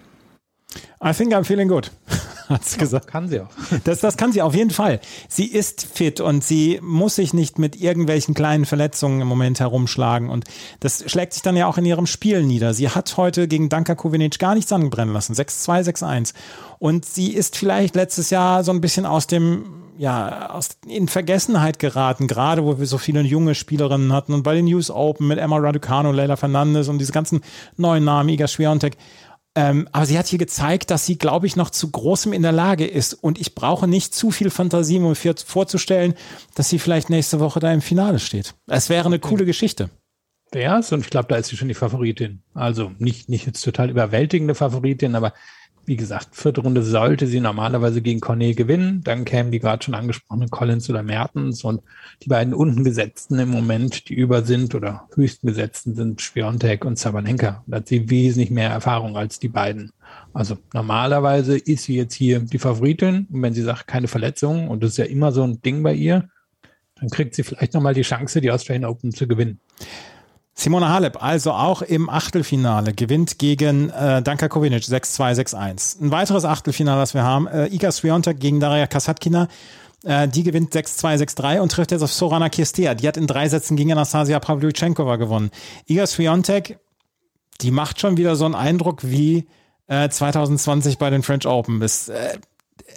I 1.00 1.12
think 1.12 1.32
I'm 1.32 1.44
feeling 1.44 1.68
good, 1.68 1.88
hat 2.54 2.64
sie 2.64 2.78
gesagt. 2.78 3.06
Kann 3.06 3.28
sie 3.28 3.40
auch. 3.40 3.48
Das, 3.84 4.00
das 4.00 4.16
kann 4.16 4.32
sie 4.32 4.40
auf 4.40 4.54
jeden 4.54 4.70
Fall. 4.70 5.00
Sie 5.28 5.46
ist 5.46 5.84
fit 5.84 6.20
und 6.20 6.42
sie 6.42 6.80
muss 6.82 7.16
sich 7.16 7.34
nicht 7.34 7.58
mit 7.58 7.80
irgendwelchen 7.80 8.34
kleinen 8.34 8.64
Verletzungen 8.64 9.20
im 9.20 9.28
Moment 9.28 9.60
herumschlagen. 9.60 10.30
Und 10.30 10.44
das 10.80 11.04
schlägt 11.10 11.34
sich 11.34 11.42
dann 11.42 11.56
ja 11.56 11.66
auch 11.66 11.76
in 11.76 11.84
ihrem 11.84 12.06
Spiel 12.06 12.42
nieder. 12.44 12.72
Sie 12.72 12.88
hat 12.88 13.16
heute 13.16 13.48
gegen 13.48 13.68
Danka 13.68 13.94
Kovinic 13.94 14.38
gar 14.38 14.54
nichts 14.54 14.72
anbrennen 14.72 15.12
lassen. 15.12 15.34
6-2, 15.34 15.90
6-1. 15.90 16.34
Und 16.78 17.04
sie 17.04 17.32
ist 17.32 17.56
vielleicht 17.56 17.94
letztes 17.94 18.30
Jahr 18.30 18.64
so 18.64 18.72
ein 18.72 18.80
bisschen 18.80 19.06
aus 19.06 19.26
dem 19.26 19.84
ja, 19.96 20.50
aus, 20.50 20.70
in 20.86 21.08
Vergessenheit 21.08 21.78
geraten, 21.78 22.26
gerade 22.26 22.64
wo 22.64 22.78
wir 22.78 22.86
so 22.86 22.98
viele 22.98 23.20
junge 23.20 23.54
Spielerinnen 23.54 24.12
hatten 24.12 24.32
und 24.32 24.42
bei 24.42 24.54
den 24.54 24.64
News 24.64 24.90
Open 24.90 25.28
mit 25.28 25.38
Emma 25.38 25.56
Raducano, 25.58 26.10
Leila 26.12 26.36
Fernandez 26.36 26.88
und 26.88 26.98
diese 26.98 27.12
ganzen 27.12 27.42
neuen 27.76 28.04
Namen, 28.04 28.28
Iga 28.28 28.48
Swiatek. 28.48 28.96
Ähm, 29.56 29.88
aber 29.92 30.04
sie 30.06 30.18
hat 30.18 30.26
hier 30.26 30.38
gezeigt, 30.38 30.90
dass 30.90 31.06
sie, 31.06 31.16
glaube 31.16 31.46
ich, 31.46 31.54
noch 31.54 31.70
zu 31.70 31.90
großem 31.90 32.32
in 32.32 32.42
der 32.42 32.52
Lage 32.52 32.86
ist. 32.86 33.14
Und 33.14 33.40
ich 33.40 33.54
brauche 33.54 33.86
nicht 33.86 34.14
zu 34.14 34.30
viel 34.30 34.50
Fantasie, 34.50 34.98
um 34.98 35.04
mir 35.04 35.14
vorzustellen, 35.14 36.14
dass 36.54 36.68
sie 36.68 36.80
vielleicht 36.80 37.08
nächste 37.08 37.38
Woche 37.38 37.60
da 37.60 37.72
im 37.72 37.82
Finale 37.82 38.18
steht. 38.18 38.54
Es 38.66 38.88
wäre 38.88 39.06
eine 39.06 39.20
coole 39.20 39.44
Geschichte. 39.44 39.90
Es, 40.52 40.92
und 40.92 41.00
ich 41.00 41.10
glaube, 41.10 41.28
da 41.28 41.36
ist 41.36 41.48
sie 41.48 41.56
schon 41.56 41.68
die 41.68 41.74
Favoritin. 41.74 42.42
Also 42.52 42.92
nicht, 42.98 43.28
nicht 43.28 43.46
jetzt 43.46 43.62
total 43.62 43.90
überwältigende 43.90 44.54
Favoritin, 44.54 45.14
aber 45.14 45.34
wie 45.86 45.96
gesagt, 45.96 46.34
vierte 46.34 46.60
Runde 46.60 46.82
sollte 46.82 47.26
sie 47.26 47.40
normalerweise 47.40 48.02
gegen 48.02 48.20
Cornet 48.20 48.56
gewinnen. 48.56 49.02
Dann 49.04 49.24
kämen 49.24 49.50
die 49.50 49.60
gerade 49.60 49.82
schon 49.82 49.94
angesprochenen 49.94 50.50
Collins 50.50 50.88
oder 50.90 51.02
Mertens 51.02 51.64
und 51.64 51.82
die 52.22 52.28
beiden 52.28 52.54
unten 52.54 52.84
gesetzten 52.84 53.38
im 53.38 53.50
Moment, 53.50 54.08
die 54.08 54.14
über 54.14 54.42
sind 54.42 54.74
oder 54.74 55.08
höchsten 55.14 55.46
gesetzten 55.46 55.94
sind 55.94 56.20
Spiontek 56.20 56.84
und 56.84 56.98
Sabanenka. 56.98 57.62
Da 57.66 57.78
hat 57.78 57.88
sie 57.88 58.10
wesentlich 58.10 58.50
mehr 58.50 58.70
Erfahrung 58.70 59.16
als 59.16 59.38
die 59.38 59.48
beiden. 59.48 59.92
Also 60.32 60.56
normalerweise 60.72 61.56
ist 61.58 61.84
sie 61.84 61.96
jetzt 61.96 62.14
hier 62.14 62.40
die 62.40 62.58
Favoritin. 62.58 63.26
Und 63.32 63.42
wenn 63.42 63.54
sie 63.54 63.62
sagt, 63.62 63.86
keine 63.86 64.08
Verletzungen, 64.08 64.68
und 64.68 64.82
das 64.82 64.92
ist 64.92 64.98
ja 64.98 65.04
immer 65.04 65.32
so 65.32 65.44
ein 65.44 65.60
Ding 65.62 65.82
bei 65.82 65.94
ihr, 65.94 66.28
dann 66.96 67.10
kriegt 67.10 67.34
sie 67.34 67.42
vielleicht 67.42 67.74
nochmal 67.74 67.94
die 67.94 68.02
Chance, 68.02 68.40
die 68.40 68.50
Australian 68.50 68.90
Open 68.90 69.12
zu 69.12 69.26
gewinnen. 69.26 69.60
Simona 70.56 70.90
Halep, 70.90 71.20
also 71.20 71.52
auch 71.52 71.82
im 71.82 72.08
Achtelfinale, 72.08 72.92
gewinnt 72.92 73.38
gegen 73.38 73.90
äh, 73.90 74.22
Danka 74.22 74.48
Kovinic 74.48 74.84
6-2, 74.84 75.42
6-1. 75.42 76.00
Ein 76.02 76.10
weiteres 76.12 76.44
Achtelfinale, 76.44 77.00
das 77.00 77.12
wir 77.12 77.24
haben, 77.24 77.48
äh, 77.48 77.66
Iga 77.66 77.90
Swiatek 77.90 78.38
gegen 78.38 78.60
Daria 78.60 78.86
Kasatkina. 78.86 79.48
Äh, 80.04 80.28
die 80.28 80.44
gewinnt 80.44 80.72
6-2, 80.72 81.24
6-3 81.24 81.60
und 81.60 81.72
trifft 81.72 81.90
jetzt 81.90 82.02
auf 82.02 82.12
Sorana 82.12 82.50
Kirstea. 82.50 82.94
Die 82.94 83.08
hat 83.08 83.16
in 83.16 83.26
drei 83.26 83.48
Sätzen 83.48 83.76
gegen 83.76 83.90
Anastasia 83.90 84.38
Pavlyuchenkova 84.38 85.16
gewonnen. 85.16 85.50
Iga 85.88 86.06
Swiatek, 86.06 86.78
die 87.60 87.70
macht 87.72 88.00
schon 88.00 88.16
wieder 88.16 88.36
so 88.36 88.44
einen 88.44 88.54
Eindruck 88.54 89.02
wie 89.02 89.48
äh, 89.88 90.08
2020 90.08 90.98
bei 90.98 91.10
den 91.10 91.24
French 91.24 91.46
Open. 91.46 91.80
Bis, 91.80 92.08
äh, 92.10 92.38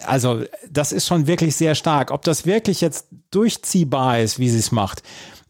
also 0.06 0.44
das 0.70 0.92
ist 0.92 1.08
schon 1.08 1.26
wirklich 1.26 1.56
sehr 1.56 1.74
stark. 1.74 2.12
Ob 2.12 2.22
das 2.24 2.46
wirklich 2.46 2.82
jetzt 2.82 3.08
durchziehbar 3.32 4.20
ist, 4.20 4.38
wie 4.38 4.50
sie 4.50 4.60
es 4.60 4.72
macht, 4.72 5.02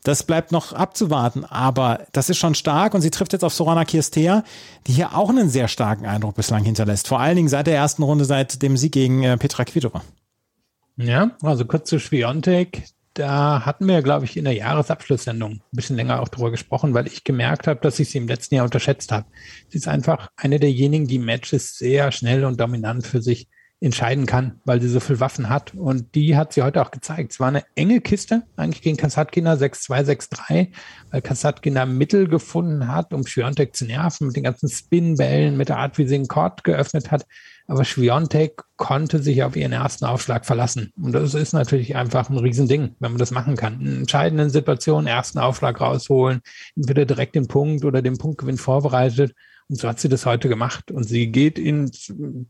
das 0.07 0.23
bleibt 0.23 0.53
noch 0.53 0.71
abzuwarten, 0.71 1.43
aber 1.43 2.07
das 2.13 2.29
ist 2.29 2.37
schon 2.37 2.55
stark 2.55 2.93
und 2.93 3.01
sie 3.01 3.11
trifft 3.11 3.33
jetzt 3.33 3.43
auf 3.43 3.53
Sorana 3.53 3.83
Kirstea, 3.83 4.45
die 4.87 4.93
hier 4.93 5.17
auch 5.17 5.29
einen 5.29 5.49
sehr 5.49 5.67
starken 5.67 6.05
Eindruck 6.05 6.35
bislang 6.35 6.63
hinterlässt. 6.63 7.09
Vor 7.09 7.19
allen 7.19 7.35
Dingen 7.35 7.49
seit 7.49 7.67
der 7.67 7.75
ersten 7.75 8.03
Runde, 8.03 8.23
seit 8.23 8.61
dem 8.61 8.77
Sieg 8.77 8.93
gegen 8.93 9.23
äh, 9.23 9.37
Petra 9.37 9.65
Kvitova. 9.65 10.01
Ja, 10.95 11.31
also 11.41 11.65
kurz 11.65 11.89
zu 11.89 11.99
Schwiontek. 11.99 12.85
Da 13.15 13.65
hatten 13.65 13.85
wir, 13.87 14.01
glaube 14.01 14.23
ich, 14.25 14.37
in 14.37 14.45
der 14.45 14.53
Jahresabschlusssendung 14.53 15.53
ein 15.53 15.61
bisschen 15.71 15.97
länger 15.97 16.21
auch 16.21 16.29
drüber 16.29 16.51
gesprochen, 16.51 16.93
weil 16.93 17.07
ich 17.07 17.25
gemerkt 17.25 17.67
habe, 17.67 17.81
dass 17.81 17.99
ich 17.99 18.09
sie 18.09 18.19
im 18.19 18.27
letzten 18.27 18.55
Jahr 18.55 18.65
unterschätzt 18.65 19.11
habe. 19.11 19.25
Sie 19.67 19.77
ist 19.77 19.89
einfach 19.89 20.29
eine 20.37 20.59
derjenigen, 20.59 21.07
die 21.07 21.19
Matches 21.19 21.77
sehr 21.77 22.13
schnell 22.13 22.45
und 22.45 22.61
dominant 22.61 23.05
für 23.05 23.21
sich 23.21 23.49
entscheiden 23.79 24.25
kann, 24.25 24.59
weil 24.65 24.81
sie 24.81 24.89
so 24.89 24.99
viel 24.99 25.19
Waffen 25.19 25.49
hat. 25.49 25.75
Und 25.75 26.15
die 26.15 26.35
hat 26.35 26.53
sie 26.53 26.63
heute 26.63 26.81
auch 26.81 26.89
gezeigt. 26.89 27.31
Es 27.31 27.39
war 27.39 27.49
eine 27.49 27.63
enge 27.75 28.01
Kiste, 28.01 28.43
eigentlich 28.55 28.81
gegen 28.81 28.97
Kasatkina 28.97 29.53
6-2, 29.53 30.29
6-3, 30.29 30.67
weil 31.11 31.21
Kasatkina 31.21 31.85
Mittel 31.85 32.27
gefunden 32.27 32.87
hat, 32.87 33.13
um 33.13 33.27
Schwiontek 33.27 33.75
zu 33.75 33.85
nerven 33.85 34.27
mit 34.27 34.35
den 34.35 34.43
ganzen 34.43 34.67
Spinbällen, 34.67 35.57
mit 35.57 35.69
der 35.69 35.77
Art, 35.77 35.97
wie 35.99 36.07
sie 36.07 36.17
den 36.17 36.27
Court 36.27 36.63
geöffnet 36.63 37.11
hat. 37.11 37.27
Aber 37.67 37.83
Schwiontek 37.83 38.63
konnte 38.77 39.21
sich 39.21 39.43
auf 39.43 39.55
ihren 39.55 39.73
ersten 39.73 40.05
Aufschlag 40.05 40.45
verlassen. 40.45 40.91
Und 40.99 41.11
das 41.11 41.35
ist 41.35 41.53
natürlich 41.53 41.95
einfach 41.95 42.29
ein 42.29 42.37
Riesending, 42.37 42.95
wenn 42.99 43.11
man 43.11 43.19
das 43.19 43.31
machen 43.31 43.57
kann. 43.57 43.79
In 43.81 43.97
entscheidenden 43.99 44.49
Situationen 44.49 45.05
ersten 45.05 45.37
Aufschlag 45.37 45.79
rausholen, 45.79 46.41
entweder 46.75 47.05
direkt 47.05 47.35
den 47.35 47.47
Punkt 47.47 47.85
oder 47.85 48.01
den 48.01 48.17
Punktgewinn 48.17 48.57
vorbereitet 48.57 49.35
Und 49.69 49.75
so 49.79 49.87
hat 49.89 49.99
sie 49.99 50.07
das 50.07 50.25
heute 50.25 50.47
gemacht. 50.47 50.91
Und 50.91 51.03
sie 51.03 51.27
geht 51.27 51.59
in, 51.59 51.91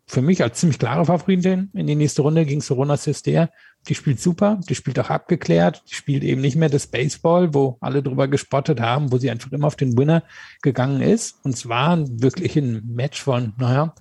für 0.06 0.22
mich 0.22 0.44
als 0.44 0.60
ziemlich 0.60 0.78
klare 0.78 1.06
Favoritin 1.06 1.72
in 1.74 1.88
die 1.88 1.96
nächste 1.96 2.22
Runde 2.22 2.46
gegen 2.46 2.62
Sorona 2.62 2.96
Sester. 2.96 3.50
Die 3.88 3.96
spielt 3.96 4.20
super, 4.20 4.60
die 4.70 4.76
spielt 4.76 5.00
auch 5.00 5.10
abgeklärt, 5.10 5.82
die 5.90 5.96
spielt 5.96 6.24
eben 6.24 6.42
nicht 6.42 6.58
mehr 6.58 6.70
das 6.70 6.88
Baseball, 6.88 7.54
wo 7.54 7.78
alle 7.80 8.04
drüber 8.04 8.28
gespottet 8.28 8.82
haben, 8.82 9.12
wo 9.12 9.18
sie 9.18 9.32
einfach 9.32 9.52
immer 9.52 9.68
auf 9.68 9.76
den 9.76 9.98
Winner 9.98 10.24
gegangen 10.62 11.02
ist. 11.02 11.44
Und 11.44 11.58
zwar 11.58 11.98
wirklich 12.08 12.56
ein 12.56 12.84
Match 12.86 13.22
von, 13.22 13.54
naja, 13.58 13.96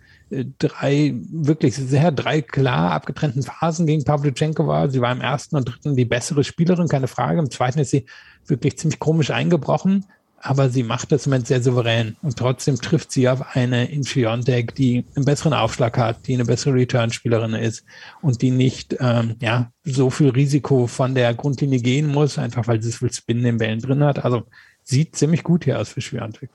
drei 0.58 1.14
wirklich 1.30 1.76
sehr 1.76 2.10
drei 2.10 2.42
klar 2.42 2.90
abgetrennten 2.90 3.44
Phasen 3.44 3.86
gegen 3.86 4.04
Pavlyuchenko 4.04 4.66
war. 4.66 4.90
Sie 4.90 5.00
war 5.00 5.12
im 5.12 5.20
ersten 5.20 5.56
und 5.56 5.68
dritten 5.68 5.94
die 5.94 6.04
bessere 6.04 6.44
Spielerin, 6.44 6.88
keine 6.88 7.06
Frage. 7.06 7.38
Im 7.38 7.50
zweiten 7.50 7.78
ist 7.78 7.90
sie 7.90 8.06
wirklich 8.44 8.76
ziemlich 8.76 8.98
komisch 8.98 9.30
eingebrochen 9.30 10.04
aber 10.38 10.68
sie 10.68 10.82
macht 10.82 11.12
das 11.12 11.26
im 11.26 11.30
Moment 11.30 11.46
sehr 11.46 11.62
souverän 11.62 12.16
und 12.22 12.36
trotzdem 12.36 12.76
trifft 12.80 13.10
sie 13.10 13.28
auf 13.28 13.56
eine 13.56 13.90
Infiontek, 13.90 14.74
die 14.74 15.04
einen 15.14 15.24
besseren 15.24 15.54
Aufschlag 15.54 15.98
hat, 15.98 16.26
die 16.26 16.34
eine 16.34 16.44
bessere 16.44 16.74
Return-Spielerin 16.74 17.54
ist 17.54 17.84
und 18.22 18.42
die 18.42 18.50
nicht 18.50 18.96
ähm, 19.00 19.36
ja 19.40 19.72
so 19.84 20.10
viel 20.10 20.28
Risiko 20.30 20.86
von 20.86 21.14
der 21.14 21.34
Grundlinie 21.34 21.80
gehen 21.80 22.08
muss, 22.08 22.38
einfach 22.38 22.68
weil 22.68 22.82
sie 22.82 22.90
so 22.90 22.98
viel 22.98 23.12
Spin 23.12 23.38
in 23.38 23.44
den 23.44 23.58
Bällen 23.58 23.80
drin 23.80 24.04
hat. 24.04 24.24
Also 24.24 24.44
sieht 24.86 25.16
ziemlich 25.16 25.42
gut 25.42 25.64
hier 25.64 25.80
aus 25.80 25.88
für 25.88 26.00
Schwiontek. 26.00 26.48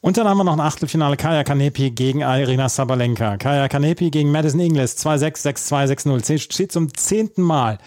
Und 0.00 0.16
dann 0.16 0.28
haben 0.28 0.38
wir 0.38 0.44
noch 0.44 0.52
ein 0.52 0.60
Achtelfinale 0.60 1.16
Kaya 1.16 1.42
Kanepi 1.42 1.90
gegen 1.90 2.20
Irina 2.20 2.68
Sabalenka. 2.68 3.36
Kaya 3.38 3.66
Kanepi 3.68 4.10
gegen 4.10 4.30
Madison 4.30 4.60
Inglis 4.60 4.96
2-6, 5.04 5.42
6-2, 5.68 6.22
6-0. 6.22 6.38
Steht 6.38 6.70
zum 6.70 6.94
zehnten 6.94 7.42
Mal 7.42 7.78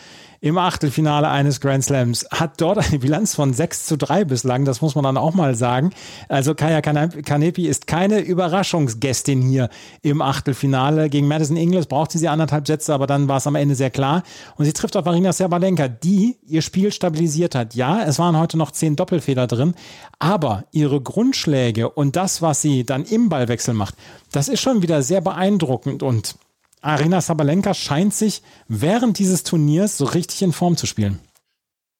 im 0.45 0.59
Achtelfinale 0.59 1.27
eines 1.27 1.59
Grand 1.59 1.83
Slams, 1.83 2.27
hat 2.29 2.61
dort 2.61 2.77
eine 2.77 2.99
Bilanz 2.99 3.33
von 3.33 3.51
6 3.51 3.87
zu 3.87 3.97
3 3.97 4.25
bislang, 4.25 4.63
das 4.63 4.79
muss 4.79 4.93
man 4.93 5.03
dann 5.03 5.17
auch 5.17 5.33
mal 5.33 5.55
sagen. 5.55 5.89
Also 6.29 6.53
Kaya 6.53 6.81
Kanepi 6.81 7.65
ist 7.65 7.87
keine 7.87 8.19
Überraschungsgästin 8.19 9.41
hier 9.41 9.69
im 10.03 10.21
Achtelfinale. 10.21 11.09
Gegen 11.09 11.27
Madison 11.27 11.57
Inglis 11.57 11.87
braucht 11.87 12.11
sie 12.11 12.19
sie 12.19 12.27
anderthalb 12.27 12.67
Sätze, 12.67 12.93
aber 12.93 13.07
dann 13.07 13.27
war 13.27 13.37
es 13.37 13.47
am 13.47 13.55
Ende 13.55 13.73
sehr 13.73 13.89
klar. 13.89 14.21
Und 14.55 14.65
sie 14.65 14.73
trifft 14.73 14.95
auf 14.95 15.05
Marina 15.05 15.33
Serbalenka, 15.33 15.87
die 15.87 16.37
ihr 16.45 16.61
Spiel 16.61 16.91
stabilisiert 16.91 17.55
hat. 17.55 17.73
Ja, 17.73 18.03
es 18.03 18.19
waren 18.19 18.37
heute 18.37 18.55
noch 18.55 18.69
zehn 18.69 18.95
Doppelfehler 18.95 19.47
drin, 19.47 19.73
aber 20.19 20.65
ihre 20.71 21.01
Grundschläge 21.01 21.89
und 21.89 22.15
das, 22.15 22.43
was 22.43 22.61
sie 22.61 22.85
dann 22.85 23.03
im 23.03 23.29
Ballwechsel 23.29 23.73
macht, 23.73 23.95
das 24.31 24.47
ist 24.47 24.61
schon 24.61 24.83
wieder 24.83 25.01
sehr 25.01 25.21
beeindruckend 25.21 26.03
und 26.03 26.35
Arena 26.85 27.19
Sabalenka 27.19 27.73
scheint 27.73 28.13
sich 28.13 28.43
während 28.67 29.17
dieses 29.17 29.43
Turniers 29.43 29.97
so 29.97 30.05
richtig 30.05 30.41
in 30.43 30.53
Form 30.53 30.77
zu 30.77 30.85
spielen. 30.85 31.19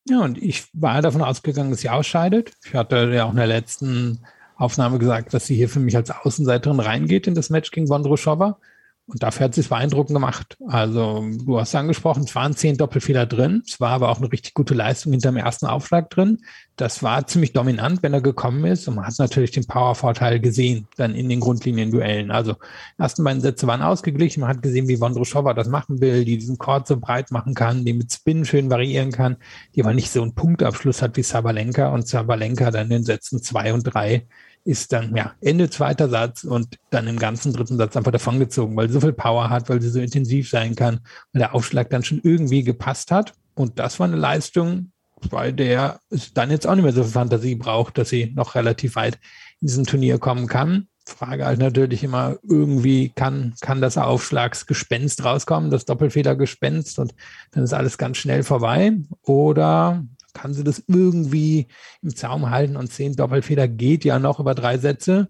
Ja, 0.08 0.21
und 0.21 0.38
ich 0.38 0.67
war 0.74 1.02
davon 1.02 1.24
ausgegangen, 1.24 1.71
dass 1.71 1.82
sie 1.82 1.89
ausscheidet. 1.89 2.52
Ich 2.63 2.76
hatte 2.76 3.12
ja 3.12 3.26
auch 3.26 3.32
in 3.32 3.38
der 3.38 3.48
letzten 3.48 4.24
Aufnahme 4.56 5.00
gesagt, 5.00 5.34
dass 5.34 5.48
sie 5.48 5.56
hier 5.56 5.69
für 5.69 5.80
mich 5.80 5.95
als 5.95 6.12
Außenseiterin 6.12 6.80
reingeht 6.80 7.26
in 7.26 7.34
das 7.34 7.50
Match 7.50 7.71
gegen 7.71 7.89
Wondroschowa. 7.89 8.60
Und 9.07 9.21
dafür 9.21 9.45
hat 9.45 9.53
sie 9.53 9.61
es 9.61 9.69
beeindruckend 9.69 10.15
gemacht. 10.15 10.57
Also, 10.67 11.23
du 11.45 11.59
hast 11.59 11.75
angesprochen, 11.75 12.23
es 12.23 12.33
waren 12.33 12.55
zehn 12.55 12.75
Doppelfehler 12.75 13.27
drin. 13.27 13.61
Es 13.67 13.79
war 13.79 13.91
aber 13.91 14.09
auch 14.09 14.17
eine 14.17 14.31
richtig 14.31 14.55
gute 14.55 14.73
Leistung 14.73 15.11
hinter 15.11 15.29
dem 15.29 15.37
ersten 15.37 15.67
Aufschlag 15.67 16.09
drin. 16.09 16.39
Das 16.75 17.03
war 17.03 17.27
ziemlich 17.27 17.53
dominant, 17.53 18.01
wenn 18.01 18.13
er 18.13 18.21
gekommen 18.21 18.65
ist. 18.65 18.87
Und 18.87 18.95
man 18.95 19.05
hat 19.05 19.13
natürlich 19.19 19.51
den 19.51 19.67
Powervorteil 19.67 20.39
gesehen, 20.39 20.87
dann 20.97 21.13
in 21.13 21.29
den 21.29 21.39
Grundlinien-Duellen. 21.39 22.31
Also, 22.31 22.53
die 22.97 23.01
ersten 23.03 23.23
beiden 23.23 23.41
Sätze 23.41 23.67
waren 23.67 23.83
ausgeglichen. 23.83 24.41
Man 24.41 24.49
hat 24.49 24.63
gesehen, 24.63 24.87
wie 24.87 24.99
Wondroschowa 24.99 25.53
das 25.53 25.67
machen 25.67 26.01
will, 26.01 26.25
die 26.25 26.39
diesen 26.39 26.57
Chord 26.57 26.87
so 26.87 26.97
breit 26.97 27.29
machen 27.29 27.53
kann, 27.53 27.85
die 27.85 27.93
mit 27.93 28.11
Spin 28.11 28.43
schön 28.43 28.71
variieren 28.71 29.11
kann, 29.11 29.37
die 29.75 29.83
aber 29.83 29.93
nicht 29.93 30.09
so 30.09 30.23
einen 30.23 30.33
Punktabschluss 30.33 31.03
hat 31.03 31.15
wie 31.15 31.23
Sabalenka. 31.23 31.89
Und 31.89 32.07
Sabalenka 32.07 32.71
dann 32.71 32.85
in 32.85 32.89
den 32.89 33.03
Sätzen 33.03 33.43
zwei 33.43 33.71
und 33.71 33.83
drei 33.83 34.25
ist 34.65 34.91
dann 34.91 35.15
ja 35.15 35.34
Ende 35.41 35.69
zweiter 35.69 36.10
Satz 36.10 36.43
und 36.43 36.78
dann 36.89 37.08
im 37.08 37.19
ganzen 37.19 37.54
dritten 37.54 37.78
Satz 37.78 37.95
einfach 37.95 38.12
davongezogen, 38.12 38.75
weil 38.75 38.88
sie 38.88 38.95
so 38.95 39.01
viel 39.01 39.13
Power 39.13 39.49
hat, 39.49 39.69
weil 39.69 39.82
sie 39.82 39.89
so 39.89 39.99
intensiv 39.99 40.49
sein 40.49 40.75
kann, 40.75 40.99
weil 41.32 41.39
der 41.39 41.56
Aufschlag 41.56 41.89
dann 41.91 42.04
schon 42.04 42.19
irgendwie 42.23 42.63
gepasst 42.63 43.12
hat. 43.12 43.34
Und 43.54 43.80
das 43.80 43.99
war 43.99 44.08
eine 44.08 44.17
Leistung, 44.17 44.91
bei 45.30 45.51
der 45.51 45.99
es 46.10 46.34
dann 46.34 46.51
jetzt 46.51 46.67
auch 46.67 46.75
nicht 46.75 46.84
mehr 46.84 46.93
so 46.93 47.04
viel 47.04 47.13
Fantasie 47.13 47.56
braucht, 47.56 47.97
dass 47.97 48.10
sie 48.10 48.34
noch 48.36 48.56
relativ 48.56 48.95
weit 48.95 49.19
in 49.62 49.67
diesem 49.67 49.86
Turnier 49.86 50.17
kommen 50.17 50.47
kann. 50.47 50.88
Frage 51.08 51.45
halt 51.45 51.60
natürlich 51.60 52.04
immer, 52.04 52.38
irgendwie 52.41 53.10
kann, 53.10 53.54
kann 53.62 53.80
das 53.80 53.97
Aufschlagsgespenst 53.97 55.23
rauskommen, 55.23 55.69
das 55.69 55.86
Doppelfedergespenst 55.86 56.97
und 56.97 57.13
dann 57.51 57.63
ist 57.63 57.73
alles 57.73 57.99
ganz 57.99 58.17
schnell 58.17 58.41
vorbei. 58.41 58.93
Oder 59.21 60.04
kann 60.36 60.54
sie 60.54 60.63
das 60.63 60.84
irgendwie 60.88 61.67
im 62.04 62.15
Zaum 62.15 62.52
halten 62.52 62.78
und 62.78 62.91
zehn 62.91 63.15
Doppelfeder 63.15 63.67
geht 63.67 64.06
ja 64.06 64.19
noch 64.19 64.39
über 64.39 64.54
drei 64.54 64.78
Sätze. 64.78 65.30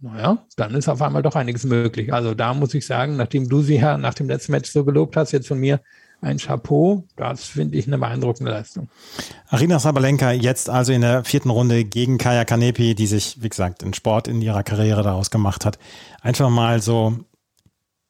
Naja, 0.00 0.44
dann 0.56 0.74
ist 0.74 0.88
auf 0.88 1.02
einmal 1.02 1.22
doch 1.22 1.36
einiges 1.36 1.64
möglich. 1.64 2.12
Also 2.12 2.34
da 2.34 2.54
muss 2.54 2.74
ich 2.74 2.86
sagen, 2.86 3.16
nachdem 3.16 3.48
du 3.48 3.62
sie 3.62 3.76
ja 3.76 3.96
nach 3.96 4.14
dem 4.14 4.28
letzten 4.28 4.52
Match 4.52 4.70
so 4.70 4.84
gelobt 4.84 5.16
hast, 5.16 5.32
jetzt 5.32 5.48
von 5.48 5.58
mir 5.58 5.80
ein 6.20 6.38
Chapeau, 6.38 7.04
das 7.16 7.44
finde 7.44 7.76
ich 7.76 7.86
eine 7.86 7.98
beeindruckende 7.98 8.52
Leistung. 8.52 8.88
Arina 9.48 9.78
Sabalenka 9.78 10.30
jetzt 10.30 10.70
also 10.70 10.92
in 10.92 11.00
der 11.00 11.24
vierten 11.24 11.50
Runde 11.50 11.84
gegen 11.84 12.18
Kaya 12.18 12.44
Kanepi, 12.44 12.94
die 12.94 13.06
sich, 13.06 13.42
wie 13.42 13.48
gesagt, 13.48 13.82
in 13.82 13.92
Sport 13.92 14.28
in 14.28 14.40
ihrer 14.40 14.62
Karriere 14.62 15.02
daraus 15.02 15.30
gemacht 15.30 15.64
hat. 15.64 15.78
Einfach 16.20 16.48
mal 16.48 16.80
so 16.80 17.16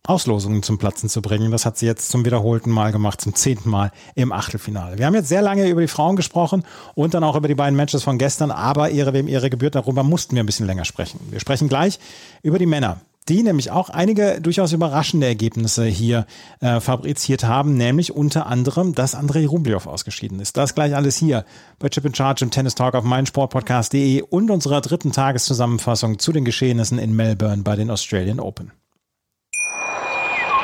Auslosungen 0.05 0.63
zum 0.63 0.79
Platzen 0.79 1.09
zu 1.09 1.23
bringen. 1.23 1.53
Das 1.53 1.65
hat 1.65 1.79
sie 1.79 1.87
jetzt 1.87 2.11
zum 2.11 2.25
wiederholten 2.25 2.71
Mal 2.71 2.91
gemacht, 2.91 3.21
zum 3.21 3.35
zehnten 3.35 3.71
Mal 3.71 3.93
im 4.15 4.33
Achtelfinale. 4.33 4.99
Wir 4.99 5.07
haben 5.07 5.15
jetzt 5.15 5.29
sehr 5.29 5.43
lange 5.43 5.69
über 5.69 5.81
die 5.81 5.89
Frauen 5.89 6.17
gesprochen 6.17 6.65
und 6.95 7.15
dann 7.15 7.23
auch 7.23 7.37
über 7.37 7.49
die 7.49 7.55
beiden 7.55 7.77
Matches 7.77 8.03
von 8.03 8.19
gestern, 8.19 8.51
aber 8.51 8.91
ihre 8.91 9.13
wem 9.13 9.29
ihre 9.29 9.51
gebührt, 9.51 9.77
darüber 9.77 10.03
mussten 10.03 10.35
wir 10.35 10.43
ein 10.43 10.47
bisschen 10.47 10.67
länger 10.67 10.85
sprechen. 10.85 11.21
Wir 11.31 11.41
sprechen 11.41 11.69
gleich 11.69 11.99
über 12.43 12.59
die 12.59 12.67
Männer 12.67 13.01
die 13.29 13.43
nämlich 13.43 13.71
auch 13.71 13.89
einige 13.89 14.41
durchaus 14.41 14.73
überraschende 14.73 15.27
Ergebnisse 15.27 15.85
hier 15.85 16.27
äh, 16.61 16.81
fabriziert 16.81 17.45
haben, 17.45 17.77
nämlich 17.77 18.15
unter 18.15 18.47
anderem, 18.47 18.95
dass 18.95 19.15
Andrei 19.15 19.47
Rublev 19.47 19.87
ausgeschieden 19.87 20.41
ist. 20.41 20.57
Das 20.57 20.75
gleich 20.75 20.95
alles 20.95 21.17
hier 21.17 21.45
bei 21.79 21.89
Chip 21.89 22.05
in 22.05 22.15
Charge 22.15 22.45
im 22.45 22.51
Tennis 22.51 22.75
Talk 22.75 22.95
auf 22.95 23.05
meinsportpodcast.de 23.05 24.23
und 24.23 24.51
unserer 24.51 24.81
dritten 24.81 25.13
Tageszusammenfassung 25.13 26.19
zu 26.19 26.33
den 26.33 26.45
Geschehnissen 26.45 26.99
in 26.99 27.15
Melbourne 27.15 27.63
bei 27.63 27.77
den 27.77 27.91
Australian 27.91 28.41
Open. 28.41 28.73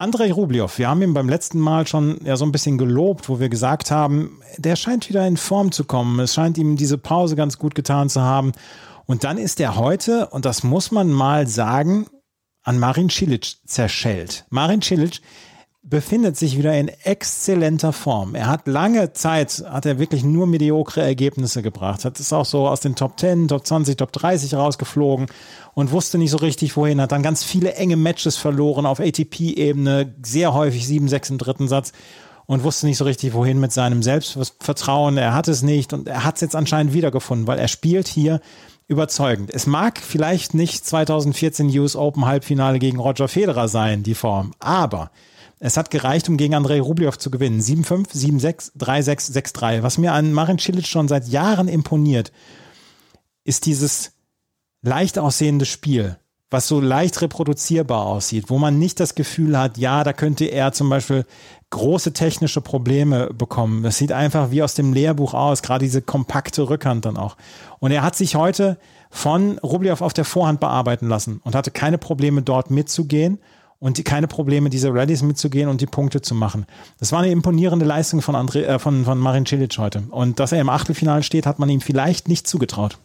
Andrei 0.00 0.32
Rublev, 0.32 0.78
wir 0.78 0.88
haben 0.88 1.02
ihn 1.02 1.12
beim 1.12 1.28
letzten 1.28 1.60
Mal 1.60 1.86
schon 1.86 2.20
ja 2.24 2.38
so 2.38 2.46
ein 2.46 2.52
bisschen 2.52 2.78
gelobt, 2.78 3.28
wo 3.28 3.38
wir 3.38 3.50
gesagt 3.50 3.90
haben, 3.90 4.40
der 4.56 4.74
scheint 4.74 5.10
wieder 5.10 5.26
in 5.26 5.36
Form 5.36 5.72
zu 5.72 5.84
kommen. 5.84 6.18
Es 6.20 6.32
scheint 6.32 6.56
ihm 6.56 6.76
diese 6.76 6.96
Pause 6.96 7.36
ganz 7.36 7.58
gut 7.58 7.74
getan 7.74 8.08
zu 8.08 8.22
haben. 8.22 8.52
Und 9.04 9.24
dann 9.24 9.36
ist 9.36 9.60
er 9.60 9.76
heute, 9.76 10.28
und 10.28 10.46
das 10.46 10.62
muss 10.62 10.90
man 10.90 11.12
mal 11.12 11.46
sagen, 11.46 12.06
an 12.62 12.78
Marin 12.78 13.10
Cilic 13.10 13.58
zerschellt. 13.66 14.46
Marin 14.48 14.80
Cilic 14.80 15.20
befindet 15.82 16.36
sich 16.36 16.58
wieder 16.58 16.76
in 16.76 16.88
exzellenter 16.88 17.92
Form. 17.92 18.34
Er 18.34 18.48
hat 18.48 18.66
lange 18.66 19.12
Zeit, 19.12 19.64
hat 19.66 19.86
er 19.86 19.98
wirklich 19.98 20.22
nur 20.22 20.46
mediokre 20.46 21.00
Ergebnisse 21.00 21.62
gebracht. 21.62 22.04
Hat 22.04 22.20
es 22.20 22.32
auch 22.32 22.44
so 22.44 22.68
aus 22.68 22.80
den 22.80 22.96
Top 22.96 23.18
10, 23.18 23.48
Top 23.48 23.66
20, 23.66 23.96
Top 23.96 24.12
30 24.12 24.54
rausgeflogen 24.54 25.26
und 25.74 25.90
wusste 25.90 26.18
nicht 26.18 26.30
so 26.30 26.36
richtig 26.36 26.76
wohin. 26.76 27.00
Hat 27.00 27.12
dann 27.12 27.22
ganz 27.22 27.44
viele 27.44 27.74
enge 27.74 27.96
Matches 27.96 28.36
verloren 28.36 28.84
auf 28.84 29.00
ATP-Ebene, 29.00 30.14
sehr 30.22 30.52
häufig 30.52 30.84
7-6 30.84 31.30
im 31.30 31.38
dritten 31.38 31.68
Satz 31.68 31.92
und 32.44 32.62
wusste 32.62 32.86
nicht 32.86 32.98
so 32.98 33.04
richtig 33.04 33.32
wohin 33.32 33.58
mit 33.58 33.72
seinem 33.72 34.02
Selbstvertrauen. 34.02 35.16
Er 35.16 35.34
hat 35.34 35.48
es 35.48 35.62
nicht 35.62 35.94
und 35.94 36.08
er 36.08 36.24
hat 36.24 36.34
es 36.34 36.40
jetzt 36.42 36.56
anscheinend 36.56 36.92
wiedergefunden, 36.92 37.46
weil 37.46 37.58
er 37.58 37.68
spielt 37.68 38.06
hier 38.06 38.40
überzeugend. 38.86 39.50
Es 39.54 39.66
mag 39.66 39.98
vielleicht 39.98 40.52
nicht 40.52 40.84
2014 40.84 41.68
US 41.78 41.96
Open 41.96 42.26
Halbfinale 42.26 42.78
gegen 42.80 42.98
Roger 42.98 43.28
Federer 43.28 43.68
sein, 43.68 44.02
die 44.02 44.16
Form, 44.16 44.52
aber 44.58 45.10
es 45.60 45.76
hat 45.76 45.90
gereicht, 45.90 46.28
um 46.28 46.36
gegen 46.36 46.54
Andrei 46.54 46.80
Rublev 46.80 47.18
zu 47.18 47.30
gewinnen. 47.30 47.60
7-5, 47.60 48.12
7-6, 48.12 48.76
3-6, 48.78 49.54
6-3. 49.54 49.82
Was 49.82 49.98
mir 49.98 50.12
an 50.12 50.32
Marin 50.32 50.58
Cilic 50.58 50.86
schon 50.86 51.06
seit 51.06 51.28
Jahren 51.28 51.68
imponiert, 51.68 52.32
ist 53.44 53.66
dieses 53.66 54.12
leicht 54.82 55.18
aussehende 55.18 55.66
Spiel 55.66 56.16
was 56.50 56.66
so 56.66 56.80
leicht 56.80 57.22
reproduzierbar 57.22 58.04
aussieht, 58.04 58.46
wo 58.48 58.58
man 58.58 58.78
nicht 58.78 58.98
das 58.98 59.14
Gefühl 59.14 59.56
hat, 59.56 59.78
ja, 59.78 60.02
da 60.02 60.12
könnte 60.12 60.46
er 60.46 60.72
zum 60.72 60.90
Beispiel 60.90 61.24
große 61.70 62.12
technische 62.12 62.60
Probleme 62.60 63.32
bekommen. 63.32 63.84
Das 63.84 63.98
sieht 63.98 64.10
einfach 64.10 64.50
wie 64.50 64.62
aus 64.62 64.74
dem 64.74 64.92
Lehrbuch 64.92 65.32
aus, 65.32 65.62
gerade 65.62 65.84
diese 65.84 66.02
kompakte 66.02 66.68
Rückhand 66.68 67.04
dann 67.04 67.16
auch. 67.16 67.36
Und 67.78 67.92
er 67.92 68.02
hat 68.02 68.16
sich 68.16 68.34
heute 68.34 68.78
von 69.10 69.58
Rublev 69.58 70.02
auf 70.02 70.12
der 70.12 70.24
Vorhand 70.24 70.58
bearbeiten 70.58 71.08
lassen 71.08 71.40
und 71.44 71.54
hatte 71.54 71.70
keine 71.70 71.98
Probleme 71.98 72.42
dort 72.42 72.70
mitzugehen 72.70 73.38
und 73.80 73.98
die, 73.98 74.04
keine 74.04 74.28
Probleme, 74.28 74.70
diese 74.70 74.94
Rallyes 74.94 75.22
mitzugehen 75.22 75.68
und 75.68 75.80
die 75.80 75.86
Punkte 75.86 76.22
zu 76.22 76.34
machen. 76.34 76.66
Das 76.98 77.10
war 77.12 77.20
eine 77.20 77.32
imponierende 77.32 77.86
Leistung 77.86 78.22
von, 78.22 78.36
André, 78.36 78.62
äh, 78.62 78.78
von, 78.78 79.04
von 79.04 79.18
Marin 79.18 79.46
Cilic 79.46 79.76
heute. 79.78 80.04
Und 80.10 80.38
dass 80.38 80.52
er 80.52 80.60
im 80.60 80.68
Achtelfinale 80.68 81.22
steht, 81.22 81.46
hat 81.46 81.58
man 81.58 81.68
ihm 81.68 81.80
vielleicht 81.80 82.28
nicht 82.28 82.46
zugetraut. 82.46 82.98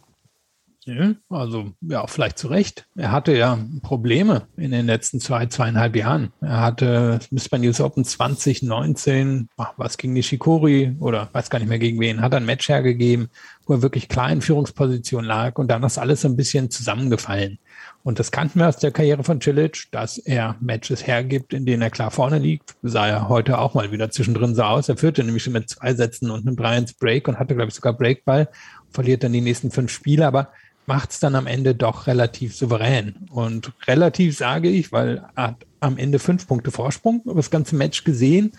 Also 1.28 1.72
ja, 1.80 2.06
vielleicht 2.06 2.38
zu 2.38 2.48
Recht. 2.48 2.86
Er 2.96 3.12
hatte 3.12 3.36
ja 3.36 3.58
Probleme 3.82 4.48
in 4.56 4.70
den 4.70 4.86
letzten 4.86 5.20
zwei, 5.20 5.46
zweieinhalb 5.46 5.96
Jahren. 5.96 6.32
Er 6.40 6.60
hatte, 6.60 7.18
müsste 7.30 7.50
bei 7.50 7.58
News 7.58 7.80
Open 7.80 8.04
2019, 8.04 9.48
ach, 9.56 9.74
was 9.76 9.98
gegen 9.98 10.12
Nishikori 10.12 10.96
oder 11.00 11.28
weiß 11.32 11.50
gar 11.50 11.58
nicht 11.58 11.68
mehr 11.68 11.78
gegen 11.78 12.00
wen, 12.00 12.22
hat 12.22 12.34
ein 12.34 12.46
Match 12.46 12.68
hergegeben, 12.68 13.28
wo 13.66 13.74
er 13.74 13.82
wirklich 13.82 14.08
klar 14.08 14.30
in 14.30 14.40
Führungsposition 14.40 15.24
lag 15.24 15.58
und 15.58 15.68
dann 15.68 15.82
ist 15.82 15.98
alles 15.98 16.20
so 16.20 16.28
ein 16.28 16.36
bisschen 16.36 16.70
zusammengefallen. 16.70 17.58
Und 18.04 18.20
das 18.20 18.30
kannten 18.30 18.60
wir 18.60 18.68
aus 18.68 18.76
der 18.76 18.92
Karriere 18.92 19.24
von 19.24 19.40
Cilic, 19.40 19.88
dass 19.90 20.16
er 20.18 20.54
Matches 20.60 21.06
hergibt, 21.06 21.52
in 21.52 21.66
denen 21.66 21.82
er 21.82 21.90
klar 21.90 22.12
vorne 22.12 22.38
liegt. 22.38 22.76
Sah 22.82 23.08
er 23.08 23.28
heute 23.28 23.58
auch 23.58 23.74
mal 23.74 23.90
wieder 23.90 24.10
zwischendrin 24.10 24.54
so 24.54 24.62
aus. 24.62 24.88
Er 24.88 24.96
führte 24.96 25.24
nämlich 25.24 25.42
schon 25.42 25.52
mit 25.52 25.68
zwei 25.68 25.92
Sätzen 25.92 26.30
und 26.30 26.46
einem 26.46 26.54
3 26.54 26.86
Break 27.00 27.26
und 27.26 27.40
hatte, 27.40 27.56
glaube 27.56 27.70
ich, 27.70 27.74
sogar 27.74 27.94
Breakball, 27.94 28.48
verliert 28.90 29.24
dann 29.24 29.32
die 29.32 29.40
nächsten 29.40 29.72
fünf 29.72 29.90
Spiele, 29.90 30.24
aber 30.24 30.52
macht 30.86 31.10
es 31.10 31.20
dann 31.20 31.34
am 31.34 31.46
Ende 31.46 31.74
doch 31.74 32.06
relativ 32.06 32.56
souverän. 32.56 33.26
Und 33.30 33.72
relativ 33.86 34.36
sage 34.36 34.68
ich, 34.68 34.92
weil 34.92 35.24
er 35.34 35.42
hat 35.44 35.66
am 35.80 35.98
Ende 35.98 36.18
fünf 36.18 36.46
Punkte 36.46 36.70
Vorsprung 36.70 37.22
über 37.24 37.34
das 37.34 37.50
ganze 37.50 37.76
Match 37.76 38.04
gesehen. 38.04 38.52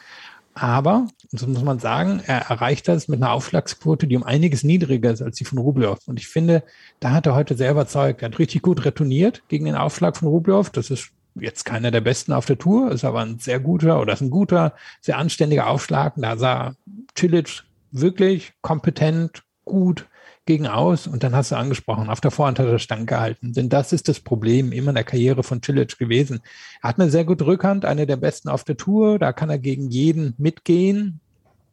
Aber, 0.54 1.08
so 1.32 1.46
muss 1.48 1.64
man 1.64 1.80
sagen, 1.80 2.22
er 2.26 2.50
erreicht 2.50 2.88
das 2.88 3.08
mit 3.08 3.22
einer 3.22 3.32
Aufschlagsquote, 3.32 4.08
die 4.08 4.18
um 4.18 4.24
einiges 4.24 4.64
niedriger 4.64 5.12
ist 5.12 5.22
als 5.22 5.38
die 5.38 5.46
von 5.46 5.60
Rublev. 5.60 6.00
Und 6.08 6.20
ich 6.20 6.28
finde, 6.28 6.64
da 7.00 7.12
hat 7.12 7.28
er 7.28 7.36
heute 7.36 7.56
sehr 7.56 7.72
überzeugt. 7.72 8.22
Er 8.22 8.30
hat 8.30 8.40
richtig 8.40 8.64
gut 8.64 8.84
retourniert 8.84 9.44
gegen 9.50 9.66
den 9.66 9.76
Aufschlag 9.76 10.18
von 10.18 10.28
Rublev. 10.28 10.72
Das 10.72 10.90
ist 10.90 11.12
jetzt 11.36 11.64
keiner 11.64 11.92
der 11.92 12.02
besten 12.02 12.34
auf 12.34 12.48
der 12.48 12.58
Tour, 12.58 12.92
ist 12.92 13.06
aber 13.06 13.22
ein 13.22 13.38
sehr 13.38 13.60
guter 13.60 14.02
oder 14.02 14.14
ist 14.14 14.22
ein 14.22 14.32
guter, 14.32 14.74
sehr 15.00 15.20
anständiger 15.20 15.68
Aufschlag. 15.68 16.14
Da 16.18 16.38
sah 16.38 16.76
Cilic 17.16 17.64
wirklich 17.92 18.54
kompetent, 18.62 19.44
gut 19.64 20.08
gegen 20.48 20.66
aus 20.66 21.06
und 21.06 21.24
dann 21.24 21.36
hast 21.36 21.52
du 21.52 21.56
angesprochen, 21.56 22.10
auf 22.10 22.22
der 22.22 22.32
Vorhand 22.32 22.58
hat 22.58 22.66
er 22.66 22.80
Stand 22.80 23.06
gehalten. 23.06 23.54
Denn 23.54 23.70
das 23.70 23.94
ist 23.94 24.08
das 24.08 24.20
Problem 24.20 24.72
immer 24.72 24.90
in 24.90 24.96
der 24.96 25.04
Karriere 25.04 25.44
von 25.44 25.62
Cilic 25.62 26.00
gewesen. 26.00 26.42
Er 26.82 26.90
hat 26.90 27.00
eine 27.00 27.12
sehr 27.12 27.26
gute 27.26 27.46
Rückhand, 27.46 27.86
eine 27.86 28.08
der 28.08 28.18
besten 28.18 28.50
auf 28.50 28.64
der 28.64 28.78
Tour, 28.78 29.20
da 29.20 29.34
kann 29.34 29.52
er 29.52 29.60
gegen 29.60 29.90
jeden 29.92 30.34
mitgehen, 30.38 31.20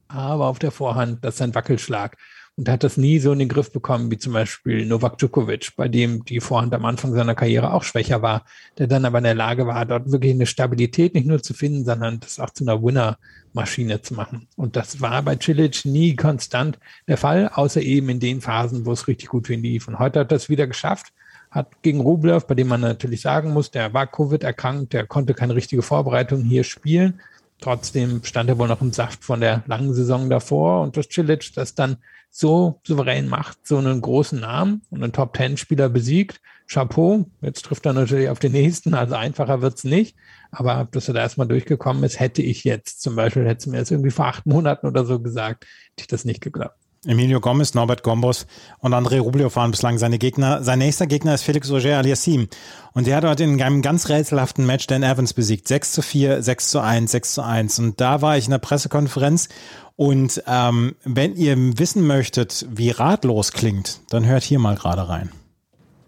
aber 0.09 0.49
auf 0.49 0.59
der 0.59 0.71
Vorhand, 0.71 1.25
das 1.25 1.37
ist 1.37 1.43
ein 1.43 1.55
Wackelschlag 1.55 2.19
und 2.57 2.69
hat 2.69 2.85
das 2.85 2.97
nie 2.97 3.19
so 3.19 3.33
in 3.33 3.41
den 3.41 3.49
Griff 3.49 3.73
bekommen, 3.73 4.11
wie 4.11 4.19
zum 4.19 4.33
Beispiel 4.33 4.87
Novak 4.87 5.19
Djokovic, 5.19 5.73
bei 5.77 5.89
dem 5.89 6.25
die 6.25 6.41
Vorhand 6.41 6.73
am 6.75 6.85
Anfang 6.85 7.13
seiner 7.13 7.35
Karriere 7.35 7.73
auch 7.73 7.83
schwächer 7.83 8.23
war, 8.23 8.45
der 8.79 8.87
dann 8.87 9.05
aber 9.05 9.19
in 9.19 9.25
der 9.25 9.35
Lage 9.35 9.67
war, 9.67 9.85
dort 9.85 10.13
wirklich 10.13 10.33
eine 10.33 10.47
Stabilität 10.47 11.15
nicht 11.15 11.27
nur 11.27 11.43
zu 11.43 11.53
finden, 11.53 11.85
sondern 11.85 12.21
das 12.21 12.39
auch 12.39 12.51
zu 12.51 12.65
einer 12.65 12.81
Winner-Maschine 12.83 14.03
zu 14.03 14.15
machen. 14.15 14.47
Und 14.57 14.77
das 14.77 15.01
war 15.01 15.23
bei 15.23 15.37
Cilic 15.37 15.85
nie 15.85 16.15
konstant 16.15 16.79
der 17.09 17.17
Fall, 17.17 17.51
außer 17.53 17.83
eben 17.83 18.09
in 18.09 18.21
den 18.21 18.41
Phasen, 18.41 18.87
wo 18.87 18.93
es 18.93 19.09
richtig 19.09 19.29
gut 19.29 19.49
für 19.49 19.55
ihn 19.55 19.63
lief. 19.63 19.89
Und 19.89 19.99
heute 19.99 20.21
hat 20.21 20.31
das 20.31 20.49
wieder 20.49 20.69
geschafft, 20.69 21.13
hat 21.51 21.83
gegen 21.83 22.01
Rublev, 22.01 22.47
bei 22.47 22.55
dem 22.55 22.69
man 22.69 22.81
natürlich 22.81 23.21
sagen 23.21 23.53
muss, 23.53 23.73
der 23.73 23.95
war 23.95 24.07
Covid 24.07 24.45
erkrankt, 24.45 24.93
der 24.93 25.07
konnte 25.07 25.35
keine 25.35 25.57
richtige 25.57 25.83
Vorbereitung 25.83 26.43
hier 26.43 26.63
spielen, 26.63 27.21
Trotzdem 27.61 28.23
stand 28.25 28.49
er 28.49 28.59
wohl 28.59 28.69
noch 28.69 28.81
im 28.83 28.93
Saft 28.93 29.25
von 29.25 29.41
der 29.41 29.63
langen 29.67 29.95
Saison 29.95 30.29
davor 30.29 30.83
und 30.83 30.97
das 30.97 31.09
Cilic 31.11 31.53
das 31.55 31.75
dann 31.75 31.97
so 32.31 32.81
souverän 32.85 33.29
macht, 33.29 33.67
so 33.67 33.79
einen 33.79 34.01
großen 34.01 34.41
Namen 34.41 34.83
und 34.91 35.03
einen 35.03 35.13
Top-Ten-Spieler 35.13 35.89
besiegt. 35.89 36.41
Chapeau, 36.67 37.27
jetzt 37.43 37.65
trifft 37.65 37.87
er 37.87 37.93
natürlich 37.93 38.29
auf 38.29 38.39
den 38.39 38.53
nächsten, 38.53 38.95
also 38.95 39.15
einfacher 39.15 39.63
wird's 39.63 39.85
nicht. 39.85 40.17
Aber 40.51 40.89
dass 40.91 41.09
er 41.09 41.15
da 41.15 41.21
erstmal 41.21 41.47
durchgekommen 41.47 42.03
ist, 42.05 42.19
hätte 42.19 42.43
ich 42.43 42.65
jetzt 42.65 43.03
zum 43.03 43.17
Beispiel, 43.17 43.45
hätte 43.45 43.59
es 43.59 43.67
mir 43.67 43.79
jetzt 43.79 43.91
irgendwie 43.91 44.11
vor 44.11 44.27
acht 44.27 44.47
Monaten 44.47 44.87
oder 44.87 45.05
so 45.05 45.21
gesagt, 45.21 45.65
hätte 45.65 46.01
ich 46.01 46.07
das 46.07 46.25
nicht 46.25 46.41
geglaubt. 46.41 46.77
Emilio 47.07 47.41
Gomez, 47.41 47.75
Norbert 47.75 48.03
Gombos 48.03 48.47
und 48.79 48.95
André 48.95 49.21
Rublev 49.21 49.55
waren 49.57 49.71
bislang 49.71 49.99
seine 49.99 50.19
Gegner. 50.19 50.63
Sein 50.63 50.79
nächster 50.79 51.07
Gegner 51.07 51.35
ist 51.35 51.43
Felix 51.43 51.71
Auger 51.71 51.99
aliassim. 51.99 52.49
Und 52.93 53.07
der 53.07 53.17
hat 53.17 53.25
heute 53.25 53.45
in 53.45 53.61
einem 53.61 53.83
ganz 53.83 54.09
rätselhaften 54.09 54.67
Match 54.67 54.87
Dan 54.87 55.03
Evans 55.03 55.35
besiegt. 55.35 55.69
6 55.69 55.93
zu 55.93 56.03
4, 56.03 56.43
6 56.43 56.69
zu 56.71 56.81
1, 56.81 57.11
6 57.11 57.35
zu 57.35 57.43
1. 57.43 57.79
Und 57.79 58.01
da 58.01 58.23
war 58.23 58.37
ich 58.37 58.47
in 58.47 58.51
der 58.51 58.59
Pressekonferenz. 58.59 59.49
Und 59.97 60.43
ähm, 60.47 60.97
wenn 61.05 61.37
ihr 61.37 61.57
wissen 61.79 62.07
möchtet, 62.07 62.67
wie 62.71 62.91
ratlos 62.91 63.53
klingt, 63.53 64.01
dann 64.11 64.27
hört 64.27 64.43
hier 64.43 64.59
mal 64.59 64.77
gerade 64.77 65.09
rein. 65.09 65.31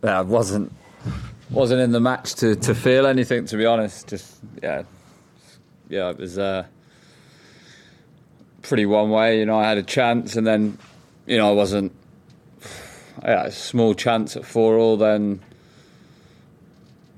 Yeah, 0.03 0.23
I 0.23 0.25
wasn't 0.25 0.69
wasn't 1.51 1.83
in 1.83 1.93
the 1.93 2.01
match 2.01 2.35
to, 2.37 2.55
to 2.55 2.75
feel 2.75 3.07
anything, 3.07 3.47
to 3.47 3.57
be 3.57 3.67
honest. 3.67 4.11
Just 4.11 4.41
yeah, 4.63 4.83
yeah, 5.91 6.11
it 6.11 6.19
was. 6.19 6.37
Uh, 6.37 6.65
pretty 8.69 8.87
one 8.87 9.11
way. 9.11 9.39
You 9.39 9.47
know, 9.47 9.59
I 9.59 9.69
had 9.69 9.79
a 9.79 9.83
chance, 9.83 10.37
and 10.37 10.47
then, 10.47 10.79
you 11.27 11.37
know, 11.37 11.49
I 11.49 11.53
wasn't. 11.53 11.93
I 13.23 13.31
had 13.31 13.47
a 13.47 13.53
small 13.53 13.95
chance 13.95 14.37
at 14.37 14.45
four 14.45 14.77
all. 14.77 14.97
Then, 14.97 15.41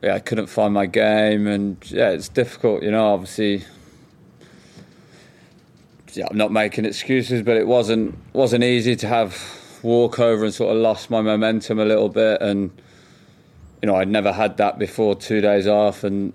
yeah, 0.02 0.14
I 0.14 0.20
couldn't 0.20 0.46
find 0.46 0.72
my 0.72 0.86
game, 0.86 1.46
and 1.46 1.76
yeah, 1.90 2.10
it's 2.10 2.28
difficult. 2.28 2.82
You 2.82 2.90
know, 2.90 3.12
obviously. 3.12 3.64
Yeah, 6.14 6.26
I'm 6.30 6.38
not 6.38 6.50
making 6.50 6.84
excuses, 6.84 7.42
but 7.42 7.56
it 7.56 7.66
wasn't 7.66 8.16
wasn't 8.32 8.64
easy 8.64 8.96
to 8.96 9.06
have 9.06 9.36
walk 9.82 10.18
over 10.18 10.44
and 10.44 10.52
sort 10.52 10.74
of 10.74 10.82
lost 10.82 11.10
my 11.10 11.20
momentum 11.20 11.78
a 11.78 11.84
little 11.84 12.08
bit, 12.08 12.40
and 12.40 12.70
you 13.82 13.86
know 13.86 13.94
I'd 13.94 14.08
never 14.08 14.32
had 14.32 14.56
that 14.56 14.78
before. 14.78 15.14
Two 15.14 15.40
days 15.40 15.66
off, 15.66 16.04
and 16.04 16.32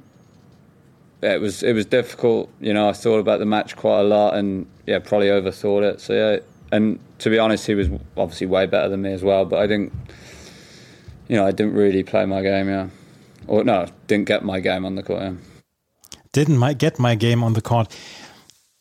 it 1.24 1.42
was 1.42 1.64
it 1.64 1.74
was 1.74 1.86
difficult. 1.86 2.52
You 2.60 2.74
know, 2.74 2.90
I 2.90 2.94
thought 2.94 3.20
about 3.20 3.40
the 3.40 3.46
match 3.46 3.76
quite 3.76 4.02
a 4.02 4.04
lot, 4.04 4.36
and 4.36 4.66
yeah, 4.86 5.00
probably 5.00 5.28
overthought 5.28 5.84
it. 5.84 6.02
So 6.02 6.14
yeah, 6.14 6.40
and 6.72 7.00
to 7.20 7.30
be 7.30 7.40
honest, 7.40 7.66
he 7.68 7.76
was 7.76 7.90
obviously 8.18 8.48
way 8.48 8.66
better 8.66 8.90
than 8.90 9.02
me 9.02 9.14
as 9.14 9.24
well. 9.24 9.46
But 9.46 9.60
I 9.60 9.68
didn't, 9.68 9.94
you 11.28 11.36
know, 11.36 11.46
I 11.46 11.52
didn't 11.52 11.74
really 11.74 12.04
play 12.04 12.26
my 12.26 12.42
game. 12.42 12.68
Yeah, 12.68 12.90
or 13.48 13.64
no, 13.64 13.88
didn't 14.08 14.26
get 14.26 14.44
my 14.44 14.60
game 14.60 14.86
on 14.86 14.96
the 14.96 15.04
court. 15.04 15.22
Yeah. 15.22 15.34
Didn't 16.34 16.58
my, 16.58 16.74
get 16.74 16.98
my 16.98 17.14
game 17.14 17.44
on 17.44 17.54
the 17.54 17.62
court. 17.62 17.96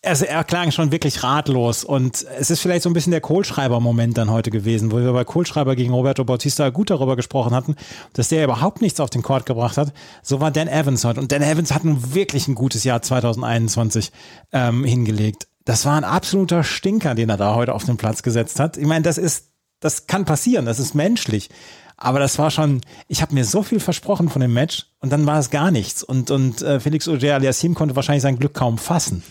Also 0.04 0.24
er 0.24 0.42
klang 0.42 0.72
schon 0.72 0.90
wirklich 0.90 1.22
ratlos 1.22 1.84
und 1.84 2.26
es 2.38 2.50
ist 2.50 2.60
vielleicht 2.60 2.82
so 2.82 2.90
ein 2.90 2.92
bisschen 2.92 3.12
der 3.12 3.20
Kohlschreiber-Moment 3.20 4.18
dann 4.18 4.30
heute 4.30 4.50
gewesen, 4.50 4.90
wo 4.90 4.96
wir 4.96 5.12
bei 5.12 5.24
Kohlschreiber 5.24 5.76
gegen 5.76 5.92
Roberto 5.92 6.24
Bautista 6.24 6.70
gut 6.70 6.90
darüber 6.90 7.14
gesprochen 7.14 7.54
hatten, 7.54 7.76
dass 8.12 8.28
der 8.28 8.44
überhaupt 8.44 8.82
nichts 8.82 8.98
auf 8.98 9.10
den 9.10 9.22
Court 9.22 9.46
gebracht 9.46 9.76
hat. 9.76 9.92
So 10.22 10.40
war 10.40 10.50
Dan 10.50 10.66
Evans 10.66 11.04
heute 11.04 11.20
und 11.20 11.30
Dan 11.30 11.42
Evans 11.42 11.72
hat 11.72 11.84
nun 11.84 12.14
wirklich 12.14 12.48
ein 12.48 12.56
gutes 12.56 12.82
Jahr 12.82 13.00
2021 13.00 14.10
ähm, 14.52 14.84
hingelegt. 14.84 15.46
Das 15.64 15.86
war 15.86 15.96
ein 15.96 16.04
absoluter 16.04 16.64
Stinker, 16.64 17.14
den 17.14 17.28
er 17.28 17.36
da 17.36 17.54
heute 17.54 17.72
auf 17.72 17.84
den 17.84 17.96
Platz 17.96 18.24
gesetzt 18.24 18.58
hat. 18.58 18.76
Ich 18.76 18.86
meine, 18.86 19.02
das 19.02 19.18
ist, 19.18 19.50
das 19.78 20.08
kann 20.08 20.24
passieren, 20.24 20.66
das 20.66 20.80
ist 20.80 20.94
menschlich. 20.96 21.48
Aber 21.96 22.18
das 22.18 22.36
war 22.40 22.50
schon, 22.50 22.80
ich 23.06 23.22
habe 23.22 23.34
mir 23.34 23.44
so 23.44 23.62
viel 23.62 23.78
versprochen 23.78 24.28
von 24.28 24.40
dem 24.40 24.52
Match 24.52 24.86
und 24.98 25.12
dann 25.12 25.24
war 25.26 25.38
es 25.38 25.50
gar 25.50 25.70
nichts. 25.70 26.02
Und, 26.02 26.32
und 26.32 26.60
äh, 26.60 26.80
Felix 26.80 27.06
Auger-Aliassime 27.06 27.76
konnte 27.76 27.94
wahrscheinlich 27.94 28.22
sein 28.22 28.40
Glück 28.40 28.54
kaum 28.54 28.76
fassen. 28.76 29.22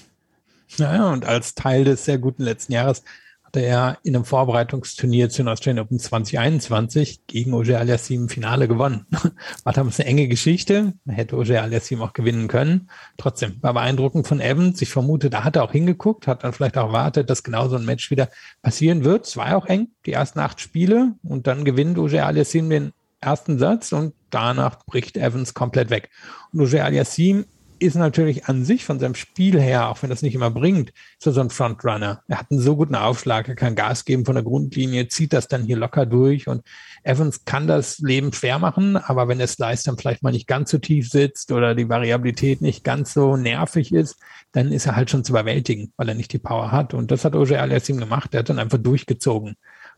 Naja, 0.77 1.11
und 1.11 1.25
als 1.25 1.55
Teil 1.55 1.83
des 1.83 2.05
sehr 2.05 2.17
guten 2.17 2.43
letzten 2.43 2.73
Jahres 2.73 3.03
hatte 3.51 3.65
er 3.65 3.97
in 4.03 4.15
einem 4.15 4.23
Vorbereitungsturnier 4.23 5.29
zu 5.29 5.43
den 5.43 5.49
Australian 5.49 5.83
Open 5.83 5.99
2021 5.99 7.27
gegen 7.27 7.53
Oger 7.53 7.79
Aliassim 7.79 8.23
im 8.23 8.29
Finale 8.29 8.69
gewonnen. 8.69 9.05
War 9.65 9.73
damals 9.73 9.99
eine 9.99 10.07
enge 10.07 10.29
Geschichte. 10.29 10.93
Hätte 11.05 11.35
Oger 11.35 11.61
Aliassim 11.61 12.01
auch 12.01 12.13
gewinnen 12.13 12.47
können. 12.47 12.89
Trotzdem 13.17 13.57
war 13.61 13.73
beeindruckend 13.73 14.25
von 14.25 14.39
Evans. 14.39 14.81
Ich 14.81 14.89
vermute, 14.89 15.29
da 15.29 15.43
hat 15.43 15.57
er 15.57 15.63
auch 15.65 15.73
hingeguckt, 15.73 16.27
hat 16.27 16.45
dann 16.45 16.53
vielleicht 16.53 16.77
auch 16.77 16.87
erwartet, 16.87 17.29
dass 17.29 17.43
genau 17.43 17.67
so 17.67 17.75
ein 17.75 17.83
Match 17.83 18.09
wieder 18.09 18.29
passieren 18.61 19.03
wird. 19.03 19.27
Es 19.27 19.35
war 19.35 19.57
auch 19.57 19.65
eng, 19.65 19.89
die 20.05 20.13
ersten 20.13 20.39
acht 20.39 20.61
Spiele. 20.61 21.15
Und 21.21 21.45
dann 21.45 21.65
gewinnt 21.65 21.97
Oger 21.97 22.25
Aliassim 22.25 22.69
den 22.69 22.93
ersten 23.19 23.59
Satz 23.59 23.91
und 23.91 24.13
danach 24.29 24.85
bricht 24.85 25.17
Evans 25.17 25.53
komplett 25.53 25.89
weg. 25.89 26.09
Und 26.53 26.61
Oger 26.61 26.85
Aliassim 26.85 27.45
ist 27.81 27.95
natürlich 27.95 28.45
an 28.45 28.63
sich 28.63 28.85
von 28.85 28.99
seinem 28.99 29.15
Spiel 29.15 29.59
her, 29.59 29.89
auch 29.89 30.03
wenn 30.03 30.11
das 30.11 30.21
nicht 30.21 30.35
immer 30.35 30.51
bringt, 30.51 30.93
ist 31.17 31.25
er 31.25 31.31
so 31.31 31.41
ein 31.41 31.49
Frontrunner. 31.49 32.21
Er 32.27 32.37
hat 32.37 32.51
einen 32.51 32.59
so 32.59 32.75
guten 32.75 32.93
Aufschlag, 32.93 33.49
er 33.49 33.55
kann 33.55 33.73
Gas 33.73 34.05
geben 34.05 34.23
von 34.23 34.35
der 34.35 34.43
Grundlinie, 34.43 35.07
zieht 35.07 35.33
das 35.33 35.47
dann 35.47 35.63
hier 35.63 35.77
locker 35.77 36.05
durch 36.05 36.47
und 36.47 36.61
Evans 37.03 37.43
kann 37.45 37.65
das 37.65 37.97
Leben 37.97 38.33
schwer 38.33 38.59
machen, 38.59 38.97
aber 38.97 39.27
wenn 39.27 39.39
der 39.39 39.47
Slice 39.47 39.83
dann 39.83 39.97
vielleicht 39.97 40.21
mal 40.21 40.31
nicht 40.31 40.47
ganz 40.47 40.69
so 40.69 40.77
tief 40.77 41.09
sitzt 41.09 41.51
oder 41.51 41.73
die 41.73 41.89
Variabilität 41.89 42.61
nicht 42.61 42.83
ganz 42.83 43.13
so 43.13 43.35
nervig 43.35 43.91
ist, 43.91 44.17
dann 44.51 44.71
ist 44.71 44.85
er 44.85 44.95
halt 44.95 45.09
schon 45.09 45.23
zu 45.23 45.31
überwältigen, 45.31 45.91
weil 45.97 46.09
er 46.09 46.15
nicht 46.15 46.33
die 46.33 46.39
Power 46.39 46.71
hat. 46.71 46.93
Und 46.93 47.09
das 47.09 47.25
hat 47.25 47.35
Oje 47.35 47.59
Aliassim 47.59 47.97
gemacht. 47.97 48.33
Er 48.33 48.39
hat 48.39 48.49
dann 48.49 48.59
einfach 48.59 48.77
durchgezogen 48.77 49.55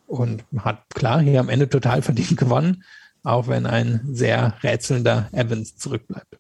und 0.07 0.45
hat 0.57 0.83
klar 0.93 1.19
hier 1.21 1.41
am 1.41 1.49
Ende 1.49 1.67
total 1.67 2.01
verdient 2.01 2.37
gewonnen 2.37 2.83
auch 3.23 3.47
wenn 3.47 3.65
ein 3.65 4.01
sehr 4.11 4.55
rätselnder 4.63 5.29
Evans 5.31 5.77
zurückbleibt. 5.77 6.37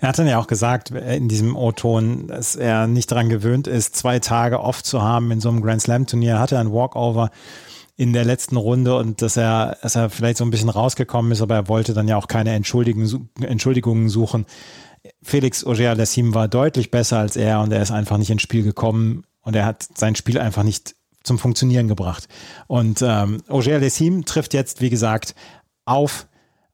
Er 0.00 0.08
hat 0.08 0.18
dann 0.18 0.26
ja 0.26 0.38
auch 0.38 0.46
gesagt 0.46 0.90
in 0.90 1.28
diesem 1.28 1.56
O-Ton, 1.56 2.26
dass 2.26 2.56
er 2.56 2.86
nicht 2.86 3.10
daran 3.10 3.28
gewöhnt 3.28 3.66
ist, 3.66 3.96
zwei 3.96 4.18
Tage 4.18 4.60
oft 4.60 4.84
zu 4.84 5.02
haben 5.02 5.30
in 5.30 5.40
so 5.40 5.48
einem 5.48 5.62
Grand 5.62 5.80
Slam 5.80 6.06
Turnier. 6.06 6.38
Hatte 6.38 6.58
ein 6.58 6.72
Walkover 6.72 7.30
in 7.96 8.12
der 8.12 8.24
letzten 8.24 8.56
Runde 8.56 8.96
und 8.96 9.22
dass 9.22 9.36
er, 9.36 9.78
dass 9.82 9.94
er 9.94 10.10
vielleicht 10.10 10.38
so 10.38 10.44
ein 10.44 10.50
bisschen 10.50 10.68
rausgekommen 10.68 11.30
ist, 11.30 11.40
aber 11.40 11.54
er 11.54 11.68
wollte 11.68 11.94
dann 11.94 12.08
ja 12.08 12.16
auch 12.16 12.26
keine 12.26 12.52
Entschuldigungen 12.52 14.08
suchen. 14.08 14.46
Felix 15.22 15.64
Auger-Aliassime 15.64 16.34
war 16.34 16.48
deutlich 16.48 16.90
besser 16.90 17.18
als 17.18 17.36
er 17.36 17.60
und 17.60 17.72
er 17.72 17.82
ist 17.82 17.92
einfach 17.92 18.18
nicht 18.18 18.30
ins 18.30 18.42
Spiel 18.42 18.64
gekommen 18.64 19.24
und 19.42 19.54
er 19.54 19.64
hat 19.64 19.86
sein 19.96 20.16
Spiel 20.16 20.38
einfach 20.38 20.64
nicht 20.64 20.96
zum 21.22 21.38
Funktionieren 21.38 21.88
gebracht. 21.88 22.28
Und 22.66 23.00
ähm, 23.02 23.42
Auger-Aliassime 23.48 24.24
trifft 24.24 24.54
jetzt, 24.54 24.80
wie 24.80 24.90
gesagt, 24.90 25.34
auf 25.84 26.26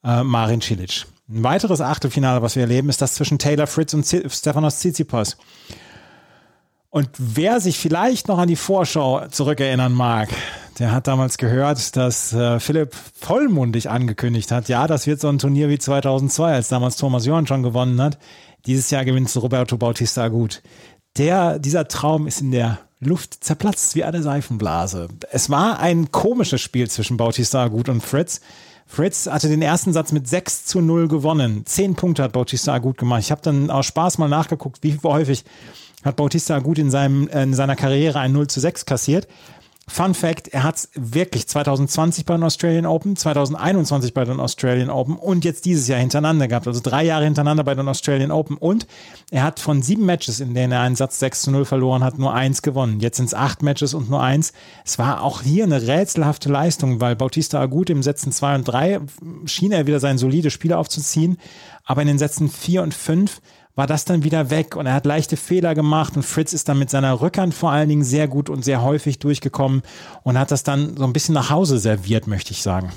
äh, 0.05 0.23
Marin 0.23 0.61
Cilic. 0.61 1.07
Ein 1.29 1.45
weiteres 1.45 1.81
Achtelfinale, 1.81 2.43
was 2.43 2.57
wir 2.57 2.63
erleben, 2.63 2.89
ist 2.89 3.03
das 3.03 3.15
zwischen 3.15 3.39
Taylor 3.39 3.67
Fritz 3.67 3.95
und 3.95 4.05
Stefanos 4.05 4.79
Tsitsipas. 4.79 5.37
Und 6.91 7.09
wer 7.19 7.61
sich 7.61 7.79
vielleicht 7.79 8.27
noch 8.27 8.39
an 8.39 8.49
die 8.49 8.57
Vorschau 8.57 9.29
zurückerinnern 9.29 9.93
mag, 9.93 10.29
der 10.81 10.91
hat 10.91 11.07
damals 11.07 11.39
gehört, 11.39 11.95
dass 11.97 12.33
äh, 12.33 12.59
Philipp 12.59 12.95
vollmundig 12.95 13.89
angekündigt 13.89 14.51
hat, 14.51 14.69
ja, 14.69 14.89
das 14.89 15.07
wird 15.07 15.21
so 15.21 15.29
ein 15.29 15.39
Turnier 15.39 15.69
wie 15.69 15.79
2002, 15.79 16.53
als 16.53 16.69
damals 16.69 16.97
Thomas 16.97 17.27
Johann 17.27 17.47
schon 17.47 17.63
gewonnen 17.63 18.01
hat. 18.03 18.19
Dieses 18.67 18.91
Jahr 18.91 19.05
gewinnt 19.05 19.35
Roberto 19.37 19.77
Bautista 19.77 20.27
gut. 20.29 20.63
Der, 21.17 21.61
dieser 21.61 21.87
Traum 21.87 22.27
ist 22.27 22.41
in 22.41 22.51
der 22.51 22.79
Luft 22.99 23.45
zerplatzt 23.45 23.95
wie 23.95 24.05
eine 24.05 24.23
Seifenblase. 24.23 25.09
Es 25.31 25.49
war 25.49 25.79
ein 25.79 26.11
komisches 26.11 26.61
Spiel 26.61 26.91
zwischen 26.91 27.17
Bautista 27.17 27.69
gut 27.69 27.89
und 27.89 28.03
Fritz. 28.03 28.41
Fritz 28.93 29.29
hatte 29.29 29.49
den 29.49 29.63
ersten 29.63 29.93
Satz 29.93 30.11
mit 30.11 30.27
6 30.27 30.65
zu 30.65 30.81
0 30.81 31.07
gewonnen. 31.07 31.63
Zehn 31.65 31.95
Punkte 31.95 32.25
hat 32.25 32.33
Bautista 32.33 32.77
gut 32.79 32.99
gemacht. 32.99 33.21
Ich 33.21 33.31
habe 33.31 33.41
dann 33.41 33.71
aus 33.71 33.87
Spaß 33.87 34.19
mal 34.19 34.29
nachgeguckt, 34.29 34.79
wie 34.83 34.99
häufig 35.05 35.45
hat 36.03 36.17
Bautista 36.17 36.59
gut 36.59 36.77
in, 36.77 36.91
seinem, 36.91 37.29
in 37.29 37.55
seiner 37.55 37.77
Karriere 37.77 38.19
ein 38.19 38.33
0 38.33 38.49
zu 38.49 38.59
6 38.59 38.87
kassiert. 38.87 39.29
Fun 39.93 40.15
Fact, 40.15 40.47
er 40.47 40.63
hat 40.63 40.77
es 40.77 40.89
wirklich 40.95 41.49
2020 41.49 42.25
bei 42.25 42.35
den 42.35 42.45
Australian 42.45 42.87
Open, 42.87 43.17
2021 43.17 44.15
bei 44.15 44.25
den 44.25 44.39
Australian 44.39 44.89
Open 44.89 45.17
und 45.17 45.45
jetzt 45.45 45.65
dieses 45.65 45.89
Jahr 45.89 45.99
hintereinander 45.99 46.47
gehabt. 46.47 46.69
Also 46.69 46.79
drei 46.81 47.03
Jahre 47.03 47.25
hintereinander 47.25 47.65
bei 47.65 47.75
den 47.75 47.89
Australian 47.89 48.31
Open. 48.31 48.57
Und 48.57 48.87
er 49.33 49.43
hat 49.43 49.59
von 49.59 49.83
sieben 49.83 50.07
Matches, 50.07 50.39
in 50.39 50.55
denen 50.55 50.73
er 50.73 50.83
einen 50.83 50.95
Satz 50.95 51.19
6 51.19 51.43
zu 51.43 51.51
0 51.51 51.65
verloren 51.65 52.05
hat, 52.05 52.21
nur 52.21 52.33
eins 52.33 52.63
gewonnen. 52.63 53.01
Jetzt 53.01 53.17
sind 53.17 53.27
es 53.27 53.35
acht 53.35 53.65
Matches 53.65 53.93
und 53.93 54.09
nur 54.09 54.23
eins. 54.23 54.53
Es 54.85 54.97
war 55.01 55.25
auch 55.25 55.43
hier 55.43 55.65
eine 55.65 55.85
rätselhafte 55.85 56.49
Leistung, 56.49 57.01
weil 57.01 57.17
Bautista 57.17 57.61
Agut 57.61 57.91
im 57.91 58.05
Sätzen 58.05 58.31
2 58.31 58.55
und 58.55 58.65
3 58.65 59.01
schien 59.47 59.73
er 59.73 59.89
wieder 59.89 59.99
sein 59.99 60.19
solides 60.19 60.53
Spiel 60.53 60.73
aufzuziehen. 60.73 61.37
Aber 61.85 62.03
in 62.03 62.09
den 62.09 62.19
Sätzen 62.19 62.49
4 62.49 62.85
und 62.85 62.95
5 62.95 63.41
war 63.75 63.87
das 63.87 64.05
dann 64.05 64.25
wieder 64.25 64.51
weg 64.51 64.77
und 64.77 64.87
er 64.87 64.95
hat 64.95 65.07
leichte 65.07 65.37
Fehler 65.37 65.75
gemacht 65.75 66.17
und 66.17 66.23
Fritz 66.23 66.53
ist 66.53 66.69
dann 66.69 66.79
mit 66.79 66.91
seiner 66.91 67.21
Rückhand 67.21 67.55
vor 67.55 67.71
allen 67.71 67.89
Dingen 67.89 68.05
sehr 68.05 68.29
gut 68.29 68.51
und 68.51 68.65
sehr 68.65 68.83
häufig 68.83 69.19
durchgekommen 69.19 69.83
und 70.23 70.39
hat 70.39 70.51
das 70.51 70.65
dann 70.65 70.97
so 70.97 71.05
ein 71.05 71.13
bisschen 71.13 71.35
nach 71.35 71.51
Hause 71.51 71.79
serviert, 71.79 72.27
möchte 72.27 72.53
ich 72.53 72.63
sagen. 72.63 72.93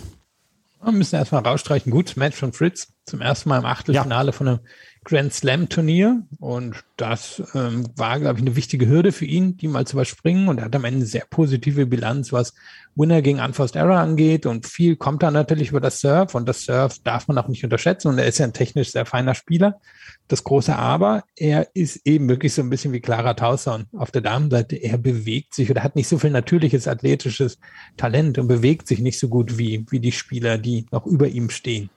Wir 0.83 0.91
müssen 0.91 1.15
erstmal 1.15 1.43
rausstreichen. 1.43 1.91
Gutes 1.91 2.17
Match 2.17 2.35
von 2.35 2.51
Fritz. 2.51 2.89
Zum 3.05 3.21
ersten 3.21 3.49
Mal 3.49 3.59
im 3.59 3.65
Achtelfinale 3.65 4.27
ja. 4.27 4.31
von 4.33 4.47
einem 4.47 4.59
Grand 5.03 5.33
Slam 5.33 5.69
Turnier. 5.69 6.23
Und 6.39 6.83
das 6.97 7.41
ähm, 7.53 7.87
war, 7.95 8.19
glaube 8.19 8.39
ich, 8.39 8.45
eine 8.45 8.55
wichtige 8.55 8.87
Hürde 8.87 9.11
für 9.11 9.25
ihn, 9.25 9.57
die 9.57 9.67
mal 9.67 9.85
zu 9.85 9.95
überspringen. 9.95 10.47
Und 10.47 10.59
er 10.59 10.65
hat 10.65 10.75
am 10.75 10.85
Ende 10.85 10.97
eine 10.97 11.05
sehr 11.05 11.25
positive 11.29 11.85
Bilanz, 11.85 12.31
was 12.31 12.53
Winner 12.95 13.21
gegen 13.21 13.39
Unforced 13.39 13.75
Error 13.75 13.97
angeht. 13.97 14.45
Und 14.45 14.65
viel 14.65 14.95
kommt 14.95 15.23
da 15.23 15.31
natürlich 15.31 15.69
über 15.69 15.81
das 15.81 15.99
Surf. 15.99 16.35
Und 16.35 16.47
das 16.47 16.63
Surf 16.63 16.99
darf 17.03 17.27
man 17.27 17.37
auch 17.37 17.47
nicht 17.47 17.63
unterschätzen. 17.63 18.07
Und 18.09 18.17
er 18.17 18.27
ist 18.27 18.37
ja 18.37 18.45
ein 18.45 18.53
technisch 18.53 18.91
sehr 18.91 19.05
feiner 19.05 19.35
Spieler 19.35 19.79
das 20.27 20.43
große 20.43 20.75
Aber, 20.75 21.25
er 21.35 21.67
ist 21.73 22.05
eben 22.05 22.29
wirklich 22.29 22.53
so 22.53 22.61
ein 22.61 22.69
bisschen 22.69 22.93
wie 22.93 23.01
Clara 23.01 23.33
Tauson 23.33 23.87
auf 23.93 24.11
der 24.11 24.21
Damenseite. 24.21 24.77
Er 24.77 24.97
bewegt 24.97 25.53
sich 25.53 25.69
oder 25.69 25.83
hat 25.83 25.95
nicht 25.95 26.07
so 26.07 26.17
viel 26.17 26.31
natürliches 26.31 26.87
athletisches 26.87 27.59
Talent 27.97 28.37
und 28.37 28.47
bewegt 28.47 28.87
sich 28.87 28.99
nicht 28.99 29.19
so 29.19 29.27
gut 29.27 29.57
wie, 29.57 29.85
wie 29.89 29.99
die 29.99 30.11
Spieler, 30.11 30.57
die 30.57 30.85
noch 30.91 31.05
über 31.05 31.27
ihm 31.27 31.49
stehen. 31.49 31.89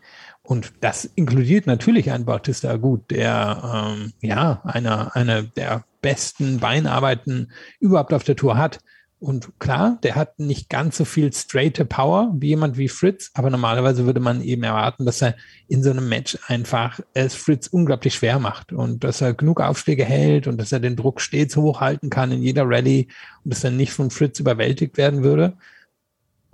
Und 0.47 0.73
das 0.81 1.05
inkludiert 1.05 1.67
natürlich 1.67 2.13
einen 2.13 2.25
Bautista 2.25 2.71
Agut, 2.71 3.11
der 3.11 3.97
ähm, 3.99 4.13
ja 4.21 4.63
einer 4.65 5.17
eine 5.17 5.43
der 5.43 5.85
besten 6.03 6.61
Beinarbeiten 6.61 7.51
überhaupt 7.81 8.13
auf 8.13 8.23
der 8.23 8.37
Tour 8.37 8.57
hat. 8.57 8.79
Und 9.19 9.59
klar, 9.59 9.99
der 10.05 10.15
hat 10.15 10.39
nicht 10.39 10.69
ganz 10.69 10.99
so 10.99 11.05
viel 11.05 11.33
straighte 11.33 11.85
Power 11.85 12.33
wie 12.37 12.49
jemand 12.49 12.77
wie 12.77 12.89
Fritz, 12.89 13.31
aber 13.35 13.51
normalerweise 13.51 14.05
würde 14.05 14.21
man 14.21 14.41
eben 14.41 14.63
erwarten, 14.63 15.05
dass 15.05 15.21
er 15.21 15.35
in 15.67 15.83
so 15.83 15.91
einem 15.91 16.09
Match 16.09 16.39
einfach 16.47 17.01
es 17.15 17.35
Fritz 17.35 17.67
unglaublich 17.67 18.15
schwer 18.15 18.39
macht 18.39 18.73
und 18.73 19.03
dass 19.03 19.23
er 19.23 19.35
genug 19.35 19.61
Aufschläge 19.61 20.05
hält 20.05 20.47
und 20.47 20.59
dass 20.59 20.71
er 20.71 20.81
den 20.81 20.95
Druck 20.97 21.21
stets 21.21 21.57
hochhalten 21.57 22.09
kann 22.09 22.31
in 22.31 22.43
jeder 22.43 22.69
Rallye 22.69 23.09
und 23.43 23.53
dass 23.53 23.65
er 23.65 23.73
nicht 23.73 23.93
von 23.93 24.11
Fritz 24.11 24.39
überwältigt 24.39 24.97
werden 24.97 25.25
würde. 25.25 25.57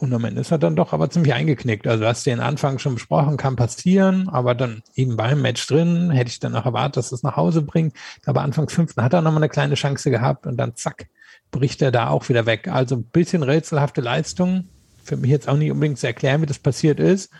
Und 0.02 0.12
am 0.12 0.24
Ende 0.24 0.40
ist 0.40 0.50
er 0.50 0.58
dann 0.58 0.74
doch 0.74 0.92
aber 0.92 1.10
ziemlich 1.10 1.32
eingeknickt. 1.32 1.86
Also 1.86 2.04
hast 2.04 2.26
du 2.26 2.30
den 2.30 2.40
Anfang 2.40 2.80
schon 2.80 2.94
besprochen, 2.94 3.36
kann 3.36 3.54
passieren, 3.54 4.28
aber 4.28 4.56
dann 4.56 4.82
eben 4.96 5.16
beim 5.16 5.40
Match 5.40 5.64
drin, 5.68 6.10
hätte 6.10 6.28
ich 6.28 6.40
dann 6.40 6.56
auch 6.56 6.66
erwartet, 6.66 6.96
dass 6.96 7.12
es 7.12 7.22
nach 7.22 7.36
Hause 7.36 7.62
bringt. 7.62 7.94
Aber 8.26 8.40
Anfangs 8.40 8.72
fünften 8.72 9.00
hat 9.00 9.12
er 9.12 9.22
nochmal 9.22 9.44
eine 9.44 9.48
kleine 9.48 9.76
Chance 9.76 10.10
gehabt 10.10 10.44
und 10.44 10.56
dann 10.56 10.74
zack, 10.74 11.06
bricht 11.52 11.82
er 11.82 11.92
da 11.92 12.08
auch 12.08 12.28
wieder 12.28 12.46
weg. 12.46 12.66
Also 12.66 12.96
ein 12.96 13.04
bisschen 13.04 13.44
rätselhafte 13.44 14.00
Leistung. 14.00 14.64
Für 15.04 15.16
mich 15.16 15.30
jetzt 15.30 15.48
auch 15.48 15.56
nicht 15.56 15.70
unbedingt 15.70 16.00
zu 16.00 16.08
erklären, 16.08 16.42
wie 16.42 16.46
das 16.46 16.58
passiert 16.58 16.98
ist. 16.98 17.30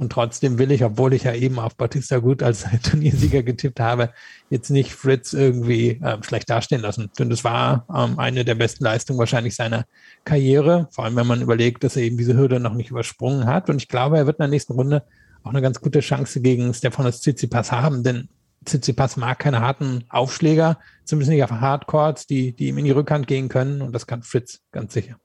Und 0.00 0.10
trotzdem 0.10 0.58
will 0.58 0.70
ich, 0.70 0.82
obwohl 0.82 1.12
ich 1.12 1.24
ja 1.24 1.34
eben 1.34 1.58
auf 1.58 1.76
Batista 1.76 2.20
Gut 2.20 2.42
als 2.42 2.64
Turniersieger 2.82 3.42
getippt 3.42 3.80
habe, 3.80 4.14
jetzt 4.48 4.70
nicht 4.70 4.94
Fritz 4.94 5.34
irgendwie 5.34 6.00
äh, 6.02 6.16
schlecht 6.22 6.48
dastehen 6.48 6.80
lassen. 6.80 7.10
Denn 7.18 7.28
das 7.28 7.44
war 7.44 7.84
ähm, 7.94 8.18
eine 8.18 8.46
der 8.46 8.54
besten 8.54 8.82
Leistungen 8.82 9.18
wahrscheinlich 9.18 9.54
seiner 9.54 9.84
Karriere. 10.24 10.88
Vor 10.90 11.04
allem, 11.04 11.16
wenn 11.16 11.26
man 11.26 11.42
überlegt, 11.42 11.84
dass 11.84 11.96
er 11.96 12.02
eben 12.04 12.16
diese 12.16 12.34
Hürde 12.34 12.60
noch 12.60 12.72
nicht 12.72 12.90
übersprungen 12.90 13.44
hat. 13.44 13.68
Und 13.68 13.76
ich 13.76 13.88
glaube, 13.88 14.16
er 14.16 14.24
wird 14.24 14.38
in 14.38 14.44
der 14.44 14.48
nächsten 14.48 14.72
Runde 14.72 15.04
auch 15.42 15.50
eine 15.50 15.60
ganz 15.60 15.82
gute 15.82 16.00
Chance 16.00 16.40
gegen 16.40 16.72
Stefanos 16.72 17.20
Tsitsipas 17.20 17.70
haben, 17.70 18.02
denn 18.02 18.30
Tsitsipas 18.64 19.18
mag 19.18 19.38
keine 19.38 19.60
harten 19.60 20.04
Aufschläger, 20.08 20.78
zumindest 21.04 21.30
nicht 21.30 21.44
auf 21.44 21.50
Hardcourts, 21.50 22.26
die, 22.26 22.54
die 22.54 22.68
ihm 22.68 22.78
in 22.78 22.86
die 22.86 22.90
Rückhand 22.90 23.26
gehen 23.26 23.50
können 23.50 23.82
und 23.82 23.94
das 23.94 24.06
kann 24.06 24.22
Fritz 24.22 24.60
ganz 24.72 24.94
sicher. 24.94 25.16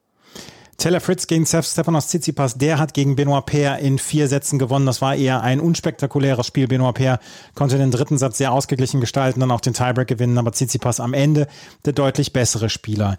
Taylor 0.85 1.01
Fritz 1.01 1.25
gegen 1.25 1.47
Stefanos 1.47 2.09
Tsitsipas, 2.09 2.59
der 2.59 2.77
hat 2.77 2.93
gegen 2.93 3.15
Benoit 3.15 3.47
Paire 3.47 3.79
in 3.79 3.97
vier 3.97 4.27
Sätzen 4.27 4.59
gewonnen. 4.59 4.85
Das 4.85 5.01
war 5.01 5.15
eher 5.15 5.41
ein 5.41 5.59
unspektakuläres 5.59 6.45
Spiel. 6.45 6.67
Benoit 6.67 6.93
Paire 6.93 7.19
konnte 7.55 7.79
den 7.79 7.89
dritten 7.89 8.19
Satz 8.19 8.37
sehr 8.37 8.51
ausgeglichen 8.51 9.01
gestalten, 9.01 9.39
dann 9.39 9.49
auch 9.49 9.61
den 9.61 9.73
Tiebreak 9.73 10.07
gewinnen, 10.07 10.37
aber 10.37 10.51
Tsitsipas 10.51 10.99
am 10.99 11.15
Ende 11.15 11.47
der 11.85 11.93
deutlich 11.93 12.33
bessere 12.33 12.69
Spieler. 12.69 13.17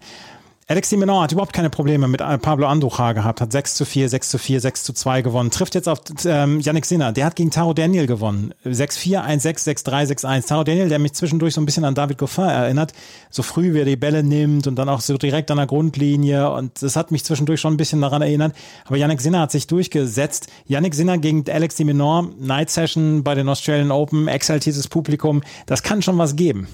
Alex 0.69 0.89
de 0.89 0.99
Minaur 0.99 1.23
hat 1.23 1.31
überhaupt 1.31 1.53
keine 1.53 1.69
Probleme 1.69 2.09
mit 2.09 2.19
Pablo 2.41 2.67
Andujar 2.67 3.13
gehabt, 3.13 3.39
hat 3.39 3.53
6 3.53 3.75
zu 3.75 3.85
4, 3.85 4.09
6 4.09 4.29
zu 4.31 4.37
4, 4.37 4.59
6 4.59 4.83
zu 4.83 4.91
2 4.91 5.21
gewonnen, 5.21 5.49
trifft 5.49 5.75
jetzt 5.75 5.87
auf 5.87 5.99
ähm, 6.25 6.59
Yannick 6.59 6.85
Sinner, 6.85 7.13
der 7.13 7.25
hat 7.25 7.37
gegen 7.37 7.51
Taro 7.51 7.73
Daniel 7.73 8.05
gewonnen. 8.05 8.53
6-4, 8.65 9.23
1-6, 9.25 9.85
6-3, 9.85 10.25
6-1. 10.25 10.47
Taro 10.47 10.65
Daniel, 10.65 10.89
der 10.89 10.99
mich 10.99 11.13
zwischendurch 11.13 11.53
so 11.53 11.61
ein 11.61 11.65
bisschen 11.65 11.85
an 11.85 11.95
David 11.95 12.17
Goffin 12.17 12.43
erinnert, 12.43 12.91
so 13.29 13.43
früh 13.43 13.73
wie 13.73 13.79
er 13.79 13.85
die 13.85 13.95
Bälle 13.95 14.23
nimmt 14.23 14.67
und 14.67 14.75
dann 14.75 14.89
auch 14.89 14.99
so 14.99 15.17
direkt 15.17 15.49
an 15.51 15.57
der 15.57 15.67
Grundlinie 15.67 16.51
und 16.51 16.83
das 16.83 16.97
hat 16.97 17.11
mich 17.11 17.23
zwischendurch 17.23 17.61
schon 17.61 17.75
ein 17.75 17.77
bisschen 17.77 18.01
daran 18.01 18.21
erinnert. 18.21 18.53
Aber 18.83 18.97
Yannick 18.97 19.21
Sinner 19.21 19.39
hat 19.39 19.51
sich 19.51 19.67
durchgesetzt. 19.67 20.47
Yannick 20.65 20.95
Sinner 20.95 21.17
gegen 21.17 21.49
Alex 21.49 21.75
de 21.75 21.85
Minaur, 21.85 22.29
Night 22.39 22.71
Session 22.71 23.23
bei 23.23 23.35
den 23.35 23.47
Australian 23.47 23.91
Open, 23.91 24.27
exaltiertes 24.27 24.89
Publikum, 24.89 25.43
das 25.65 25.81
kann 25.81 26.01
schon 26.01 26.17
was 26.17 26.35
geben. 26.35 26.67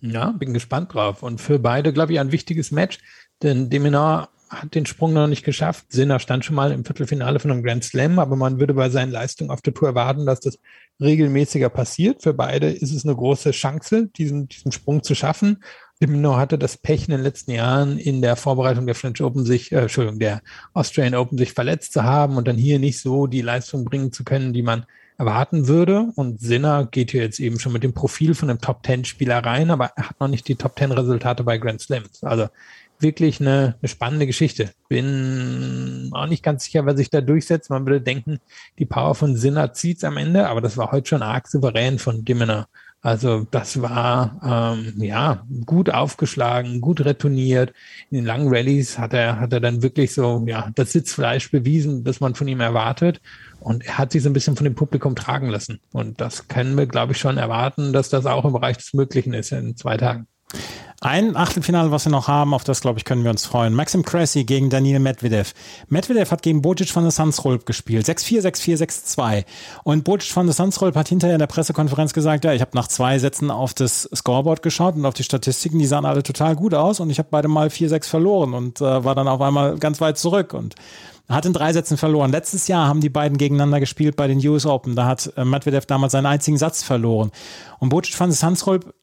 Ja, 0.00 0.30
bin 0.30 0.52
gespannt 0.52 0.94
drauf. 0.94 1.22
Und 1.22 1.40
für 1.40 1.58
beide, 1.58 1.92
glaube 1.92 2.12
ich, 2.12 2.20
ein 2.20 2.32
wichtiges 2.32 2.70
Match. 2.70 2.98
Denn 3.42 3.70
Deminar 3.70 4.30
hat 4.48 4.74
den 4.74 4.86
Sprung 4.86 5.12
noch 5.12 5.26
nicht 5.26 5.44
geschafft. 5.44 5.86
Sinner 5.90 6.18
stand 6.20 6.44
schon 6.44 6.56
mal 6.56 6.72
im 6.72 6.84
Viertelfinale 6.84 7.38
von 7.38 7.50
einem 7.50 7.62
Grand 7.62 7.84
Slam, 7.84 8.18
aber 8.18 8.36
man 8.36 8.58
würde 8.58 8.74
bei 8.74 8.88
seinen 8.88 9.12
Leistungen 9.12 9.50
auf 9.50 9.60
der 9.60 9.74
Tour 9.74 9.88
erwarten, 9.88 10.26
dass 10.26 10.40
das 10.40 10.58
regelmäßiger 11.00 11.68
passiert. 11.68 12.22
Für 12.22 12.34
beide 12.34 12.70
ist 12.70 12.92
es 12.92 13.04
eine 13.04 13.14
große 13.14 13.50
Chance, 13.50 14.08
diesen, 14.16 14.48
diesen 14.48 14.72
Sprung 14.72 15.02
zu 15.02 15.14
schaffen. 15.14 15.62
Dimino 16.00 16.36
hatte 16.36 16.58
das 16.58 16.76
Pech 16.76 17.04
in 17.08 17.12
den 17.12 17.22
letzten 17.22 17.50
Jahren 17.50 17.98
in 17.98 18.22
der 18.22 18.36
Vorbereitung 18.36 18.86
der 18.86 18.94
French 18.94 19.20
Open 19.20 19.44
sich, 19.44 19.72
äh, 19.72 19.80
Entschuldigung, 19.80 20.20
der 20.20 20.42
Australian 20.72 21.16
Open 21.16 21.38
sich 21.38 21.52
verletzt 21.52 21.92
zu 21.92 22.04
haben 22.04 22.36
und 22.36 22.46
dann 22.46 22.56
hier 22.56 22.78
nicht 22.78 23.00
so 23.00 23.26
die 23.26 23.42
Leistung 23.42 23.84
bringen 23.84 24.12
zu 24.12 24.24
können, 24.24 24.52
die 24.52 24.62
man 24.62 24.86
erwarten 25.18 25.66
würde. 25.66 26.12
Und 26.14 26.40
Sinner 26.40 26.86
geht 26.86 27.10
hier 27.10 27.22
jetzt 27.22 27.40
eben 27.40 27.58
schon 27.58 27.72
mit 27.72 27.82
dem 27.82 27.94
Profil 27.94 28.34
von 28.34 28.48
einem 28.48 28.60
Top-10-Spieler 28.60 29.44
rein, 29.44 29.70
aber 29.70 29.90
er 29.96 30.10
hat 30.10 30.20
noch 30.20 30.28
nicht 30.28 30.46
die 30.46 30.54
Top-10-Resultate 30.54 31.42
bei 31.42 31.58
Grand 31.58 31.80
Slams. 31.80 32.22
Also 32.22 32.46
wirklich 33.00 33.40
eine, 33.40 33.76
eine 33.80 33.88
spannende 33.88 34.26
Geschichte. 34.26 34.70
Bin 34.88 36.10
auch 36.12 36.26
nicht 36.26 36.42
ganz 36.42 36.64
sicher, 36.64 36.86
wer 36.86 36.96
sich 36.96 37.10
da 37.10 37.20
durchsetzt. 37.20 37.70
Man 37.70 37.86
würde 37.86 38.00
denken, 38.00 38.38
die 38.78 38.86
Power 38.86 39.14
von 39.14 39.36
Sinner 39.36 39.72
zieht's 39.72 40.04
am 40.04 40.16
Ende, 40.16 40.48
aber 40.48 40.60
das 40.60 40.76
war 40.76 40.92
heute 40.92 41.08
schon 41.08 41.22
arg 41.22 41.48
souverän 41.48 41.98
von 41.98 42.24
Dimmener. 42.24 42.68
Also 43.00 43.46
das 43.48 43.80
war 43.80 44.74
ähm, 44.76 45.00
ja 45.00 45.46
gut 45.64 45.88
aufgeschlagen, 45.88 46.80
gut 46.80 47.04
retourniert. 47.04 47.72
In 48.10 48.16
den 48.16 48.24
langen 48.24 48.48
Rallyes 48.48 48.98
hat 48.98 49.14
er 49.14 49.38
hat 49.38 49.52
er 49.52 49.60
dann 49.60 49.82
wirklich 49.82 50.12
so 50.12 50.44
ja 50.48 50.70
das 50.74 50.92
Sitzfleisch 50.92 51.50
bewiesen, 51.52 52.02
das 52.02 52.18
man 52.18 52.34
von 52.34 52.48
ihm 52.48 52.60
erwartet. 52.60 53.20
Und 53.60 53.84
er 53.86 53.98
hat 53.98 54.12
sich 54.12 54.22
so 54.22 54.30
ein 54.30 54.32
bisschen 54.32 54.56
von 54.56 54.64
dem 54.64 54.74
Publikum 54.74 55.14
tragen 55.14 55.48
lassen. 55.48 55.80
Und 55.92 56.20
das 56.20 56.48
können 56.48 56.76
wir, 56.76 56.86
glaube 56.86 57.12
ich, 57.12 57.18
schon 57.18 57.38
erwarten, 57.38 57.92
dass 57.92 58.08
das 58.08 58.26
auch 58.26 58.44
im 58.44 58.52
Bereich 58.52 58.78
des 58.78 58.94
Möglichen 58.94 59.34
ist 59.34 59.52
in 59.52 59.76
zwei 59.76 59.96
Tagen. 59.96 60.26
Ein 61.00 61.36
Achtelfinale, 61.36 61.92
was 61.92 62.06
wir 62.06 62.10
noch 62.10 62.26
haben, 62.26 62.52
auf 62.52 62.64
das, 62.64 62.80
glaube 62.80 62.98
ich, 62.98 63.04
können 63.04 63.22
wir 63.22 63.30
uns 63.30 63.46
freuen. 63.46 63.72
Maxim 63.72 64.04
Cressy 64.04 64.42
gegen 64.42 64.68
Daniel 64.68 64.98
Medvedev. 64.98 65.54
Medvedev 65.88 66.32
hat 66.32 66.42
gegen 66.42 66.60
Botic 66.60 66.88
von 66.88 67.04
der 67.04 67.12
Sunsrolp 67.12 67.66
gespielt. 67.66 68.04
6-4, 68.04 68.40
6-4, 68.40 69.14
6-2. 69.16 69.44
Und 69.84 70.02
Botic 70.02 70.32
von 70.32 70.46
der 70.46 70.54
Sunsrolp 70.54 70.96
hat 70.96 71.08
hinterher 71.08 71.36
in 71.36 71.38
der 71.38 71.46
Pressekonferenz 71.46 72.14
gesagt, 72.14 72.44
ja, 72.44 72.52
ich 72.52 72.62
habe 72.62 72.72
nach 72.74 72.88
zwei 72.88 73.16
Sätzen 73.20 73.52
auf 73.52 73.74
das 73.74 74.08
Scoreboard 74.12 74.60
geschaut 74.60 74.96
und 74.96 75.06
auf 75.06 75.14
die 75.14 75.22
Statistiken, 75.22 75.78
die 75.78 75.86
sahen 75.86 76.04
alle 76.04 76.24
total 76.24 76.56
gut 76.56 76.74
aus 76.74 76.98
und 76.98 77.10
ich 77.10 77.20
habe 77.20 77.28
beide 77.30 77.46
mal 77.46 77.68
4-6 77.68 78.08
verloren 78.08 78.52
und 78.54 78.80
äh, 78.80 79.04
war 79.04 79.14
dann 79.14 79.28
auf 79.28 79.40
einmal 79.40 79.78
ganz 79.78 80.00
weit 80.00 80.18
zurück 80.18 80.52
und 80.52 80.74
hat 81.28 81.46
in 81.46 81.52
drei 81.52 81.72
Sätzen 81.72 81.96
verloren. 81.96 82.32
Letztes 82.32 82.66
Jahr 82.66 82.88
haben 82.88 83.00
die 83.00 83.10
beiden 83.10 83.38
gegeneinander 83.38 83.78
gespielt 83.78 84.16
bei 84.16 84.26
den 84.26 84.44
US 84.48 84.66
Open. 84.66 84.96
Da 84.96 85.06
hat 85.06 85.32
äh, 85.36 85.44
Medvedev 85.44 85.86
damals 85.86 86.12
seinen 86.12 86.26
einzigen 86.26 86.56
Satz 86.56 86.82
verloren. 86.82 87.30
Und 87.78 87.90
Botic 87.90 88.14
von 88.14 88.30
der 88.30 88.36
Sunsrolp 88.36 88.94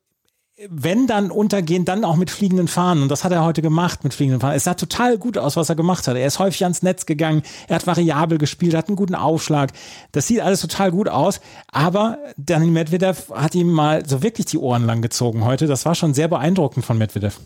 wenn 0.70 1.06
dann 1.06 1.32
untergehen, 1.32 1.84
dann 1.84 2.06
auch 2.06 2.16
mit 2.16 2.32
fliegenden 2.32 2.70
Fahnen. 2.70 3.04
Und 3.04 3.10
das 3.10 3.26
hat 3.26 3.34
er 3.34 3.44
heute 3.44 3.62
gemacht 3.62 4.04
mit 4.04 4.14
fliegenden 4.14 4.40
Fahnen. 4.40 4.56
Es 4.56 4.64
sah 4.64 4.74
total 4.74 5.18
gut 5.18 5.38
aus, 5.38 5.58
was 5.58 5.68
er 5.68 5.76
gemacht 5.76 6.08
hat. 6.08 6.16
Er 6.16 6.26
ist 6.26 6.40
häufig 6.40 6.64
ans 6.64 6.82
Netz 6.82 7.06
gegangen, 7.06 7.42
er 7.68 7.76
hat 7.76 7.88
variabel 7.88 8.38
gespielt, 8.38 8.74
hat 8.74 8.88
einen 8.88 8.96
guten 8.96 9.16
Aufschlag. 9.16 9.72
Das 10.14 10.28
sieht 10.28 10.40
alles 10.40 10.62
total 10.62 10.92
gut 10.92 11.10
aus. 11.10 11.42
Aber 11.68 12.20
Daniel 12.38 12.72
Medvedev 12.72 13.30
hat 13.34 13.54
ihm 13.54 13.72
mal 13.72 14.08
so 14.08 14.24
wirklich 14.24 14.46
die 14.46 14.58
Ohren 14.58 14.86
lang 14.86 15.02
gezogen 15.02 15.44
heute. 15.44 15.68
Das 15.68 15.86
war 15.86 15.96
schon 15.96 16.14
sehr 16.14 16.30
beeindruckend 16.30 16.86
von 16.86 16.98
Medvedev. 16.98 17.38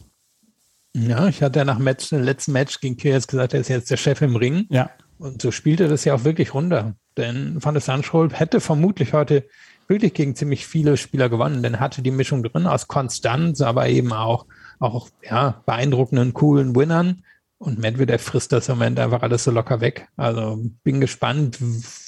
Ja, 0.96 1.28
ich 1.28 1.42
hatte 1.42 1.60
ja 1.60 1.66
nach 1.66 1.80
Match, 1.80 2.10
dem 2.10 2.24
letzten 2.24 2.52
Match 2.52 2.80
gegen 2.80 2.98
Kyrgios 2.98 3.28
gesagt, 3.28 3.54
er 3.54 3.62
ist 3.62 3.70
jetzt 3.70 3.90
der 3.90 3.98
Chef 3.98 4.22
im 4.22 4.36
Ring. 4.36 4.66
Ja. 4.70 4.92
Und 5.18 5.42
so 5.42 5.52
spielt 5.52 5.80
er 5.80 5.88
das 5.88 6.06
ja 6.06 6.14
auch 6.14 6.24
wirklich 6.24 6.54
runter. 6.54 6.96
Denn 7.18 7.58
Van 7.64 7.74
der 7.74 7.82
Sandscholp 7.82 8.40
hätte 8.40 8.62
vermutlich 8.62 9.14
heute 9.14 9.46
wirklich 9.90 10.14
gegen 10.14 10.36
ziemlich 10.36 10.66
viele 10.68 10.96
Spieler 10.96 11.30
gewonnen, 11.30 11.64
denn 11.64 11.80
hatte 11.80 12.02
die 12.02 12.12
Mischung 12.12 12.44
drin 12.44 12.68
aus 12.68 12.88
Konstanz, 12.88 13.62
aber 13.62 13.90
eben 13.90 14.14
auch, 14.14 14.46
auch 14.80 15.10
ja, 15.24 15.62
beeindruckenden, 15.66 16.34
coolen 16.34 16.76
Winnern. 16.76 17.24
Und 17.58 17.78
Medvedev 17.78 18.22
frisst 18.22 18.54
das 18.54 18.70
im 18.70 18.76
Moment 18.76 19.00
einfach 19.00 19.22
alles 19.22 19.44
so 19.44 19.52
locker 19.52 19.82
weg. 19.82 20.08
Also 20.16 20.64
bin 20.84 21.02
gespannt, 21.02 21.58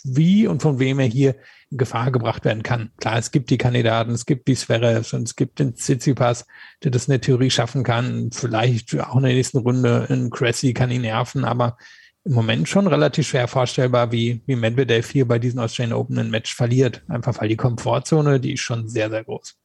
wie 0.06 0.48
und 0.48 0.62
von 0.62 0.80
wem 0.80 1.00
er 1.00 1.08
hier 1.08 1.36
in 1.70 1.78
Gefahr 1.78 2.10
gebracht 2.12 2.46
werden 2.46 2.64
kann. 2.64 2.92
Klar, 2.98 3.18
es 3.18 3.32
gibt 3.32 3.50
die 3.50 3.58
Kandidaten, 3.58 4.12
es 4.12 4.26
gibt 4.26 4.48
die 4.48 4.56
Sverres 4.56 5.12
und 5.12 5.24
es 5.24 5.36
gibt 5.36 5.60
den 5.60 5.76
Tsitsipas, 5.76 6.46
der 6.84 6.92
das 6.92 7.08
in 7.08 7.12
der 7.12 7.22
Theorie 7.22 7.50
schaffen 7.50 7.84
kann. 7.84 8.30
Vielleicht 8.32 8.98
auch 9.02 9.18
in 9.18 9.24
der 9.24 9.34
nächsten 9.34 9.58
Runde 9.58 10.06
in 10.10 10.30
Cressy 10.30 10.74
kann 10.74 10.90
ihn 10.90 11.02
nerven, 11.02 11.44
aber 11.44 11.78
im 12.24 12.34
Moment 12.34 12.70
schon 12.70 12.88
relativ 12.88 13.28
schwer 13.28 13.48
vorstellbar, 13.48 14.12
wie, 14.12 14.42
wie 14.46 14.56
Medvedev 14.56 15.10
hier 15.10 15.28
bei 15.28 15.40
diesen 15.40 15.60
Australian 15.60 15.98
Open 15.98 16.20
ein 16.20 16.30
Match 16.30 16.56
verliert. 16.56 17.02
Einfach 17.08 17.40
weil 17.40 17.50
die 17.50 17.56
Komfortzone, 17.56 18.40
die 18.40 18.54
ist 18.54 18.62
schon 18.62 18.88
sehr, 18.88 19.10
sehr 19.10 19.24
groß. 19.24 19.56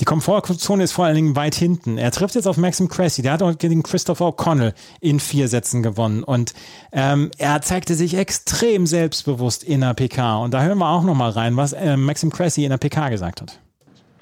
Die 0.00 0.04
Komfortzone 0.04 0.84
ist 0.84 0.92
vor 0.92 1.04
allen 1.04 1.14
Dingen 1.14 1.36
weit 1.36 1.54
hinten. 1.54 1.98
Er 1.98 2.10
trifft 2.10 2.34
jetzt 2.34 2.46
auf 2.46 2.56
Maxim 2.56 2.88
Cressy. 2.88 3.20
Der 3.20 3.32
hat 3.32 3.42
auch 3.42 3.56
gegen 3.58 3.82
Christopher 3.82 4.26
O'Connell 4.26 4.72
in 5.00 5.20
vier 5.20 5.48
Sätzen 5.48 5.82
gewonnen. 5.82 6.24
Und 6.24 6.54
ähm, 6.92 7.30
er 7.36 7.60
zeigte 7.60 7.94
sich 7.94 8.16
extrem 8.16 8.86
selbstbewusst 8.86 9.62
in 9.62 9.82
der 9.82 9.94
PK. 9.94 10.38
Und 10.38 10.54
da 10.54 10.62
hören 10.62 10.78
wir 10.78 10.88
auch 10.88 11.02
noch 11.02 11.14
mal 11.14 11.30
rein, 11.30 11.56
was 11.56 11.72
äh, 11.72 11.96
Maxim 11.96 12.30
Cressy 12.30 12.64
in 12.64 12.70
der 12.70 12.78
PK 12.78 13.10
gesagt 13.10 13.42
hat. 13.42 13.60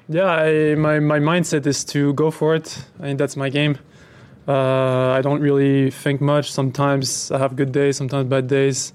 Yeah, 0.09 0.45
I, 0.45 0.75
my, 0.75 0.99
my 0.99 1.21
mindset 1.21 1.65
is 1.65 1.85
to 1.85 2.13
go 2.13 2.31
for 2.31 2.53
it. 2.53 2.85
I 2.99 3.03
think 3.03 3.19
that's 3.19 3.37
my 3.37 3.49
game. 3.49 3.77
Uh, 4.47 5.11
I 5.11 5.21
don't 5.21 5.39
really 5.39 5.91
think 5.91 6.19
much. 6.19 6.51
Sometimes 6.51 7.31
I 7.31 7.37
have 7.37 7.55
good 7.55 7.71
days, 7.71 7.97
sometimes 7.97 8.27
bad 8.27 8.47
days, 8.47 8.93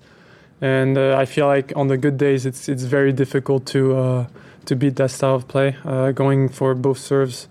and 0.61 0.99
uh, 0.99 1.17
I 1.17 1.25
feel 1.25 1.47
like 1.47 1.73
on 1.77 1.87
the 1.87 1.97
good 1.97 2.19
days 2.19 2.47
it's 2.47 2.69
it's 2.69 2.83
very 2.83 3.13
difficult 3.13 3.65
to 3.67 3.97
uh, 3.97 4.27
to 4.65 4.77
beat 4.77 4.97
that 4.97 5.11
style 5.11 5.37
of 5.37 5.47
play, 5.47 5.77
uh, 5.85 6.11
going 6.13 6.49
for 6.49 6.75
both 6.75 6.99
serves. 6.99 7.49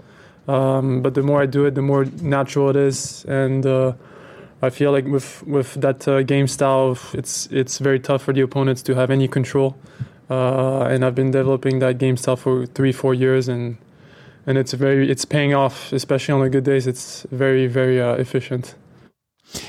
Um, 0.48 1.02
but 1.02 1.14
the 1.16 1.24
more 1.24 1.42
I 1.42 1.46
do 1.46 1.66
it, 1.66 1.74
the 1.74 1.82
more 1.82 2.06
natural 2.22 2.70
it 2.70 2.76
is, 2.76 3.26
and 3.26 3.66
uh, 3.66 3.94
I 4.62 4.70
feel 4.70 4.92
like 4.92 5.06
with 5.06 5.44
with 5.48 5.76
that 5.76 6.06
uh, 6.08 6.22
game 6.24 6.48
style, 6.48 6.98
it's 7.14 7.48
it's 7.50 7.80
very 7.80 8.00
tough 8.00 8.24
for 8.24 8.34
the 8.34 8.42
opponents 8.42 8.84
to 8.84 8.96
have 8.96 9.10
any 9.10 9.28
control. 9.28 9.76
and 10.30 11.06
I've 11.06 11.16
been 11.16 11.32
developing 11.32 11.80
that 11.80 11.98
game 11.98 12.18
style 12.18 12.36
for 12.36 12.66
three, 12.66 12.92
four 12.92 13.14
years, 13.14 13.48
and 13.48 13.78
and 14.46 14.58
it's 14.58 14.74
very 14.74 15.10
it's 15.10 15.26
paying 15.26 15.54
off, 15.54 15.92
especially 15.94 16.34
on 16.34 16.44
the 16.44 16.52
good 16.52 16.66
days. 16.66 16.88
It's 16.88 17.28
very 17.32 17.68
very 17.68 18.02
uh, 18.02 18.20
efficient. 18.20 18.76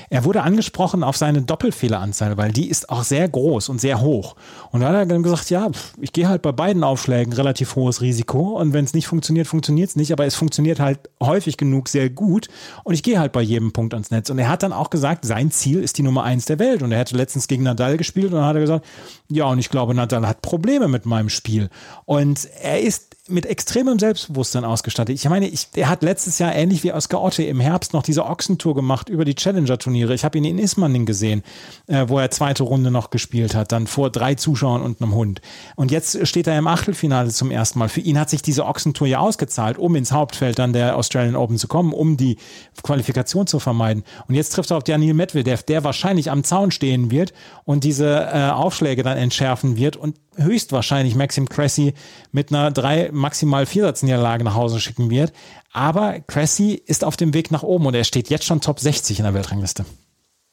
Er 0.09 0.25
wurde 0.25 0.43
angesprochen 0.43 1.05
auf 1.05 1.17
seine 1.17 1.43
Doppelfehleranzahl, 1.43 2.37
weil 2.37 2.53
die 2.53 2.69
ist 2.69 2.89
auch 2.91 3.05
sehr 3.05 3.29
groß 3.29 3.69
und 3.69 3.81
sehr 3.81 4.01
hoch. 4.01 4.35
Und 4.71 4.81
da 4.81 4.89
hat 4.89 4.95
er 4.95 5.07
dann 5.07 5.23
gesagt, 5.23 5.51
ja, 5.51 5.71
ich 6.01 6.13
gehe 6.13 6.29
halt 6.29 6.43
bei 6.43 6.53
beiden 6.53 6.83
Aufschlägen 6.83 7.33
relativ 7.33 7.77
hohes 7.77 8.01
Risiko 8.01 8.59
und 8.59 8.73
wenn 8.73 8.85
es 8.85 8.95
nicht 8.95 9.07
funktioniert, 9.07 9.47
funktioniert 9.47 9.91
es 9.91 9.97
nicht, 9.97 10.13
aber 10.13 10.25
es 10.27 10.35
funktioniert 10.35 10.81
halt 10.81 11.11
häufig 11.23 11.57
genug 11.57 11.89
sehr 11.89 12.11
gut 12.11 12.49
und 12.85 12.95
ich 12.95 13.03
gehe 13.03 13.19
halt 13.19 13.33
bei 13.33 13.43
jedem 13.43 13.73
Punkt 13.73 13.95
ans 13.95 14.11
Netz. 14.11 14.31
Und 14.31 14.39
er 14.39 14.49
hat 14.49 14.63
dann 14.63 14.73
auch 14.73 14.91
gesagt, 14.91 15.25
sein 15.25 15.51
Ziel 15.51 15.83
ist 15.83 15.99
die 15.99 16.03
Nummer 16.03 16.25
eins 16.25 16.47
der 16.47 16.59
Welt 16.59 16.83
und 16.83 16.93
er 16.93 16.99
hätte 16.99 17.17
letztens 17.17 17.49
gegen 17.49 17.63
Nadal 17.63 17.97
gespielt 17.97 18.33
und 18.33 18.39
dann 18.39 18.47
hat 18.47 18.57
er 18.57 18.63
gesagt, 18.63 18.87
ja, 19.29 19.45
und 19.45 19.59
ich 19.59 19.69
glaube, 19.69 19.95
Nadal 19.95 20.27
hat 20.27 20.43
Probleme 20.43 20.89
mit 20.89 21.07
meinem 21.07 21.29
Spiel. 21.29 21.69
Und 22.05 22.49
er 22.63 22.81
ist 22.81 23.16
mit 23.29 23.47
extremem 23.47 23.99
Selbstbewusstsein 23.99 24.65
ausgestattet. 24.65 25.15
Ich 25.15 25.29
meine, 25.29 25.49
ich, 25.49 25.69
er 25.75 25.89
hat 25.89 26.03
letztes 26.03 26.39
Jahr 26.39 26.55
ähnlich 26.55 26.85
wie 26.85 26.93
Oscar 26.93 27.23
Otte 27.23 27.43
im 27.43 27.61
Herbst 27.61 27.93
noch 27.93 28.03
diese 28.03 28.25
Ochsentour 28.25 28.75
gemacht 28.75 29.09
über 29.09 29.25
die 29.25 29.35
Challenger-Turniere. 29.35 30.15
Ich 30.15 30.25
habe 30.25 30.39
ihn 30.39 30.45
in 30.45 30.59
Ismaning 30.59 31.07
gesehen, 31.07 31.43
äh, 31.87 32.05
wo 32.09 32.19
er 32.19 32.31
zweite 32.31 32.63
Runde 32.63 32.91
noch 32.91 33.11
gespielt 33.11 33.55
hat, 33.55 33.73
dann 33.73 33.87
vor 33.87 34.11
drei 34.11 34.35
Zuschauern 34.35 34.83
und 34.83 35.01
einem 35.01 35.15
Hund. 35.15 35.41
Und 35.75 35.91
jetzt 35.91 36.27
steht 36.27 36.47
er 36.47 36.59
im 36.59 36.67
Achtelfinale 36.67 37.31
zum 37.31 37.51
ersten 37.51 37.79
Mal. 37.79 37.89
Für 37.89 38.01
ihn 38.01 38.19
hat 38.19 38.31
sich 38.31 38.43
diese 38.43 38.65
Ochsentour 38.65 39.07
ja 39.07 39.19
ausgezahlt, 39.19 39.79
um 39.79 39.97
ins 39.97 40.13
Hauptfeld 40.13 40.59
dann 40.59 40.73
der 40.73 40.97
Australian 40.97 41.37
Open 41.37 41.59
zu 41.59 41.69
kommen, 41.69 41.93
um 41.93 42.17
die 42.17 42.37
Qualifikation 42.83 43.47
zu 43.47 43.59
vermeiden. 43.59 44.05
Und 44.29 44.35
jetzt 44.35 44.51
trifft 44.51 44.71
er 44.71 44.77
auf 44.77 44.85
Daniel 44.85 45.15
Medvedev, 45.15 45.63
der 45.63 45.85
wahrscheinlich 45.85 46.31
am 46.31 46.45
Zaun 46.45 46.71
stehen 46.71 47.11
wird 47.11 47.33
und 47.65 47.85
diese 47.85 48.29
äh, 48.33 48.51
Aufschläge 48.51 49.03
dann 49.03 49.19
entschärfen 49.19 49.77
wird 49.77 49.97
und 49.97 50.17
höchstwahrscheinlich 50.37 51.15
Maxim 51.15 51.49
Cressy 51.49 51.95
mit 52.33 52.51
einer 52.51 52.71
drei, 52.71 53.11
maximal 53.13 53.67
Viersatzniederlage 53.67 54.45
nach 54.45 54.55
Hause 54.55 54.81
schicken 54.81 55.11
wird. 55.11 55.33
Aber 55.73 56.21
Cressy 56.21 56.75
ist 56.75 57.05
auf 57.05 57.17
dem 57.17 57.35
Weg 57.35 57.51
nach 57.51 57.63
oben 57.63 57.87
und 57.87 57.95
er 57.95 58.05
steht 58.05 58.31
jetzt 58.31 58.45
schon 58.45 58.61
Top 58.61 58.81
60 58.81 59.19
in 59.19 59.25
der 59.25 59.35
Weltrangliste. 59.35 59.85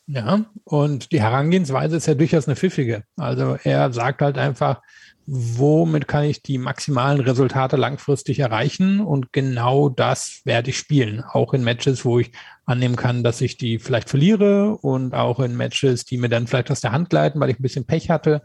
Ja, 0.06 0.42
und 0.66 1.12
die 1.12 1.22
Herangehensweise 1.22 1.96
ist 1.96 2.08
ja 2.08 2.14
durchaus 2.14 2.48
eine 2.48 2.58
pfiffige. 2.58 3.04
Also 3.16 3.58
er 3.64 3.94
sagt 3.94 4.22
halt 4.22 4.38
einfach, 4.38 4.82
womit 5.26 6.08
kann 6.08 6.26
ich 6.26 6.42
die 6.42 6.58
maximalen 6.58 7.22
Resultate 7.22 7.78
langfristig 7.78 8.40
erreichen? 8.40 9.00
Und 9.00 9.32
genau 9.32 9.88
das 9.90 10.42
werde 10.44 10.72
ich 10.72 10.78
spielen. 10.78 11.24
Auch 11.24 11.54
in 11.54 11.64
Matches, 11.64 12.04
wo 12.04 12.20
ich 12.20 12.32
annehmen 12.66 12.96
kann, 12.96 13.24
dass 13.24 13.42
ich 13.42 13.58
die 13.58 13.80
vielleicht 13.80 14.10
verliere 14.10 14.78
und 14.78 15.14
auch 15.14 15.40
in 15.40 15.56
Matches, 15.56 16.06
die 16.06 16.18
mir 16.18 16.30
dann 16.30 16.48
vielleicht 16.48 16.72
aus 16.72 16.82
der 16.82 16.92
Hand 16.92 17.10
gleiten, 17.10 17.40
weil 17.40 17.50
ich 17.50 17.60
ein 17.60 17.64
bisschen 17.64 17.86
Pech 17.86 18.10
hatte. 18.10 18.42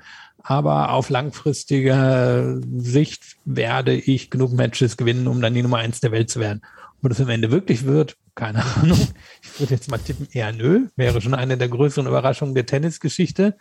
Aber 0.49 0.92
auf 0.92 1.11
langfristige 1.11 2.62
Sicht 2.78 3.36
werde 3.44 3.94
ich 3.94 4.30
genug 4.30 4.55
Matches 4.55 4.96
gewinnen, 4.96 5.28
um 5.28 5.42
dann 5.42 5.53
die 5.53 5.61
Nummer 5.61 5.76
eins 5.76 6.01
der 6.01 6.11
Welt 6.11 6.30
zu 6.30 6.40
werden. 6.40 6.62
Ob 7.03 7.11
das 7.11 7.20
am 7.20 7.28
Ende 7.28 7.51
wirklich 7.51 7.84
wird, 7.84 8.16
keine 8.34 8.64
Ahnung. 8.64 8.99
Ich 9.42 9.61
würde 9.61 9.74
jetzt 9.74 9.90
mal 9.90 9.99
tippen, 9.99 10.26
eher 10.32 10.51
nö. 10.55 10.86
Wäre 10.96 11.20
schon 11.20 11.34
eine 11.34 11.59
der 11.59 11.68
größeren 11.68 12.07
Überraschungen 12.07 12.55
der 12.55 12.64
Tennisgeschichte. 12.64 13.59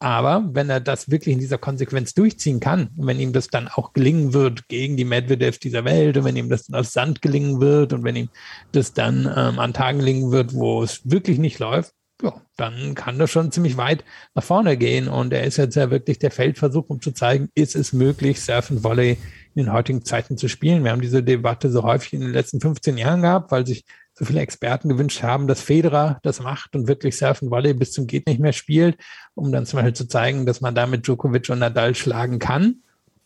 Aber 0.00 0.50
wenn 0.52 0.68
er 0.68 0.80
das 0.80 1.12
wirklich 1.12 1.32
in 1.32 1.38
dieser 1.38 1.58
Konsequenz 1.58 2.12
durchziehen 2.12 2.58
kann 2.58 2.90
wenn 2.96 3.20
ihm 3.20 3.32
das 3.32 3.46
dann 3.46 3.68
auch 3.68 3.92
gelingen 3.92 4.34
wird 4.34 4.66
gegen 4.66 4.96
die 4.96 5.04
Medvedevs 5.04 5.60
dieser 5.60 5.84
Welt 5.84 6.16
und 6.16 6.24
wenn 6.24 6.36
ihm 6.36 6.48
das 6.48 6.66
dann 6.66 6.80
aus 6.80 6.92
Sand 6.92 7.22
gelingen 7.22 7.60
wird 7.60 7.92
und 7.92 8.02
wenn 8.02 8.16
ihm 8.16 8.30
das 8.72 8.92
dann 8.92 9.20
ähm, 9.26 9.60
an 9.60 9.72
Tagen 9.72 10.00
gelingen 10.00 10.32
wird, 10.32 10.54
wo 10.54 10.82
es 10.82 11.08
wirklich 11.08 11.38
nicht 11.38 11.60
läuft, 11.60 11.94
ja, 12.22 12.34
dann 12.56 12.94
kann 12.94 13.18
das 13.18 13.30
schon 13.30 13.52
ziemlich 13.52 13.76
weit 13.76 14.04
nach 14.34 14.42
vorne 14.42 14.76
gehen. 14.76 15.08
Und 15.08 15.32
er 15.32 15.44
ist 15.44 15.58
jetzt 15.58 15.76
ja 15.76 15.90
wirklich 15.90 16.18
der 16.18 16.30
Feldversuch, 16.30 16.84
um 16.88 17.00
zu 17.00 17.12
zeigen, 17.12 17.50
ist 17.54 17.76
es 17.76 17.92
möglich, 17.92 18.40
Surf 18.40 18.70
und 18.70 18.82
Volley 18.82 19.18
in 19.54 19.64
den 19.64 19.72
heutigen 19.72 20.04
Zeiten 20.04 20.36
zu 20.36 20.48
spielen. 20.48 20.84
Wir 20.84 20.92
haben 20.92 21.00
diese 21.00 21.22
Debatte 21.22 21.70
so 21.70 21.82
häufig 21.82 22.14
in 22.14 22.20
den 22.20 22.32
letzten 22.32 22.60
15 22.60 22.96
Jahren 22.96 23.22
gehabt, 23.22 23.50
weil 23.50 23.66
sich 23.66 23.84
so 24.14 24.24
viele 24.24 24.40
Experten 24.40 24.88
gewünscht 24.88 25.22
haben, 25.22 25.46
dass 25.46 25.60
Federer 25.60 26.18
das 26.22 26.40
macht 26.40 26.74
und 26.74 26.88
wirklich 26.88 27.18
Surfen 27.18 27.50
Volley 27.50 27.74
bis 27.74 27.92
zum 27.92 28.06
geht 28.06 28.26
nicht 28.26 28.40
mehr 28.40 28.54
spielt, 28.54 28.96
um 29.34 29.52
dann 29.52 29.66
zum 29.66 29.78
Beispiel 29.78 29.92
zu 29.92 30.08
zeigen, 30.08 30.46
dass 30.46 30.62
man 30.62 30.74
damit 30.74 31.06
Djokovic 31.06 31.50
und 31.50 31.58
Nadal 31.58 31.94
schlagen 31.94 32.38
kann. 32.38 32.76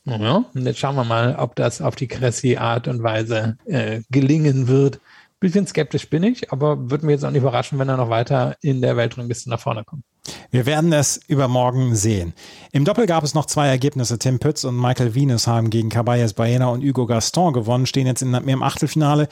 Ja, 0.05 0.45
und 0.53 0.67
jetzt 0.67 0.79
schauen 0.79 0.97
wir 0.97 1.05
mal, 1.05 1.37
ob 1.37 1.55
das 1.55 1.81
auf 1.81 1.95
die 1.95 2.09
Cressy 2.09 2.57
Art 2.57 2.89
und 2.89 3.03
Weise 3.03 3.57
äh, 3.67 4.01
gelingen 4.11 4.67
wird. 4.67 4.99
Bisschen 5.41 5.67
skeptisch 5.67 6.11
bin 6.11 6.23
ich, 6.23 6.53
aber 6.53 6.91
würde 6.91 7.07
mir 7.07 7.13
jetzt 7.13 7.25
auch 7.25 7.31
nicht 7.31 7.41
überraschen, 7.41 7.79
wenn 7.79 7.89
er 7.89 7.97
noch 7.97 8.11
weiter 8.11 8.57
in 8.61 8.83
der 8.83 8.97
Weltrangliste 8.97 9.49
nach 9.49 9.59
vorne 9.59 9.85
kommt. 9.85 10.05
Wir 10.51 10.67
werden 10.67 10.93
es 10.93 11.19
übermorgen 11.29 11.95
sehen. 11.95 12.35
Im 12.73 12.85
Doppel 12.85 13.07
gab 13.07 13.25
es 13.25 13.35
noch 13.35 13.47
zwei 13.47 13.69
Ergebnisse. 13.69 14.19
Tim 14.19 14.39
Pütz 14.39 14.65
und 14.65 14.79
Michael 14.79 15.15
Venus 15.15 15.47
haben 15.47 15.71
gegen 15.71 15.89
Caballes 15.89 16.35
Baena 16.35 16.69
und 16.69 16.83
Hugo 16.83 17.07
Gaston 17.07 17.55
gewonnen, 17.55 17.87
stehen 17.87 18.07
jetzt 18.07 18.21
in, 18.21 18.35
im 18.35 18.63
Achtelfinale. 18.63 19.29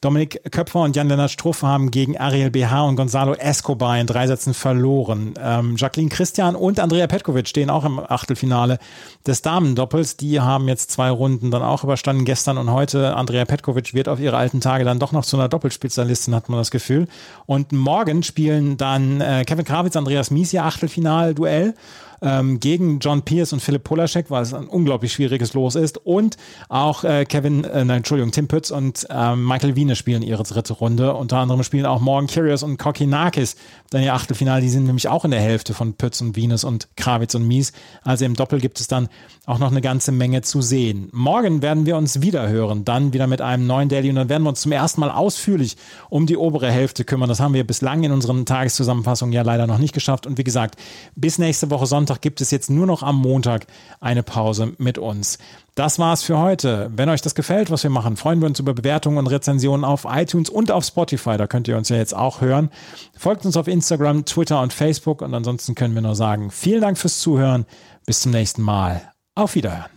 Dominik 0.00 0.52
Köpfer 0.52 0.82
und 0.82 0.94
Jan-Lennart 0.94 1.32
Struff 1.32 1.62
haben 1.62 1.90
gegen 1.90 2.16
Ariel 2.16 2.52
BH 2.52 2.82
und 2.82 2.94
Gonzalo 2.94 3.34
Escobar 3.34 3.98
in 3.98 4.06
drei 4.06 4.28
Sätzen 4.28 4.54
verloren. 4.54 5.34
Ähm, 5.42 5.74
Jacqueline 5.76 6.08
Christian 6.08 6.54
und 6.54 6.78
Andrea 6.78 7.08
Petkovic 7.08 7.48
stehen 7.48 7.68
auch 7.68 7.84
im 7.84 7.98
Achtelfinale 7.98 8.78
des 9.26 9.42
Damendoppels. 9.42 10.16
Die 10.16 10.40
haben 10.40 10.68
jetzt 10.68 10.92
zwei 10.92 11.10
Runden 11.10 11.50
dann 11.50 11.62
auch 11.62 11.82
überstanden, 11.82 12.24
gestern 12.24 12.58
und 12.58 12.70
heute. 12.70 13.16
Andrea 13.16 13.44
Petkovic 13.44 13.92
wird 13.92 14.08
auf 14.08 14.20
ihre 14.20 14.36
alten 14.36 14.60
Tage 14.60 14.84
dann 14.84 15.00
doch 15.00 15.10
noch 15.10 15.24
zu 15.24 15.36
einer 15.36 15.48
Doppelspezialistin, 15.48 16.32
hat 16.32 16.48
man 16.48 16.60
das 16.60 16.70
Gefühl. 16.70 17.08
Und 17.46 17.72
morgen 17.72 18.22
spielen 18.22 18.76
dann 18.76 19.20
äh, 19.20 19.44
Kevin 19.44 19.64
Krawitz, 19.64 19.96
Andreas 19.96 20.30
Mies 20.30 20.52
ihr 20.52 20.64
Achtelfinal-Duell 20.64 21.74
ähm, 22.22 22.60
gegen 22.60 22.98
John 23.00 23.22
Pierce 23.22 23.52
und 23.52 23.60
Philipp 23.60 23.84
Polaschek, 23.84 24.30
weil 24.30 24.42
es 24.42 24.54
ein 24.54 24.66
unglaublich 24.66 25.12
schwieriges 25.12 25.54
Los 25.54 25.74
ist. 25.74 25.98
Und 25.98 26.36
auch 26.68 27.04
äh, 27.04 27.24
Kevin, 27.24 27.64
äh, 27.64 27.84
nein, 27.84 27.98
Entschuldigung, 27.98 28.32
Tim 28.32 28.48
Pütz 28.48 28.70
und 28.70 29.06
äh, 29.10 29.36
Michael 29.36 29.76
Wiene 29.76 29.96
spielen 29.96 30.22
ihre 30.22 30.42
dritte 30.42 30.74
Runde. 30.74 31.14
Unter 31.14 31.38
anderem 31.38 31.62
spielen 31.62 31.86
auch 31.86 32.00
Morgan 32.00 32.28
Curious 32.28 32.62
und 32.62 32.78
Kokinakis 32.78 33.56
dann 33.90 34.02
ihr 34.02 34.14
Achtelfinale. 34.14 34.60
Die 34.60 34.68
sind 34.68 34.84
nämlich 34.84 35.08
auch 35.08 35.24
in 35.24 35.30
der 35.30 35.40
Hälfte 35.40 35.74
von 35.74 35.94
Pütz 35.94 36.20
und 36.20 36.36
Wienes 36.36 36.64
und 36.64 36.88
Krawitz 36.96 37.34
und 37.34 37.46
Mies. 37.46 37.72
Also 38.02 38.24
im 38.24 38.34
Doppel 38.34 38.60
gibt 38.60 38.80
es 38.80 38.88
dann 38.88 39.08
auch 39.46 39.58
noch 39.58 39.70
eine 39.70 39.80
ganze 39.80 40.12
Menge 40.12 40.42
zu 40.42 40.60
sehen. 40.60 41.08
Morgen 41.12 41.62
werden 41.62 41.86
wir 41.86 41.96
uns 41.96 42.20
wieder 42.20 42.48
hören, 42.48 42.84
dann 42.84 43.12
wieder 43.12 43.26
mit 43.26 43.40
einem 43.40 43.66
neuen 43.66 43.88
Daily 43.88 44.10
und 44.10 44.16
dann 44.16 44.28
werden 44.28 44.42
wir 44.42 44.50
uns 44.50 44.60
zum 44.60 44.72
ersten 44.72 45.00
Mal 45.00 45.10
ausführlich 45.10 45.76
um 46.10 46.26
die 46.26 46.36
obere 46.36 46.70
Hälfte 46.70 47.04
kümmern. 47.04 47.28
Das 47.28 47.40
haben 47.40 47.54
wir 47.54 47.66
bislang 47.66 48.02
in 48.04 48.12
unseren 48.12 48.44
Tageszusammenfassungen 48.44 49.32
ja 49.32 49.42
leider 49.42 49.66
noch 49.66 49.78
nicht 49.78 49.94
geschafft. 49.94 50.26
Und 50.26 50.38
wie 50.38 50.44
gesagt, 50.44 50.76
bis 51.14 51.38
nächste 51.38 51.70
Woche 51.70 51.86
Sonntag 51.86 52.07
Sonntag 52.08 52.22
gibt 52.22 52.40
es 52.40 52.50
jetzt 52.50 52.70
nur 52.70 52.86
noch 52.86 53.02
am 53.02 53.16
Montag 53.16 53.66
eine 54.00 54.22
Pause 54.22 54.72
mit 54.78 54.96
uns. 54.96 55.38
Das 55.74 55.98
war's 55.98 56.22
für 56.22 56.38
heute. 56.38 56.90
Wenn 56.94 57.10
euch 57.10 57.20
das 57.20 57.34
gefällt, 57.34 57.70
was 57.70 57.82
wir 57.82 57.90
machen, 57.90 58.16
freuen 58.16 58.40
wir 58.40 58.46
uns 58.46 58.58
über 58.58 58.72
Bewertungen 58.72 59.18
und 59.18 59.26
Rezensionen 59.26 59.84
auf 59.84 60.06
iTunes 60.08 60.48
und 60.48 60.70
auf 60.70 60.84
Spotify. 60.84 61.36
Da 61.36 61.46
könnt 61.46 61.68
ihr 61.68 61.76
uns 61.76 61.90
ja 61.90 61.96
jetzt 61.96 62.16
auch 62.16 62.40
hören. 62.40 62.70
Folgt 63.14 63.44
uns 63.44 63.58
auf 63.58 63.68
Instagram, 63.68 64.24
Twitter 64.24 64.62
und 64.62 64.72
Facebook. 64.72 65.20
Und 65.20 65.34
ansonsten 65.34 65.74
können 65.74 65.94
wir 65.94 66.00
nur 66.00 66.14
sagen, 66.14 66.50
vielen 66.50 66.80
Dank 66.80 66.96
fürs 66.96 67.20
Zuhören. 67.20 67.66
Bis 68.06 68.20
zum 68.20 68.32
nächsten 68.32 68.62
Mal. 68.62 69.12
Auf 69.34 69.54
Wiederhören. 69.54 69.90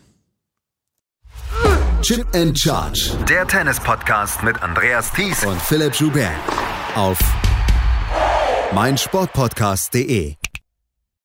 Chip 2.01 2.27
and 2.35 2.59
Charge. 2.59 3.11
Der 3.29 3.47
Tennis-Podcast 3.47 4.43
mit 4.43 4.61
Andreas 4.61 5.13
Thies 5.13 5.45
und 5.45 5.61
Philipp 5.61 5.93
Joubert. 5.95 6.31
Auf 6.95 7.17
meinsportpodcast.de. 8.73 10.40